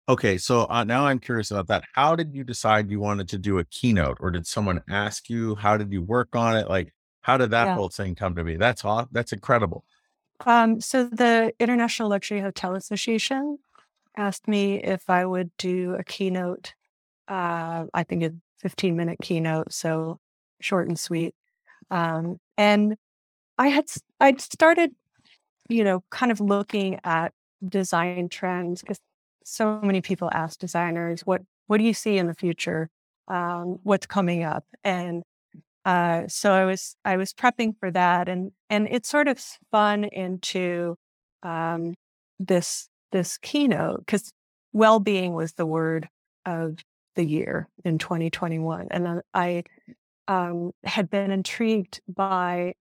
Okay, 0.08 0.38
so 0.38 0.68
uh, 0.70 0.84
now 0.84 1.08
I'm 1.08 1.18
curious 1.18 1.50
about 1.50 1.68
that. 1.68 1.84
How 1.94 2.16
did 2.16 2.36
you 2.36 2.44
decide 2.44 2.92
you 2.92 3.00
wanted 3.00 3.28
to 3.30 3.40
do 3.40 3.58
a 3.58 3.66
keynote, 3.66 4.18
or 4.20 4.30
did 4.30 4.46
someone 4.46 4.84
ask 4.90 5.30
you? 5.30 5.56
How 5.56 5.78
did 5.78 5.92
you 5.92 6.04
work 6.04 6.36
on 6.36 6.56
it? 6.58 6.70
Like, 6.70 6.94
how 7.26 7.38
did 7.38 7.50
that 7.50 7.66
yeah. 7.66 7.74
whole 7.74 7.90
thing 7.90 8.14
come 8.14 8.36
to 8.36 8.44
be? 8.44 8.56
That's 8.56 8.86
all. 8.86 9.08
That's 9.12 9.34
incredible. 9.34 9.84
Um, 10.46 10.80
so 10.80 11.06
the 11.06 11.56
International 11.60 12.08
Luxury 12.08 12.40
Hotel 12.40 12.76
Association 12.76 13.58
asked 14.16 14.48
me 14.48 14.76
if 14.76 15.10
I 15.10 15.26
would 15.26 15.50
do 15.58 15.96
a 15.96 16.04
keynote. 16.04 16.76
Uh, 17.28 17.86
I 17.96 18.04
think 18.04 18.22
a 18.22 18.32
15 18.62 18.96
minute 18.96 19.18
keynote, 19.24 19.74
so 19.74 20.20
short 20.62 20.88
and 20.88 21.00
sweet. 21.00 21.34
Um, 21.90 22.38
and 22.60 22.96
I 23.58 23.70
had 23.70 23.86
I'd 24.20 24.40
started, 24.40 24.92
you 25.68 25.84
know, 25.84 26.04
kind 26.12 26.32
of 26.32 26.40
looking 26.40 27.00
at 27.04 27.34
design 27.68 28.30
trends 28.30 28.82
because 28.82 29.00
so 29.44 29.82
many 29.82 30.02
people 30.02 30.30
ask 30.32 30.60
designers, 30.60 31.22
"What 31.22 31.42
what 31.66 31.80
do 31.80 31.86
you 31.86 31.96
see 31.96 32.20
in 32.20 32.28
the 32.28 32.36
future? 32.36 32.92
Um, 33.28 33.80
what's 33.82 34.06
coming 34.06 34.44
up?" 34.44 34.64
And 34.84 35.24
uh, 35.86 36.24
so 36.28 36.52
I 36.52 36.66
was 36.66 36.96
I 37.06 37.18
was 37.18 37.32
prepping 37.32 37.78
for 37.80 37.92
that, 37.92 38.28
and 38.28 38.52
and 38.70 38.88
it 38.90 39.06
sort 39.06 39.28
of 39.28 39.40
spun 39.40 40.04
into 40.06 40.96
um, 41.44 41.94
this 42.40 42.90
this 43.12 43.38
keynote 43.38 44.00
because 44.00 44.32
well 44.74 45.00
being 45.00 45.34
was 45.34 45.54
the 45.54 45.66
word 45.66 46.10
of 46.46 46.80
the 47.16 47.24
year 47.24 47.70
in 47.86 48.00
2021, 48.00 48.88
and 48.90 49.22
I 49.34 49.64
um, 50.28 50.72
had 50.84 51.10
been 51.10 51.30
intrigued 51.30 52.02
by 52.08 52.74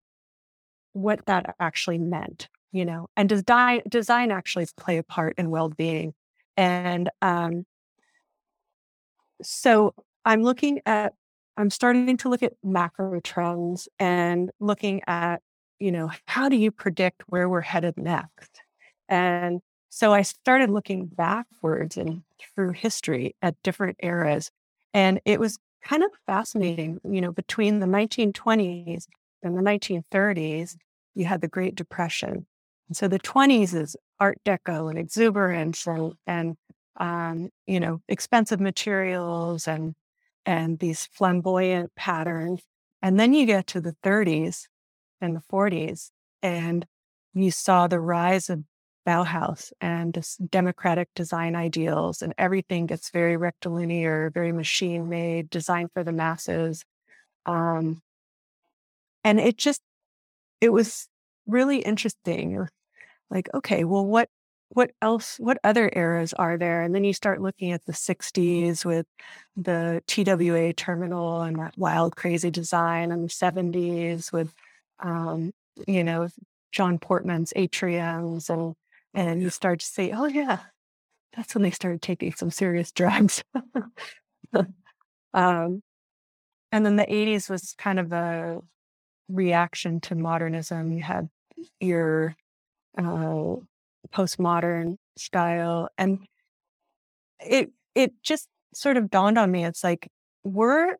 what 0.94 1.26
that 1.26 1.54
actually 1.60 1.98
meant, 1.98 2.48
you 2.72 2.86
know, 2.86 3.08
and 3.18 3.28
does 3.28 3.42
design 3.42 3.82
design 3.88 4.30
actually 4.30 4.66
play 4.78 4.96
a 4.96 5.02
part 5.02 5.34
in 5.36 5.50
well 5.50 5.68
being, 5.68 6.14
and 6.56 7.10
um, 7.20 7.66
so 9.42 9.94
I'm 10.24 10.42
looking 10.42 10.80
at 10.86 11.12
I'm 11.56 11.70
starting 11.70 12.16
to 12.16 12.28
look 12.28 12.42
at 12.42 12.54
macro 12.62 13.20
trends 13.20 13.88
and 13.98 14.50
looking 14.60 15.02
at, 15.06 15.40
you 15.78 15.92
know, 15.92 16.10
how 16.26 16.48
do 16.48 16.56
you 16.56 16.70
predict 16.70 17.22
where 17.26 17.48
we're 17.48 17.60
headed 17.60 17.96
next? 17.96 18.60
And 19.08 19.60
so 19.90 20.12
I 20.12 20.22
started 20.22 20.70
looking 20.70 21.06
backwards 21.06 21.96
and 21.96 22.22
through 22.54 22.72
history 22.72 23.36
at 23.42 23.54
different 23.62 23.96
eras. 24.02 24.50
And 24.92 25.20
it 25.24 25.38
was 25.38 25.58
kind 25.84 26.02
of 26.02 26.10
fascinating, 26.26 26.98
you 27.08 27.20
know, 27.20 27.30
between 27.30 27.78
the 27.78 27.86
1920s 27.86 29.06
and 29.42 29.56
the 29.56 29.62
1930s, 29.62 30.76
you 31.14 31.26
had 31.26 31.40
the 31.40 31.48
Great 31.48 31.76
Depression. 31.76 32.46
And 32.88 32.96
so 32.96 33.06
the 33.06 33.20
20s 33.20 33.74
is 33.74 33.96
Art 34.18 34.38
Deco 34.44 34.90
and 34.90 34.98
exuberance 34.98 35.86
and, 35.86 36.14
and 36.26 36.56
um, 36.96 37.50
you 37.66 37.78
know, 37.80 38.00
expensive 38.08 38.60
materials 38.60 39.68
and 39.68 39.94
and 40.46 40.78
these 40.78 41.06
flamboyant 41.06 41.94
patterns. 41.94 42.62
And 43.02 43.18
then 43.18 43.34
you 43.34 43.46
get 43.46 43.66
to 43.68 43.80
the 43.80 43.96
30s 44.02 44.66
and 45.20 45.36
the 45.36 45.42
40s, 45.52 46.10
and 46.42 46.86
you 47.32 47.50
saw 47.50 47.86
the 47.86 48.00
rise 48.00 48.48
of 48.50 48.64
Bauhaus 49.06 49.72
and 49.80 50.18
democratic 50.50 51.08
design 51.14 51.54
ideals, 51.54 52.22
and 52.22 52.34
everything 52.38 52.86
gets 52.86 53.10
very 53.10 53.36
rectilinear, 53.36 54.30
very 54.30 54.52
machine 54.52 55.08
made, 55.08 55.50
designed 55.50 55.90
for 55.92 56.02
the 56.02 56.12
masses. 56.12 56.84
Um, 57.44 58.00
and 59.22 59.38
it 59.38 59.58
just, 59.58 59.82
it 60.60 60.70
was 60.70 61.08
really 61.46 61.78
interesting. 61.78 62.66
Like, 63.30 63.48
okay, 63.52 63.84
well, 63.84 64.06
what 64.06 64.28
what 64.68 64.90
else 65.02 65.36
what 65.38 65.58
other 65.64 65.90
eras 65.94 66.32
are 66.32 66.56
there? 66.56 66.82
And 66.82 66.94
then 66.94 67.04
you 67.04 67.12
start 67.12 67.40
looking 67.40 67.72
at 67.72 67.84
the 67.84 67.92
60s 67.92 68.84
with 68.84 69.06
the 69.56 70.02
twa 70.06 70.72
terminal 70.72 71.42
and 71.42 71.58
that 71.58 71.76
wild 71.78 72.16
crazy 72.16 72.50
design 72.50 73.12
and 73.12 73.24
the 73.24 73.28
70s 73.28 74.32
with 74.32 74.52
um, 75.00 75.52
you 75.86 76.04
know 76.04 76.28
john 76.72 76.98
portman's 76.98 77.52
atriums 77.56 78.48
and 78.48 78.74
and 79.12 79.42
you 79.42 79.50
start 79.50 79.80
to 79.80 79.86
say 79.86 80.12
oh 80.12 80.26
yeah 80.26 80.60
that's 81.36 81.54
when 81.54 81.62
they 81.62 81.70
started 81.70 82.02
taking 82.02 82.32
some 82.32 82.50
serious 82.50 82.92
drugs. 82.92 83.42
Um, 85.34 85.82
and 86.70 86.86
then 86.86 86.96
the 86.96 87.06
80s 87.06 87.50
was 87.50 87.74
kind 87.76 87.98
of 87.98 88.12
a 88.12 88.60
reaction 89.28 90.00
to 90.02 90.14
modernism. 90.14 90.92
You 90.92 91.02
had 91.02 91.28
your 91.80 92.36
uh, 92.96 93.56
postmodern 94.12 94.96
style. 95.16 95.88
And 95.98 96.20
it 97.40 97.70
it 97.94 98.12
just 98.22 98.48
sort 98.74 98.96
of 98.96 99.10
dawned 99.10 99.38
on 99.38 99.50
me. 99.50 99.64
It's 99.64 99.84
like 99.84 100.08
we're 100.42 100.96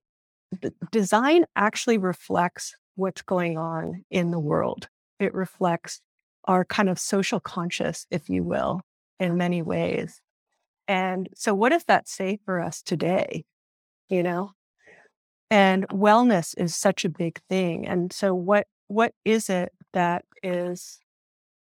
design 0.90 1.44
actually 1.56 1.98
reflects 1.98 2.74
what's 2.96 3.22
going 3.22 3.58
on 3.58 4.04
in 4.10 4.30
the 4.30 4.38
world. 4.38 4.88
It 5.18 5.34
reflects 5.34 6.00
our 6.44 6.64
kind 6.64 6.88
of 6.88 6.98
social 6.98 7.40
conscious, 7.40 8.06
if 8.10 8.28
you 8.28 8.44
will, 8.44 8.82
in 9.18 9.36
many 9.36 9.62
ways. 9.62 10.20
And 10.86 11.28
so 11.34 11.54
what 11.54 11.70
does 11.70 11.84
that 11.84 12.08
say 12.08 12.38
for 12.44 12.60
us 12.60 12.82
today? 12.82 13.44
You 14.08 14.22
know? 14.22 14.52
And 15.50 15.88
wellness 15.88 16.54
is 16.58 16.76
such 16.76 17.04
a 17.04 17.08
big 17.08 17.40
thing. 17.48 17.86
And 17.86 18.12
so 18.12 18.34
what 18.34 18.66
what 18.88 19.12
is 19.24 19.48
it 19.48 19.72
that 19.92 20.24
is 20.42 21.00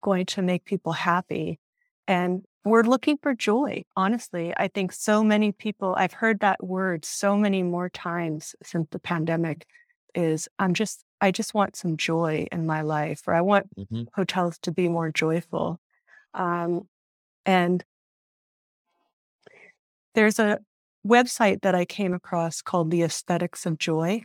going 0.00 0.26
to 0.26 0.42
make 0.42 0.64
people 0.64 0.92
happy. 0.92 1.58
And 2.06 2.42
we're 2.64 2.82
looking 2.82 3.16
for 3.22 3.34
joy. 3.34 3.84
Honestly, 3.96 4.52
I 4.56 4.68
think 4.68 4.92
so 4.92 5.24
many 5.24 5.52
people, 5.52 5.94
I've 5.96 6.12
heard 6.12 6.40
that 6.40 6.62
word 6.62 7.04
so 7.04 7.36
many 7.36 7.62
more 7.62 7.88
times 7.88 8.54
since 8.62 8.88
the 8.90 8.98
pandemic 8.98 9.66
is 10.14 10.48
I'm 10.58 10.74
just, 10.74 11.04
I 11.20 11.30
just 11.30 11.54
want 11.54 11.76
some 11.76 11.96
joy 11.96 12.46
in 12.50 12.66
my 12.66 12.82
life, 12.82 13.22
or 13.26 13.34
I 13.34 13.40
want 13.40 13.74
mm-hmm. 13.76 14.04
hotels 14.14 14.58
to 14.62 14.72
be 14.72 14.88
more 14.88 15.10
joyful. 15.10 15.78
Um, 16.34 16.88
and 17.46 17.84
there's 20.14 20.38
a 20.38 20.58
website 21.06 21.62
that 21.62 21.74
I 21.74 21.84
came 21.84 22.12
across 22.12 22.60
called 22.60 22.90
The 22.90 23.02
Aesthetics 23.02 23.64
of 23.66 23.78
Joy. 23.78 24.24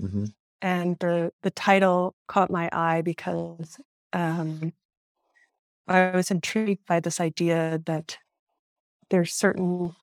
Mm-hmm. 0.00 0.26
And 0.60 0.96
the, 1.00 1.32
the 1.42 1.50
title 1.50 2.14
caught 2.28 2.50
my 2.50 2.68
eye 2.72 3.02
because 3.02 3.78
um, 4.12 4.72
I 5.88 6.10
was 6.10 6.30
intrigued 6.30 6.86
by 6.86 7.00
this 7.00 7.20
idea 7.20 7.80
that 7.86 8.18
there's 9.10 9.34
certain 9.34 9.94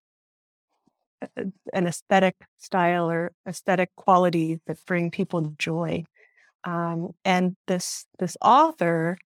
an 1.74 1.88
aesthetic 1.88 2.36
style 2.58 3.10
or 3.10 3.32
aesthetic 3.48 3.90
quality 3.96 4.60
that 4.68 4.78
bring 4.86 5.12
people 5.12 5.54
joy. 5.58 6.04
Um, 6.64 7.12
and 7.26 7.56
this 7.68 8.06
this 8.20 8.38
author 8.42 9.18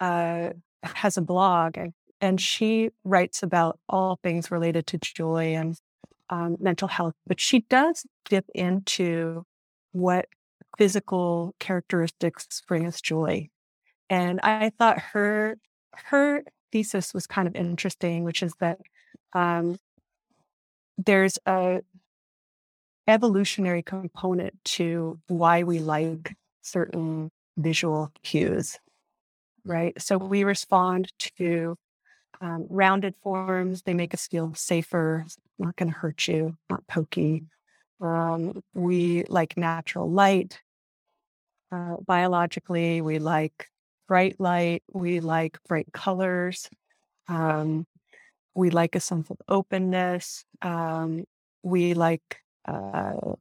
uh, 0.00 0.50
has 0.82 1.16
a 1.16 1.22
blog 1.22 1.76
and, 1.76 1.92
and 2.20 2.40
she 2.40 2.90
writes 3.04 3.42
about 3.42 3.78
all 3.88 4.18
things 4.22 4.50
related 4.50 4.86
to 4.88 4.98
joy 4.98 5.54
and 5.54 5.76
um, 6.30 6.56
mental 6.58 6.88
health, 6.88 7.14
but 7.26 7.40
she 7.40 7.60
does 7.60 8.04
dip 8.28 8.46
into 8.54 9.44
what 9.92 10.26
physical 10.76 11.54
characteristics 11.60 12.62
bring 12.66 12.86
us 12.86 13.00
joy. 13.00 13.48
And 14.10 14.40
I 14.40 14.70
thought 14.78 14.98
her 14.98 15.56
her 16.04 16.42
thesis 16.72 17.14
was 17.14 17.26
kind 17.26 17.48
of 17.48 17.54
interesting, 17.54 18.24
which 18.24 18.42
is 18.42 18.54
that 18.60 18.78
um, 19.32 19.78
there's 20.98 21.38
a 21.46 21.80
evolutionary 23.08 23.82
component 23.82 24.52
to 24.64 25.18
why 25.28 25.62
we 25.62 25.78
like 25.78 26.34
certain 26.62 27.30
visual 27.56 28.10
cues, 28.22 28.78
right? 29.64 30.00
So 30.00 30.18
we 30.18 30.44
respond 30.44 31.12
to 31.38 31.76
um, 32.40 32.66
rounded 32.68 33.14
forms. 33.16 33.82
They 33.82 33.94
make 33.94 34.12
us 34.12 34.26
feel 34.26 34.54
safer, 34.54 35.24
not 35.58 35.76
going 35.76 35.92
to 35.92 35.98
hurt 35.98 36.26
you, 36.28 36.56
not 36.68 36.86
pokey. 36.86 37.44
Um, 38.00 38.62
we 38.74 39.24
like 39.28 39.56
natural 39.56 40.10
light. 40.10 40.60
Uh, 41.72 41.96
biologically, 42.06 43.00
we 43.00 43.18
like 43.18 43.68
bright 44.06 44.40
light. 44.40 44.82
We 44.92 45.20
like 45.20 45.58
bright 45.68 45.92
colors. 45.92 46.68
Um, 47.28 47.86
we 48.54 48.70
like 48.70 48.94
a 48.94 49.00
sense 49.00 49.30
of 49.30 49.38
openness. 49.48 50.44
Um, 50.62 51.24
we 51.62 51.94
like 51.94 52.38
uh, 52.66 53.34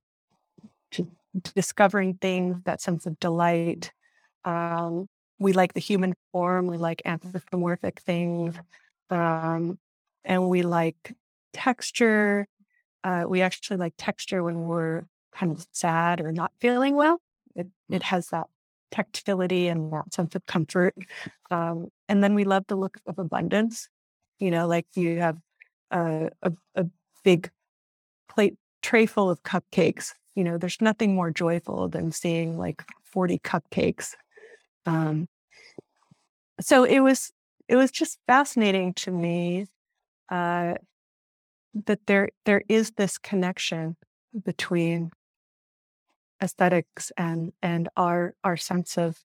discovering 1.55 2.16
things, 2.16 2.57
that 2.66 2.82
sense 2.82 3.05
of 3.05 3.20
delight. 3.20 3.91
Um, 4.43 5.07
we 5.39 5.53
like 5.53 5.74
the 5.74 5.80
human 5.80 6.16
form. 6.32 6.68
We 6.68 6.78
like 6.78 7.01
anthropomorphic 7.05 8.01
things. 8.01 8.55
Um, 9.09 9.78
and 10.24 10.49
we 10.49 10.63
like 10.63 11.13
texture. 11.53 12.47
Uh, 13.03 13.26
we 13.28 13.41
actually 13.41 13.78
like 13.78 13.93
texture 13.97 14.43
when 14.43 14.66
we're 14.66 15.03
kind 15.32 15.51
of 15.51 15.66
sad 15.72 16.22
or 16.22 16.32
not 16.32 16.51
feeling 16.59 16.95
well. 16.95 17.22
It, 17.55 17.68
it 17.89 18.03
has 18.03 18.30
that 18.30 18.47
tactility 18.95 19.67
and 19.67 19.91
that 19.91 20.13
sense 20.13 20.35
of 20.35 20.45
comfort. 20.45 20.95
Um, 21.51 21.87
and 22.07 22.23
then 22.23 22.33
we 22.33 22.45
love 22.45 22.65
the 22.67 22.75
look 22.75 22.97
of 23.05 23.19
abundance. 23.19 23.89
You 24.39 24.51
know, 24.51 24.67
like 24.67 24.87
you 24.95 25.19
have 25.19 25.37
a, 25.91 26.29
a, 26.41 26.85
big 27.23 27.49
plate 28.29 28.55
tray 28.83 29.07
full 29.07 29.31
of 29.31 29.41
cupcakes. 29.41 30.11
You 30.35 30.43
know, 30.43 30.59
there's 30.59 30.79
nothing 30.79 31.15
more 31.15 31.31
joyful 31.31 31.87
than 31.89 32.11
seeing 32.11 32.55
like 32.55 32.83
40 33.05 33.39
cupcakes. 33.39 34.13
Um, 34.85 35.27
so 36.61 36.83
it 36.83 36.99
was 36.99 37.31
it 37.67 37.75
was 37.75 37.89
just 37.89 38.19
fascinating 38.27 38.93
to 38.93 39.11
me 39.11 39.65
uh, 40.29 40.75
that 41.85 41.99
there 42.05 42.29
there 42.45 42.61
is 42.69 42.91
this 42.91 43.17
connection 43.17 43.95
between 44.43 45.09
aesthetics 46.41 47.11
and 47.17 47.53
and 47.61 47.89
our 47.95 48.33
our 48.43 48.57
sense 48.57 48.97
of 48.97 49.17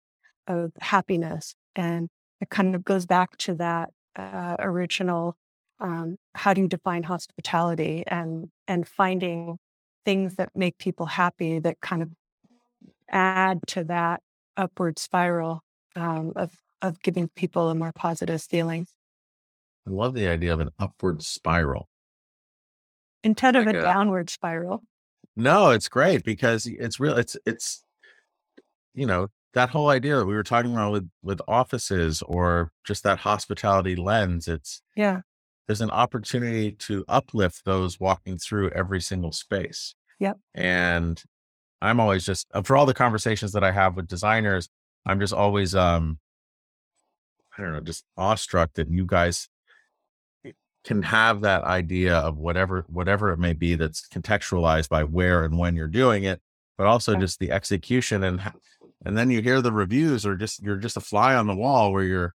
of 0.46 0.72
happiness 0.80 1.54
and 1.74 2.08
it 2.40 2.50
kind 2.50 2.74
of 2.74 2.84
goes 2.84 3.06
back 3.06 3.36
to 3.36 3.54
that 3.54 3.90
uh, 4.16 4.56
original 4.58 5.36
um, 5.80 6.16
how 6.34 6.52
do 6.52 6.60
you 6.60 6.68
define 6.68 7.02
hospitality 7.02 8.04
and 8.06 8.48
and 8.68 8.86
finding 8.86 9.58
things 10.04 10.36
that 10.36 10.50
make 10.54 10.78
people 10.78 11.06
happy 11.06 11.58
that 11.58 11.80
kind 11.80 12.02
of 12.02 12.10
add 13.10 13.60
to 13.66 13.84
that 13.84 14.20
upward 14.56 14.98
spiral 14.98 15.62
um, 15.96 16.32
of 16.36 16.52
of 16.82 17.02
giving 17.02 17.28
people 17.34 17.68
a 17.68 17.74
more 17.74 17.92
positive 17.92 18.42
feeling 18.42 18.86
I 19.86 19.90
love 19.90 20.14
the 20.14 20.28
idea 20.28 20.52
of 20.52 20.60
an 20.60 20.70
upward 20.78 21.22
spiral 21.22 21.88
instead 23.22 23.56
of 23.56 23.66
like 23.66 23.76
a, 23.76 23.78
a 23.78 23.82
downward 23.82 24.30
spiral. 24.30 24.82
No, 25.40 25.70
it's 25.70 25.88
great 25.88 26.22
because 26.24 26.66
it's 26.66 27.00
real. 27.00 27.16
It's 27.16 27.36
it's 27.46 27.82
you 28.94 29.06
know 29.06 29.28
that 29.54 29.70
whole 29.70 29.88
idea 29.88 30.16
that 30.16 30.26
we 30.26 30.34
were 30.34 30.42
talking 30.42 30.72
about 30.72 30.92
with 30.92 31.10
with 31.22 31.40
offices 31.48 32.22
or 32.22 32.72
just 32.86 33.02
that 33.04 33.18
hospitality 33.18 33.96
lens. 33.96 34.48
It's 34.48 34.82
yeah. 34.96 35.20
There's 35.66 35.80
an 35.80 35.90
opportunity 35.90 36.72
to 36.72 37.04
uplift 37.08 37.64
those 37.64 38.00
walking 38.00 38.38
through 38.38 38.70
every 38.70 39.00
single 39.00 39.30
space. 39.30 39.94
Yep. 40.18 40.38
And 40.54 41.22
I'm 41.80 42.00
always 42.00 42.26
just 42.26 42.48
uh, 42.52 42.62
for 42.62 42.76
all 42.76 42.86
the 42.86 42.94
conversations 42.94 43.52
that 43.52 43.64
I 43.64 43.70
have 43.70 43.96
with 43.96 44.08
designers, 44.08 44.68
I'm 45.06 45.20
just 45.20 45.32
always 45.32 45.74
um 45.74 46.18
I 47.56 47.62
don't 47.62 47.72
know, 47.72 47.80
just 47.80 48.04
awestruck 48.16 48.74
that 48.74 48.90
you 48.90 49.06
guys 49.06 49.48
can 50.84 51.02
have 51.02 51.42
that 51.42 51.62
idea 51.64 52.16
of 52.16 52.38
whatever 52.38 52.84
whatever 52.88 53.30
it 53.30 53.38
may 53.38 53.52
be 53.52 53.74
that's 53.74 54.08
contextualized 54.08 54.88
by 54.88 55.04
where 55.04 55.44
and 55.44 55.58
when 55.58 55.76
you're 55.76 55.86
doing 55.86 56.24
it 56.24 56.40
but 56.78 56.86
also 56.86 57.14
just 57.16 57.38
the 57.38 57.50
execution 57.50 58.24
and 58.24 58.40
and 59.04 59.16
then 59.16 59.30
you 59.30 59.42
hear 59.42 59.60
the 59.60 59.72
reviews 59.72 60.24
or 60.24 60.36
just 60.36 60.62
you're 60.62 60.76
just 60.76 60.96
a 60.96 61.00
fly 61.00 61.34
on 61.34 61.46
the 61.46 61.54
wall 61.54 61.92
where 61.92 62.04
you're 62.04 62.34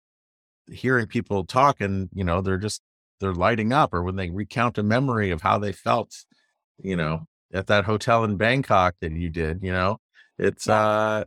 hearing 0.67 1.05
people 1.05 1.45
talk 1.45 1.81
and 1.81 2.09
you 2.13 2.23
know 2.23 2.41
they're 2.41 2.57
just 2.57 2.81
they're 3.19 3.33
lighting 3.33 3.71
up 3.71 3.93
or 3.93 4.01
when 4.01 4.15
they 4.15 4.29
recount 4.29 4.77
a 4.77 4.83
memory 4.83 5.29
of 5.29 5.41
how 5.41 5.59
they 5.59 5.71
felt 5.71 6.25
you 6.79 6.95
know 6.95 7.27
at 7.53 7.67
that 7.67 7.85
hotel 7.85 8.23
in 8.23 8.37
bangkok 8.37 8.95
that 9.01 9.11
you 9.11 9.29
did 9.29 9.61
you 9.61 9.71
know 9.71 9.99
it's 10.39 10.67
uh 10.67 11.23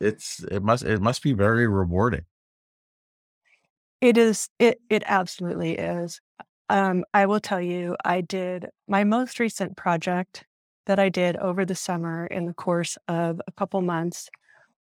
it's 0.00 0.42
it 0.44 0.62
must 0.62 0.82
it 0.84 1.00
must 1.00 1.22
be 1.22 1.32
very 1.32 1.68
rewarding 1.68 2.24
it 4.00 4.16
is. 4.16 4.48
It 4.58 4.80
it 4.88 5.02
absolutely 5.06 5.76
is. 5.76 6.20
Um, 6.68 7.04
I 7.12 7.26
will 7.26 7.40
tell 7.40 7.60
you, 7.60 7.96
I 8.04 8.20
did 8.20 8.68
my 8.86 9.04
most 9.04 9.40
recent 9.40 9.76
project 9.76 10.44
that 10.86 10.98
I 10.98 11.08
did 11.08 11.36
over 11.36 11.64
the 11.64 11.74
summer 11.74 12.26
in 12.26 12.46
the 12.46 12.54
course 12.54 12.96
of 13.08 13.40
a 13.46 13.52
couple 13.52 13.80
months 13.82 14.28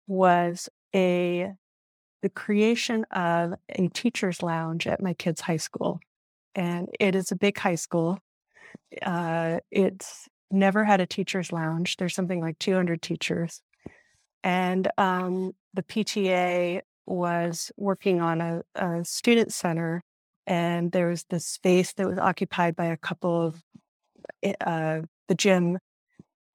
was 0.07 0.69
a 0.95 1.53
the 2.23 2.29
creation 2.29 3.05
of 3.13 3.55
a 3.71 3.89
teachers 3.89 4.43
lounge 4.43 4.87
at 4.87 5.03
my 5.03 5.15
kids' 5.15 5.41
high 5.41 5.57
school, 5.57 6.01
and 6.55 6.89
it 7.01 7.15
is 7.15 7.33
a 7.33 7.37
big 7.37 7.59
high 7.59 7.77
school. 7.77 8.19
Uh, 9.03 9.61
it's 9.71 10.29
never 10.51 10.85
had 10.85 11.01
a 11.01 11.07
teachers 11.07 11.53
lounge. 11.53 11.97
There's 11.97 12.15
something 12.15 12.41
like 12.41 12.59
200 12.59 13.01
teachers, 13.01 13.63
and 14.45 14.89
um, 14.99 15.55
the 15.75 15.83
PTA 15.83 16.83
was 17.07 17.73
working 17.77 18.21
on 18.21 18.41
a, 18.41 18.63
a 18.75 19.05
student 19.05 19.53
center, 19.53 20.03
and 20.47 20.93
there 20.93 21.09
was 21.09 21.25
this 21.31 21.47
space 21.47 21.93
that 21.95 22.07
was 22.07 22.19
occupied 22.19 22.77
by 22.77 22.87
a 22.87 22.97
couple 22.97 23.47
of 23.47 23.63
eh, 24.43 24.55
uh, 24.61 25.03
the 25.29 25.35
gym, 25.35 25.79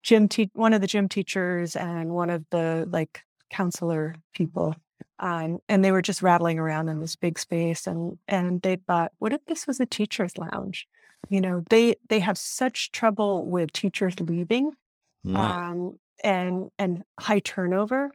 gym 0.03 0.27
te- 0.27 0.51
one 0.53 0.73
of 0.73 0.81
the 0.81 0.87
gym 0.87 1.07
teachers 1.09 1.75
and 1.75 2.11
one 2.11 2.29
of 2.29 2.45
the 2.51 2.87
like 2.89 3.21
counselor 3.49 4.15
people. 4.33 4.75
Um, 5.19 5.59
and 5.69 5.83
they 5.83 5.91
were 5.91 6.01
just 6.01 6.21
rattling 6.21 6.59
around 6.59 6.89
in 6.89 6.99
this 6.99 7.15
big 7.15 7.39
space 7.39 7.87
and 7.87 8.17
and 8.27 8.61
they 8.61 8.75
thought 8.75 9.13
what 9.19 9.31
if 9.31 9.45
this 9.45 9.65
was 9.65 9.79
a 9.79 9.85
teachers 9.85 10.37
lounge 10.37 10.87
you 11.29 11.39
know 11.39 11.63
they 11.69 11.95
they 12.09 12.19
have 12.19 12.37
such 12.37 12.91
trouble 12.91 13.45
with 13.45 13.71
teachers 13.71 14.19
leaving 14.19 14.71
mm. 15.25 15.37
um, 15.37 15.97
and 16.23 16.69
and 16.77 17.03
high 17.19 17.39
turnover 17.39 18.11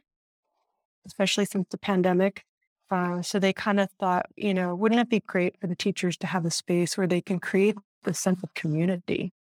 especially 1.05 1.45
since 1.45 1.67
the 1.69 1.77
pandemic. 1.77 2.43
Uh, 2.89 3.21
so 3.21 3.39
they 3.39 3.53
kind 3.53 3.79
of 3.79 3.89
thought, 3.99 4.25
you 4.35 4.53
know, 4.53 4.75
wouldn't 4.75 4.99
it 4.99 5.09
be 5.09 5.21
great 5.21 5.59
for 5.59 5.67
the 5.67 5.75
teachers 5.75 6.17
to 6.17 6.27
have 6.27 6.45
a 6.45 6.51
space 6.51 6.97
where 6.97 7.07
they 7.07 7.21
can 7.21 7.39
create 7.39 7.77
the 8.03 8.13
sense 8.13 8.43
of 8.43 8.53
community? 8.53 9.31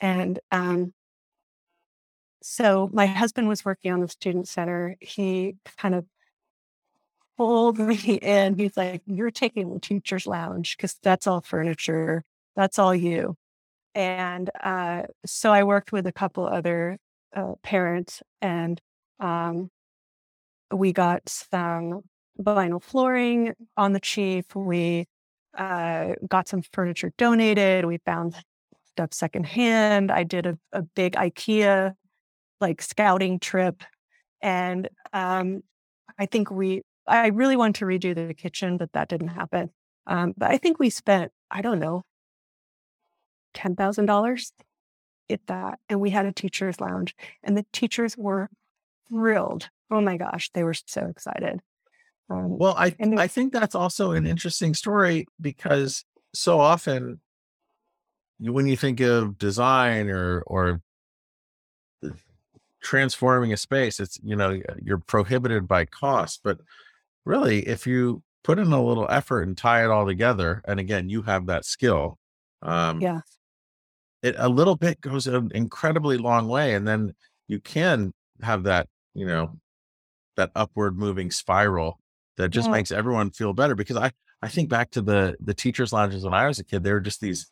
And 0.00 0.40
um, 0.50 0.92
so 2.42 2.90
my 2.92 3.06
husband 3.06 3.48
was 3.48 3.64
working 3.64 3.92
on 3.92 4.00
the 4.00 4.08
student 4.08 4.48
center. 4.48 4.96
He 5.00 5.56
kind 5.78 5.94
of 5.94 6.04
pulled 7.36 7.78
me 7.78 8.18
in. 8.22 8.58
He's 8.58 8.76
like, 8.76 9.02
You're 9.06 9.30
taking 9.30 9.72
the 9.72 9.80
teacher's 9.80 10.26
lounge 10.26 10.76
because 10.76 10.96
that's 11.02 11.26
all 11.26 11.40
furniture, 11.40 12.24
that's 12.56 12.78
all 12.78 12.94
you. 12.94 13.36
And 13.94 14.50
uh, 14.62 15.04
so 15.26 15.52
I 15.52 15.64
worked 15.64 15.92
with 15.92 16.06
a 16.06 16.12
couple 16.12 16.46
other 16.46 16.98
uh, 17.34 17.54
parents 17.62 18.22
and 18.40 18.80
um, 19.18 19.70
we 20.72 20.92
got 20.92 21.28
some 21.28 22.02
vinyl 22.40 22.82
flooring 22.82 23.54
on 23.76 23.92
the 23.92 24.00
cheap. 24.00 24.54
We 24.54 25.06
uh, 25.56 26.14
got 26.28 26.48
some 26.48 26.62
furniture 26.72 27.12
donated. 27.18 27.84
We 27.84 27.98
found 27.98 28.36
stuff 28.86 29.12
secondhand. 29.12 30.10
I 30.10 30.24
did 30.24 30.46
a, 30.46 30.58
a 30.72 30.82
big 30.82 31.14
IKEA 31.14 31.94
like 32.60 32.82
scouting 32.82 33.38
trip. 33.38 33.82
And 34.42 34.88
um, 35.12 35.62
I 36.18 36.26
think 36.26 36.50
we, 36.50 36.82
I 37.06 37.28
really 37.28 37.56
wanted 37.56 37.76
to 37.76 37.84
redo 37.86 38.14
the 38.14 38.34
kitchen, 38.34 38.76
but 38.76 38.92
that 38.92 39.08
didn't 39.08 39.28
happen. 39.28 39.70
Um, 40.06 40.34
but 40.36 40.50
I 40.50 40.58
think 40.58 40.78
we 40.78 40.90
spent, 40.90 41.32
I 41.50 41.62
don't 41.62 41.78
know, 41.78 42.02
$10,000 43.54 44.52
at 45.30 45.40
that. 45.46 45.78
And 45.88 46.00
we 46.00 46.10
had 46.10 46.26
a 46.26 46.32
teacher's 46.32 46.80
lounge, 46.80 47.14
and 47.42 47.56
the 47.56 47.66
teachers 47.72 48.16
were 48.16 48.48
thrilled. 49.08 49.68
Oh 49.90 50.00
my 50.00 50.16
gosh, 50.16 50.50
they 50.52 50.62
were 50.64 50.74
so 50.74 51.06
excited. 51.06 51.60
Um, 52.28 52.58
well, 52.58 52.74
I 52.78 52.94
I 53.16 53.26
think 53.26 53.52
that's 53.52 53.74
also 53.74 54.12
an 54.12 54.26
interesting 54.26 54.74
story 54.74 55.26
because 55.40 56.04
so 56.32 56.60
often 56.60 57.20
when 58.38 58.66
you 58.66 58.76
think 58.76 59.00
of 59.00 59.38
design 59.38 60.08
or 60.08 60.42
or 60.42 60.80
transforming 62.80 63.52
a 63.52 63.56
space, 63.56 64.00
it's 64.00 64.18
you 64.22 64.36
know 64.36 64.60
you're 64.82 64.98
prohibited 64.98 65.68
by 65.68 65.84
cost, 65.84 66.40
but 66.42 66.60
really 67.24 67.66
if 67.68 67.86
you 67.86 68.22
put 68.44 68.58
in 68.58 68.72
a 68.72 68.82
little 68.82 69.06
effort 69.10 69.42
and 69.42 69.56
tie 69.58 69.84
it 69.84 69.90
all 69.90 70.06
together, 70.06 70.62
and 70.66 70.80
again 70.80 71.08
you 71.08 71.22
have 71.22 71.46
that 71.46 71.64
skill, 71.64 72.18
um, 72.62 73.00
yeah, 73.00 73.20
it 74.22 74.34
a 74.38 74.48
little 74.48 74.76
bit 74.76 75.00
goes 75.00 75.26
an 75.26 75.50
incredibly 75.54 76.16
long 76.18 76.48
way, 76.48 76.74
and 76.74 76.86
then 76.86 77.14
you 77.48 77.60
can 77.60 78.12
have 78.42 78.64
that 78.64 78.88
you 79.14 79.26
know 79.26 79.59
that 80.40 80.50
upward 80.54 80.98
moving 80.98 81.30
spiral 81.30 81.98
that 82.36 82.48
just 82.48 82.66
yeah. 82.66 82.72
makes 82.72 82.90
everyone 82.90 83.30
feel 83.30 83.52
better 83.52 83.74
because 83.74 83.96
i 83.96 84.10
i 84.42 84.48
think 84.48 84.68
back 84.68 84.90
to 84.90 85.02
the 85.02 85.36
the 85.40 85.54
teachers 85.54 85.92
lounges 85.92 86.24
when 86.24 86.34
i 86.34 86.46
was 86.46 86.58
a 86.58 86.64
kid 86.64 86.82
they 86.82 86.92
were 86.92 87.00
just 87.00 87.20
these 87.20 87.48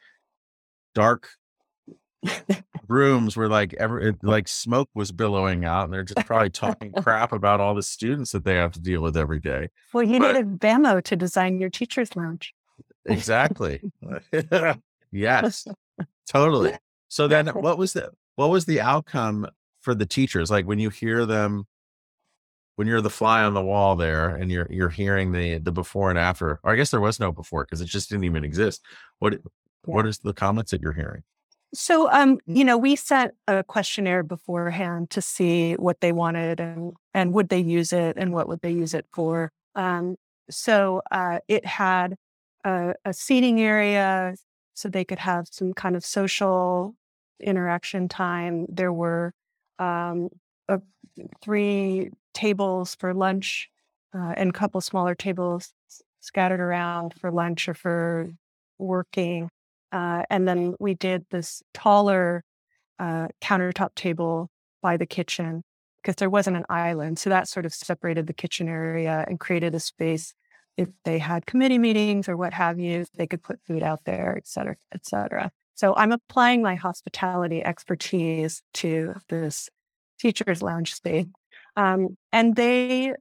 dark 0.95 1.29
rooms 2.89 3.37
where 3.37 3.49
like 3.49 3.75
ever 3.75 4.15
like 4.23 4.49
smoke 4.49 4.89
was 4.95 5.13
billowing 5.13 5.65
out 5.65 5.85
and 5.85 5.93
they're 5.93 6.03
just 6.03 6.27
probably 6.27 6.51
talking 6.51 6.93
crap 7.03 7.33
about 7.33 7.61
all 7.61 7.75
the 7.75 7.83
students 7.83 8.33
that 8.33 8.45
they 8.45 8.57
have 8.57 8.73
to 8.73 8.81
deal 8.81 9.01
with 9.01 9.17
every 9.17 9.39
day. 9.39 9.69
Well 9.93 10.03
you 10.03 10.19
but, 10.19 10.33
needed 10.33 10.59
bamo 10.59 11.03
to 11.05 11.17
design 11.17 11.61
your 11.61 11.71
teachers 11.71 12.17
lounge. 12.17 12.55
Exactly. 13.07 13.81
Yes. 15.11 15.67
Totally. 16.29 16.75
So 17.09 17.29
then 17.29 17.47
what 17.49 17.79
was 17.79 17.95
the 17.95 18.11
what 18.37 18.51
was 18.51 18.67
the 18.67 18.81
outcome 18.81 19.47
for 19.81 19.95
the 19.95 20.07
teachers? 20.07 20.51
Like 20.51 20.67
when 20.67 20.79
you 20.79 20.91
hear 20.91 21.25
them 21.25 21.67
when 22.79 22.87
you're 22.87 23.01
the 23.01 23.11
fly 23.11 23.43
on 23.43 23.55
the 23.55 23.63
wall 23.63 23.97
there 23.97 24.37
and 24.37 24.53
you're 24.53 24.69
you're 24.71 24.89
hearing 24.89 25.33
the 25.33 25.59
the 25.59 25.73
before 25.73 26.11
and 26.11 26.19
after 26.19 26.61
or 26.63 26.73
i 26.73 26.77
guess 26.77 26.91
there 26.91 27.01
was 27.01 27.19
no 27.19 27.33
before 27.33 27.65
because 27.65 27.81
it 27.81 27.87
just 27.87 28.09
didn't 28.09 28.25
even 28.25 28.45
exist 28.45 28.85
what 29.19 29.33
yeah. 29.33 29.39
what 29.85 30.07
is 30.07 30.19
the 30.19 30.33
comments 30.33 30.71
that 30.71 30.81
you're 30.81 30.93
hearing? 30.93 31.23
So 31.75 32.11
um 32.11 32.39
you 32.47 32.65
know 32.65 32.79
we 32.79 32.97
sent 32.97 33.35
a 33.47 33.65
questionnaire 33.65 34.23
beforehand 34.23 35.11
to 35.11 35.21
see 35.21 35.75
what 35.75 36.01
they 36.01 36.13
wanted 36.13 36.61
and 36.61 36.93
and 37.15 37.33
would 37.33 37.49
they 37.49 37.61
use 37.61 37.93
it 37.93 38.17
and 38.17 38.33
what 38.33 38.49
would 38.49 38.61
they 38.63 38.73
use 38.73 38.95
it 38.95 39.07
for. 39.13 39.51
Um 39.75 40.17
so 40.51 41.03
uh 41.11 41.41
it 41.49 41.67
had 41.67 42.17
a, 42.65 42.95
a 43.05 43.13
seating 43.13 43.61
area 43.61 44.35
so 44.75 44.89
they 44.89 45.05
could 45.05 45.19
have 45.19 45.49
some 45.51 45.75
kind 45.75 45.97
of 45.97 46.05
social 46.05 46.95
interaction 47.41 48.09
time. 48.09 48.67
There 48.69 48.93
were 48.93 49.33
um, 49.79 50.29
a, 50.69 50.81
three 51.43 52.11
tables 52.39 52.95
for 52.95 53.13
lunch 53.13 53.69
uh, 54.15 54.33
and 54.37 54.51
a 54.51 54.59
couple 54.61 54.81
smaller 54.81 55.15
tables 55.15 55.73
scattered 56.21 56.61
around 56.61 57.15
for 57.15 57.31
lunch 57.33 57.69
or 57.69 57.75
for 57.75 58.31
working. 58.79 59.49
Uh, 59.91 60.23
and 60.31 60.47
then 60.47 60.75
we 60.79 60.95
did 60.95 61.25
this 61.31 61.63
taller 61.75 62.43
uh, 62.99 63.27
countertop 63.41 63.95
table 63.95 64.49
by 64.83 64.97
the 64.97 65.07
kitchen 65.07 65.63
because 65.97 66.17
there 66.17 66.31
wasn't 66.31 66.57
an 66.57 66.65
island. 66.69 67.19
So 67.19 67.31
that 67.31 67.49
sort 67.49 67.67
of 67.67 67.73
separated 67.75 68.27
the 68.27 68.41
kitchen 68.43 68.69
area 68.69 69.25
and 69.29 69.41
created 69.41 69.75
a 69.75 69.81
space 69.81 70.35
if 70.77 70.89
they 71.05 71.19
had 71.19 71.45
committee 71.47 71.79
meetings 71.79 72.29
or 72.29 72.37
what 72.37 72.55
have 72.55 72.79
you, 72.79 73.05
they 73.17 73.27
could 73.27 73.43
put 73.43 73.59
food 73.67 73.83
out 73.83 74.01
there, 74.05 74.35
et 74.37 74.47
cetera, 74.47 74.77
et 74.93 75.05
cetera. 75.05 75.51
So 75.75 75.95
I'm 75.97 76.13
applying 76.13 76.63
my 76.63 76.77
hospitality 76.77 77.65
expertise 77.65 78.63
to 78.75 79.15
this 79.29 79.69
teachers 80.21 80.63
lounge 80.63 80.95
space 80.95 81.27
um, 81.79 82.17
and 82.33 82.57
they 82.57 83.15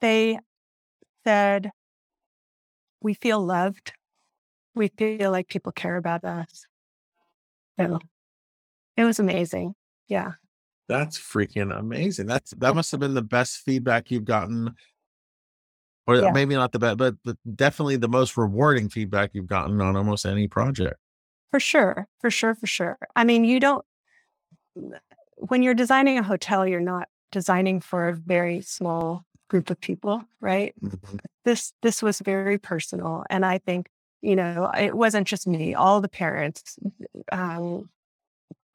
they 0.00 0.38
said, 1.24 1.70
"We 3.00 3.14
feel 3.14 3.40
loved. 3.40 3.92
We 4.74 4.88
feel 4.88 5.30
like 5.30 5.48
people 5.48 5.70
care 5.70 5.96
about 5.96 6.24
us." 6.24 6.66
So 7.78 8.00
it 8.96 9.04
was 9.04 9.20
amazing. 9.20 9.76
Yeah. 10.08 10.32
That's 10.88 11.18
freaking 11.18 11.76
amazing. 11.76 12.26
That's 12.26 12.50
that 12.58 12.74
must 12.74 12.90
have 12.90 12.98
been 12.98 13.14
the 13.14 13.22
best 13.22 13.58
feedback 13.58 14.10
you've 14.10 14.24
gotten, 14.24 14.74
or 16.08 16.16
yeah. 16.16 16.32
maybe 16.32 16.56
not 16.56 16.72
the 16.72 16.80
best, 16.80 16.96
but, 16.96 17.14
but 17.24 17.36
definitely 17.54 17.96
the 17.96 18.08
most 18.08 18.36
rewarding 18.36 18.88
feedback 18.88 19.30
you've 19.34 19.46
gotten 19.46 19.80
on 19.80 19.96
almost 19.96 20.26
any 20.26 20.48
project. 20.48 20.96
For 21.52 21.60
sure, 21.60 22.08
for 22.20 22.30
sure, 22.30 22.56
for 22.56 22.66
sure. 22.66 22.98
I 23.14 23.22
mean, 23.22 23.44
you 23.44 23.60
don't 23.60 23.84
when 25.36 25.62
you're 25.62 25.74
designing 25.74 26.18
a 26.18 26.22
hotel, 26.24 26.66
you're 26.66 26.80
not 26.80 27.06
designing 27.30 27.80
for 27.80 28.08
a 28.08 28.14
very 28.14 28.60
small 28.60 29.24
group 29.48 29.70
of 29.70 29.80
people, 29.80 30.22
right? 30.40 30.74
Mm-hmm. 30.82 31.16
This 31.44 31.72
this 31.82 32.02
was 32.02 32.20
very 32.20 32.58
personal, 32.58 33.24
and 33.30 33.44
I 33.44 33.58
think 33.58 33.88
you 34.20 34.36
know 34.36 34.70
it 34.78 34.96
wasn't 34.96 35.26
just 35.26 35.46
me; 35.46 35.74
all 35.74 36.00
the 36.00 36.08
parents 36.08 36.78
um, 37.32 37.88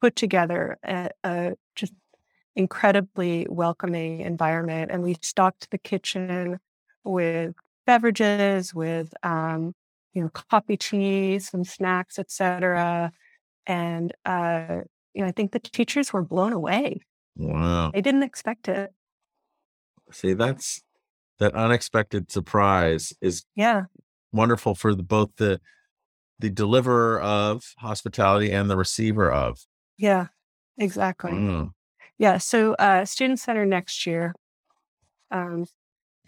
put 0.01 0.15
together 0.15 0.77
a, 0.83 1.09
a 1.23 1.53
just 1.75 1.93
incredibly 2.55 3.47
welcoming 3.49 4.21
environment, 4.21 4.91
and 4.91 5.03
we 5.03 5.15
stocked 5.21 5.69
the 5.71 5.77
kitchen 5.77 6.59
with 7.03 7.53
beverages, 7.85 8.73
with 8.73 9.13
um, 9.23 9.73
you 10.13 10.23
know 10.23 10.29
coffee, 10.29 10.77
cheese, 10.77 11.49
some 11.49 11.63
snacks, 11.63 12.17
etc. 12.17 13.11
And 13.65 14.13
uh, 14.25 14.81
you 15.13 15.21
know, 15.21 15.27
I 15.27 15.31
think 15.31 15.51
the 15.51 15.59
teachers 15.59 16.11
were 16.11 16.23
blown 16.23 16.53
away 16.53 17.01
Wow. 17.35 17.91
They 17.93 18.01
didn't 18.01 18.23
expect 18.23 18.67
it. 18.67 18.91
See, 20.11 20.33
that's 20.33 20.81
that 21.39 21.53
unexpected 21.55 22.31
surprise 22.31 23.13
is 23.21 23.43
Yeah. 23.55 23.83
wonderful 24.31 24.75
for 24.75 24.93
the, 24.95 25.03
both 25.03 25.29
the 25.37 25.59
the 26.39 26.49
deliverer 26.49 27.21
of 27.21 27.63
hospitality 27.77 28.51
and 28.51 28.69
the 28.69 28.75
receiver 28.77 29.31
of. 29.31 29.59
Yeah. 29.97 30.27
Exactly. 30.77 31.31
Mm. 31.31 31.69
Yeah. 32.17 32.37
So 32.37 32.73
uh 32.73 33.05
student 33.05 33.39
center 33.39 33.65
next 33.65 34.05
year. 34.05 34.33
Um 35.31 35.65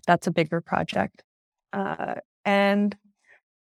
that's 0.07 0.27
a 0.27 0.31
bigger 0.31 0.61
project. 0.61 1.23
Uh 1.73 2.15
and 2.43 2.95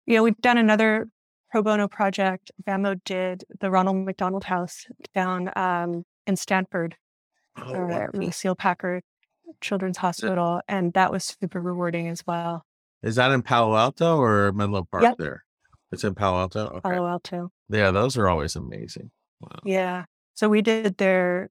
you 0.05 0.15
know, 0.15 0.23
we've 0.23 0.37
done 0.37 0.57
another 0.57 1.09
pro 1.49 1.63
bono 1.63 1.87
project. 1.87 2.51
Bamo 2.67 2.99
did 3.05 3.43
the 3.59 3.71
Ronald 3.71 4.05
McDonald 4.05 4.43
House 4.45 4.85
down 5.13 5.51
um 5.55 6.05
in 6.27 6.35
Stanford 6.35 6.95
oh, 7.57 7.73
or 7.73 8.09
Lucile 8.13 8.55
Packard 8.55 9.03
Children's 9.61 9.97
Hospital, 9.97 10.61
and 10.67 10.93
that 10.93 11.11
was 11.11 11.23
super 11.23 11.61
rewarding 11.61 12.07
as 12.07 12.25
well. 12.25 12.65
Is 13.03 13.15
that 13.15 13.31
in 13.31 13.41
Palo 13.41 13.75
Alto 13.75 14.17
or 14.17 14.51
Menlo 14.53 14.87
Park 14.89 15.03
yep. 15.03 15.17
there? 15.17 15.43
It's 15.91 16.03
in 16.03 16.15
Palo 16.15 16.39
Alto. 16.39 16.67
Okay. 16.67 16.79
Palo 16.81 17.07
Alto. 17.07 17.51
Yeah, 17.69 17.91
those 17.91 18.17
are 18.17 18.27
always 18.27 18.55
amazing. 18.55 19.11
Wow. 19.41 19.59
Yeah. 19.63 20.05
So 20.33 20.49
we 20.49 20.61
did 20.61 20.97
their 20.97 21.49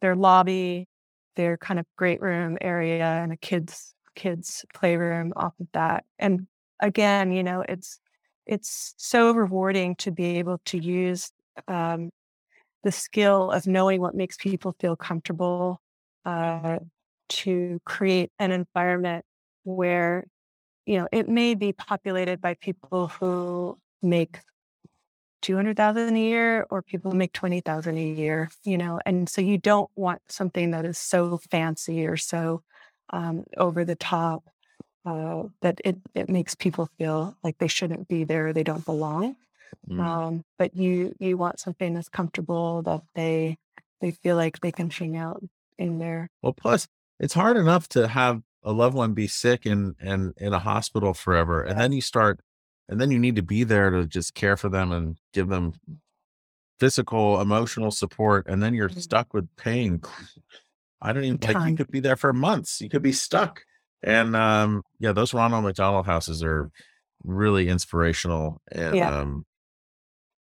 their 0.00 0.14
lobby, 0.14 0.88
their 1.36 1.56
kind 1.56 1.80
of 1.80 1.86
great 1.96 2.20
room 2.20 2.56
area, 2.60 3.04
and 3.04 3.32
a 3.32 3.36
kids 3.36 3.94
kids 4.14 4.64
playroom 4.74 5.32
off 5.36 5.54
of 5.60 5.66
that. 5.72 6.04
And 6.18 6.46
again, 6.80 7.32
you 7.32 7.42
know, 7.42 7.64
it's 7.68 7.98
it's 8.46 8.94
so 8.96 9.32
rewarding 9.32 9.96
to 9.96 10.10
be 10.10 10.38
able 10.38 10.60
to 10.66 10.78
use 10.78 11.30
um, 11.68 12.10
the 12.82 12.92
skill 12.92 13.50
of 13.50 13.66
knowing 13.66 14.00
what 14.00 14.14
makes 14.14 14.36
people 14.36 14.74
feel 14.80 14.96
comfortable 14.96 15.80
uh, 16.24 16.78
to 17.28 17.80
create 17.84 18.30
an 18.38 18.50
environment 18.50 19.24
where 19.64 20.26
you 20.86 20.98
know 20.98 21.08
it 21.12 21.28
may 21.28 21.54
be 21.54 21.72
populated 21.72 22.40
by 22.40 22.54
people 22.54 23.08
who 23.08 23.78
make 24.02 24.38
200,000 25.42 26.14
a 26.14 26.20
year 26.20 26.66
or 26.70 26.82
people 26.82 27.12
make 27.12 27.32
20,000 27.32 27.96
a 27.96 28.00
year 28.00 28.50
you 28.64 28.76
know 28.76 29.00
and 29.06 29.28
so 29.28 29.40
you 29.40 29.58
don't 29.58 29.90
want 29.96 30.20
something 30.28 30.72
that 30.72 30.84
is 30.84 30.98
so 30.98 31.38
fancy 31.50 32.06
or 32.06 32.16
so 32.16 32.62
um, 33.10 33.44
over 33.56 33.84
the 33.84 33.96
top 33.96 34.44
uh, 35.04 35.42
that 35.62 35.80
it, 35.84 35.96
it 36.14 36.28
makes 36.28 36.54
people 36.54 36.88
feel 36.98 37.36
like 37.42 37.58
they 37.58 37.68
shouldn't 37.68 38.08
be 38.08 38.24
there 38.24 38.52
they 38.52 38.62
don't 38.62 38.84
belong 38.84 39.36
Mm. 39.88 40.00
Um, 40.00 40.44
but 40.58 40.76
you 40.76 41.14
you 41.18 41.36
want 41.36 41.60
something 41.60 41.94
that's 41.94 42.08
comfortable 42.08 42.82
that 42.82 43.02
they 43.14 43.56
they 44.00 44.10
feel 44.10 44.36
like 44.36 44.60
they 44.60 44.72
can 44.72 44.90
hang 44.90 45.16
out 45.16 45.42
in 45.78 45.98
there. 45.98 46.28
Well, 46.42 46.52
plus 46.52 46.88
it's 47.18 47.34
hard 47.34 47.56
enough 47.56 47.88
to 47.90 48.08
have 48.08 48.42
a 48.64 48.72
loved 48.72 48.94
one 48.94 49.12
be 49.14 49.26
sick 49.26 49.66
and 49.66 49.94
and 50.00 50.34
in 50.36 50.52
a 50.52 50.58
hospital 50.58 51.14
forever, 51.14 51.62
and 51.62 51.78
then 51.78 51.92
you 51.92 52.00
start, 52.00 52.40
and 52.88 53.00
then 53.00 53.10
you 53.10 53.18
need 53.18 53.36
to 53.36 53.42
be 53.42 53.64
there 53.64 53.90
to 53.90 54.06
just 54.06 54.34
care 54.34 54.56
for 54.56 54.68
them 54.68 54.92
and 54.92 55.16
give 55.32 55.48
them 55.48 55.74
physical, 56.78 57.40
emotional 57.40 57.90
support, 57.90 58.46
and 58.48 58.62
then 58.62 58.74
you're 58.74 58.88
mm-hmm. 58.88 58.98
stuck 58.98 59.32
with 59.32 59.48
pain. 59.56 60.02
I 61.00 61.12
don't 61.12 61.24
even 61.24 61.38
Time. 61.38 61.54
like 61.54 61.70
you 61.70 61.76
could 61.76 61.90
be 61.90 62.00
there 62.00 62.16
for 62.16 62.32
months. 62.32 62.80
You 62.80 62.88
could 62.88 63.02
be 63.02 63.12
stuck. 63.12 63.62
And 64.02 64.34
um, 64.34 64.82
yeah, 64.98 65.12
those 65.12 65.34
Ronald 65.34 65.64
McDonald 65.64 66.06
houses 66.06 66.42
are 66.42 66.70
really 67.24 67.68
inspirational 67.68 68.60
and 68.70 68.96
yeah. 68.96 69.16
um, 69.16 69.44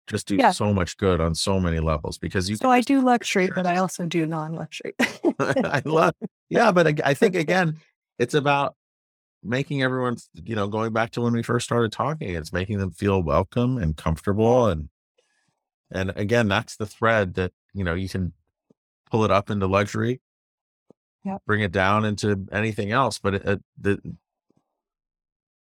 just 0.07 0.27
do 0.27 0.35
Yeah. 0.37 0.51
so 0.51 0.73
much 0.73 0.97
good 0.97 1.19
on 1.21 1.35
so 1.35 1.59
many 1.59 1.79
levels 1.79 2.17
because 2.17 2.49
you 2.49 2.55
So 2.57 2.69
I 2.69 2.81
do 2.81 3.01
luxury, 3.01 3.49
but 3.53 3.65
I 3.65 3.77
also 3.77 4.05
do 4.05 4.25
non-luxury. 4.25 4.93
I 5.39 5.81
love, 5.85 6.13
yeah, 6.49 6.71
but 6.71 6.87
I, 6.87 6.95
I 7.03 7.13
think 7.13 7.35
again, 7.45 7.79
it's 8.19 8.33
about 8.33 8.75
making 9.43 9.83
everyone, 9.83 10.17
you 10.33 10.55
know, 10.55 10.67
going 10.67 10.93
back 10.93 11.11
to 11.11 11.21
when 11.21 11.33
we 11.33 11.43
first 11.43 11.65
started 11.65 11.91
talking, 11.91 12.35
it's 12.35 12.53
making 12.53 12.79
them 12.79 12.91
feel 12.91 13.21
welcome 13.21 13.77
and 13.77 13.95
comfortable, 13.97 14.67
and 14.67 14.89
and 15.91 16.11
again, 16.15 16.47
that's 16.47 16.75
the 16.77 16.85
thread 16.85 17.35
that 17.35 17.51
you 17.73 17.83
know 17.83 17.93
you 17.93 18.09
can 18.09 18.33
pull 19.11 19.23
it 19.23 19.31
up 19.31 19.49
into 19.49 19.67
luxury, 19.67 20.21
Yep. 21.23 21.41
bring 21.47 21.61
it 21.61 21.71
down 21.71 22.05
into 22.05 22.45
anything 22.51 22.91
else, 22.91 23.17
but 23.19 23.35
it, 23.35 23.45
it 23.45 23.61
the 23.79 23.99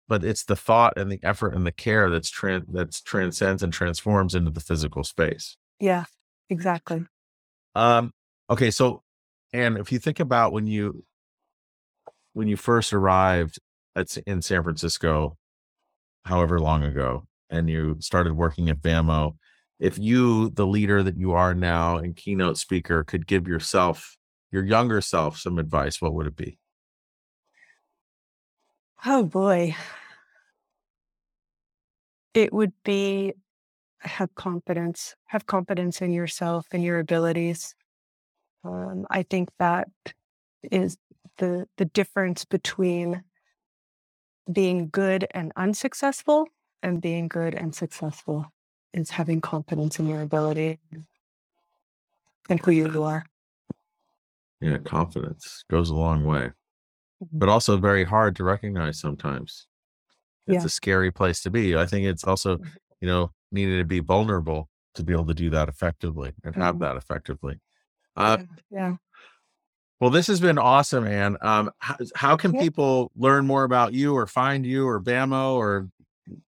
but 0.07 0.23
it's 0.23 0.43
the 0.43 0.55
thought 0.55 0.93
and 0.97 1.11
the 1.11 1.19
effort 1.23 1.55
and 1.55 1.65
the 1.65 1.71
care 1.71 2.09
that's 2.09 2.31
tran 2.31 2.65
that's 2.69 3.01
transcends 3.01 3.63
and 3.63 3.73
transforms 3.73 4.35
into 4.35 4.51
the 4.51 4.59
physical 4.59 5.03
space. 5.03 5.57
yeah, 5.79 6.05
exactly. 6.49 7.05
Um, 7.75 8.11
okay, 8.49 8.71
so 8.71 9.03
and 9.51 9.77
if 9.77 9.91
you 9.91 9.99
think 9.99 10.19
about 10.19 10.51
when 10.51 10.67
you 10.67 11.03
when 12.33 12.47
you 12.47 12.57
first 12.57 12.93
arrived 12.93 13.59
at 13.95 14.17
in 14.25 14.41
San 14.41 14.63
Francisco, 14.63 15.37
however 16.25 16.59
long 16.59 16.83
ago, 16.83 17.27
and 17.49 17.69
you 17.69 17.97
started 17.99 18.33
working 18.33 18.69
at 18.69 18.81
BAMO, 18.81 19.35
if 19.79 19.99
you, 19.99 20.49
the 20.49 20.65
leader 20.65 21.03
that 21.03 21.17
you 21.17 21.33
are 21.33 21.53
now 21.53 21.97
and 21.97 22.15
keynote 22.15 22.57
speaker, 22.57 23.03
could 23.03 23.27
give 23.27 23.47
yourself, 23.47 24.17
your 24.51 24.63
younger 24.63 25.01
self, 25.01 25.37
some 25.37 25.59
advice, 25.59 26.01
what 26.01 26.13
would 26.13 26.27
it 26.27 26.35
be? 26.35 26.57
Oh 29.05 29.23
boy. 29.23 29.75
It 32.33 32.53
would 32.53 32.73
be 32.83 33.33
have 33.99 34.33
confidence, 34.35 35.15
have 35.27 35.45
confidence 35.45 36.01
in 36.01 36.11
yourself 36.11 36.67
and 36.71 36.83
your 36.83 36.99
abilities. 36.99 37.75
Um, 38.63 39.05
I 39.09 39.23
think 39.23 39.49
that 39.59 39.89
is 40.63 40.97
the 41.37 41.67
the 41.77 41.85
difference 41.85 42.45
between 42.45 43.23
being 44.51 44.89
good 44.89 45.27
and 45.31 45.51
unsuccessful 45.55 46.47
and 46.81 47.01
being 47.01 47.27
good 47.27 47.55
and 47.55 47.73
successful 47.73 48.45
is 48.93 49.09
having 49.09 49.41
confidence 49.41 49.99
in 49.99 50.07
your 50.07 50.21
ability 50.21 50.79
and 52.49 52.59
who 52.59 52.71
you 52.71 53.03
are. 53.03 53.25
Yeah, 54.61 54.77
confidence 54.77 55.63
goes 55.69 55.89
a 55.89 55.95
long 55.95 56.23
way. 56.23 56.51
But 57.31 57.49
also 57.49 57.77
very 57.77 58.03
hard 58.03 58.35
to 58.37 58.43
recognize 58.43 58.99
sometimes. 58.99 59.67
It's 60.47 60.55
Yeah. 60.63 60.65
a 60.65 60.69
scary 60.69 61.11
place 61.11 61.41
to 61.43 61.49
be. 61.49 61.75
I 61.75 61.85
think 61.85 62.05
it's 62.05 62.23
also, 62.23 62.57
Mhm. 62.57 62.71
you 63.01 63.07
know, 63.07 63.31
needing 63.51 63.77
to 63.77 63.85
be 63.85 63.99
vulnerable 63.99 64.69
to 64.95 65.03
be 65.03 65.13
able 65.13 65.25
to 65.27 65.33
do 65.33 65.49
that 65.51 65.69
effectively 65.69 66.33
and 66.43 66.55
have 66.55 66.75
Mhm. 66.75 66.79
that 66.81 66.97
effectively. 66.97 67.59
Uh, 68.15 68.37
Yeah. 68.69 68.97
well, 69.99 70.09
this 70.09 70.27
has 70.27 70.39
been 70.41 70.57
awesome, 70.57 71.07
Anne. 71.07 71.37
Um, 71.41 71.71
how, 71.79 71.95
how 72.15 72.35
can 72.37 72.53
Yeah. 72.53 72.59
people 72.61 73.11
learn 73.15 73.47
more 73.47 73.63
about 73.63 73.93
you 73.93 74.13
or 74.15 74.27
find 74.27 74.65
you 74.65 74.85
or 74.87 74.99
BAMO 74.99 75.53
or 75.55 75.89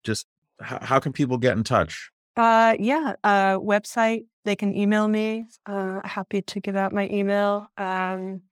just 0.03 0.28
how, 0.61 0.80
how 0.82 0.99
can 0.99 1.13
people 1.13 1.38
get 1.38 1.57
in 1.57 1.63
touch? 1.63 2.11
Uh, 2.36 2.76
yeah, 2.80 3.15
uh, 3.24 3.57
website. 3.57 4.26
They 4.45 4.55
can 4.55 4.76
email 4.76 5.07
me. 5.07 5.47
Uh, 5.65 5.99
happy 6.05 6.41
to 6.43 6.59
give 6.59 6.76
out 6.76 6.93
my 6.93 7.09
email. 7.09 7.70
Um, 7.78 8.43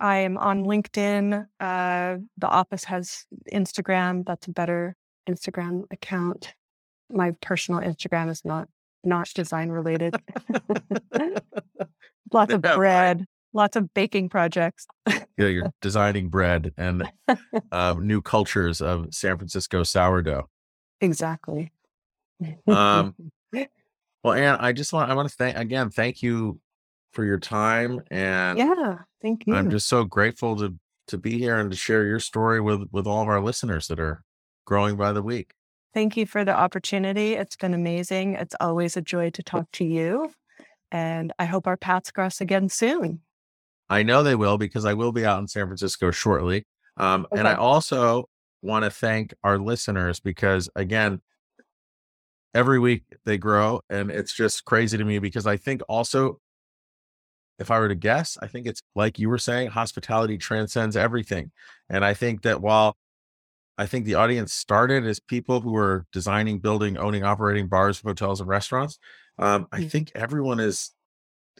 I 0.00 0.18
am 0.18 0.36
on 0.38 0.64
LinkedIn. 0.64 1.46
Uh, 1.60 2.16
the 2.38 2.48
office 2.48 2.84
has 2.84 3.24
Instagram. 3.52 4.24
That's 4.26 4.46
a 4.46 4.50
better 4.52 4.96
Instagram 5.28 5.84
account. 5.90 6.54
My 7.10 7.32
personal 7.40 7.80
Instagram 7.80 8.30
is 8.30 8.44
not 8.44 8.68
not 9.04 9.28
design 9.34 9.68
related. 9.68 10.16
lots 12.32 12.52
of 12.52 12.62
bread, 12.62 13.26
lots 13.52 13.76
of 13.76 13.92
baking 13.94 14.28
projects. 14.28 14.86
Yeah, 15.36 15.48
you're 15.48 15.72
designing 15.82 16.28
bread 16.28 16.72
and 16.76 17.10
um, 17.72 18.06
new 18.06 18.22
cultures 18.22 18.80
of 18.80 19.12
San 19.12 19.36
Francisco 19.36 19.82
sourdough. 19.82 20.48
Exactly. 21.00 21.72
Um, 22.68 23.16
Well, 24.22 24.34
Anne, 24.34 24.56
I 24.60 24.72
just 24.72 24.92
want 24.92 25.10
I 25.10 25.14
want 25.14 25.28
to 25.28 25.34
thank 25.34 25.56
again, 25.56 25.90
thank 25.90 26.22
you 26.22 26.60
for 27.14 27.24
your 27.24 27.38
time, 27.38 28.00
and 28.10 28.58
yeah, 28.58 28.98
thank 29.22 29.46
you. 29.46 29.54
I'm 29.54 29.70
just 29.70 29.88
so 29.88 30.04
grateful 30.04 30.56
to 30.56 30.74
to 31.08 31.18
be 31.18 31.38
here 31.38 31.56
and 31.56 31.70
to 31.70 31.76
share 31.76 32.04
your 32.04 32.20
story 32.20 32.60
with 32.60 32.88
with 32.92 33.06
all 33.06 33.22
of 33.22 33.28
our 33.28 33.40
listeners 33.40 33.88
that 33.88 34.00
are 34.00 34.22
growing 34.64 34.96
by 34.96 35.12
the 35.12 35.22
week. 35.22 35.52
Thank 35.92 36.16
you 36.16 36.26
for 36.26 36.44
the 36.44 36.54
opportunity. 36.54 37.34
It's 37.34 37.56
been 37.56 37.72
amazing. 37.74 38.34
It's 38.34 38.56
always 38.60 38.96
a 38.96 39.00
joy 39.02 39.30
to 39.30 39.42
talk 39.42 39.70
to 39.72 39.84
you. 39.84 40.32
And 40.90 41.32
I 41.38 41.44
hope 41.44 41.66
our 41.66 41.76
paths 41.76 42.10
cross 42.10 42.40
again 42.40 42.68
soon. 42.68 43.20
I 43.88 44.02
know 44.02 44.22
they 44.22 44.34
will 44.34 44.58
because 44.58 44.84
I 44.84 44.94
will 44.94 45.12
be 45.12 45.24
out 45.24 45.38
in 45.38 45.46
San 45.46 45.66
Francisco 45.66 46.10
shortly. 46.10 46.66
Um, 46.96 47.26
And 47.36 47.46
I 47.46 47.54
also 47.54 48.28
want 48.62 48.84
to 48.84 48.90
thank 48.90 49.34
our 49.44 49.58
listeners 49.58 50.20
because, 50.20 50.68
again, 50.74 51.20
every 52.54 52.78
week 52.78 53.04
they 53.24 53.38
grow. 53.38 53.80
And 53.90 54.10
it's 54.10 54.32
just 54.32 54.64
crazy 54.64 54.96
to 54.96 55.04
me 55.04 55.18
because 55.18 55.46
I 55.46 55.56
think 55.56 55.82
also, 55.88 56.40
if 57.58 57.70
I 57.70 57.78
were 57.78 57.88
to 57.88 57.94
guess, 57.94 58.36
I 58.42 58.48
think 58.48 58.66
it's 58.66 58.82
like 58.94 59.18
you 59.18 59.28
were 59.28 59.38
saying, 59.38 59.70
hospitality 59.70 60.38
transcends 60.38 60.96
everything. 60.96 61.52
And 61.88 62.04
I 62.04 62.14
think 62.14 62.42
that 62.42 62.60
while 62.60 62.96
I 63.78 63.86
think 63.86 64.04
the 64.04 64.14
audience 64.14 64.52
started 64.52 65.06
as 65.06 65.18
people 65.20 65.60
who 65.60 65.72
were 65.72 66.06
designing, 66.12 66.60
building, 66.60 66.96
owning, 66.96 67.24
operating 67.24 67.68
bars, 67.68 68.00
hotels, 68.00 68.40
and 68.40 68.48
restaurants, 68.48 68.98
um, 69.38 69.66
I 69.72 69.80
Mhm. 69.80 69.90
think 69.90 70.12
everyone 70.14 70.60
is 70.60 70.92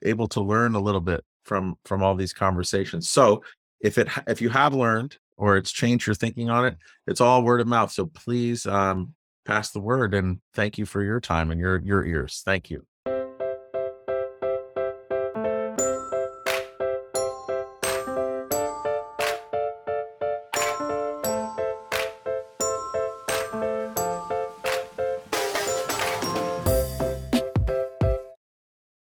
able 0.03 0.29
to 0.29 0.41
learn 0.41 0.75
a 0.75 0.81
little 0.81 1.01
bit 1.01 1.25
from 1.45 1.77
from 1.85 2.03
all 2.03 2.15
these 2.15 2.33
conversations. 2.33 3.09
So 3.11 3.43
if 3.81 3.99
it 3.99 4.09
if 4.27 4.41
you 4.43 4.51
have 4.51 4.75
learned 4.75 5.19
or 5.37 5.57
it's 5.57 5.73
changed 5.73 6.07
your 6.07 6.15
thinking 6.15 6.51
on 6.51 6.67
it, 6.67 6.79
it's 7.07 7.21
all 7.21 7.43
word 7.45 7.61
of 7.61 7.67
mouth. 7.67 7.93
So 7.93 8.07
please 8.07 8.67
um, 8.67 9.15
pass 9.45 9.71
the 9.73 9.81
word 9.81 10.15
and 10.15 10.41
thank 10.55 10.79
you 10.79 10.87
for 10.87 11.03
your 11.03 11.21
time 11.21 11.51
and 11.51 11.61
your 11.61 11.79
your 11.83 12.05
ears. 12.05 12.43
Thank 12.45 12.71
you. 12.71 12.87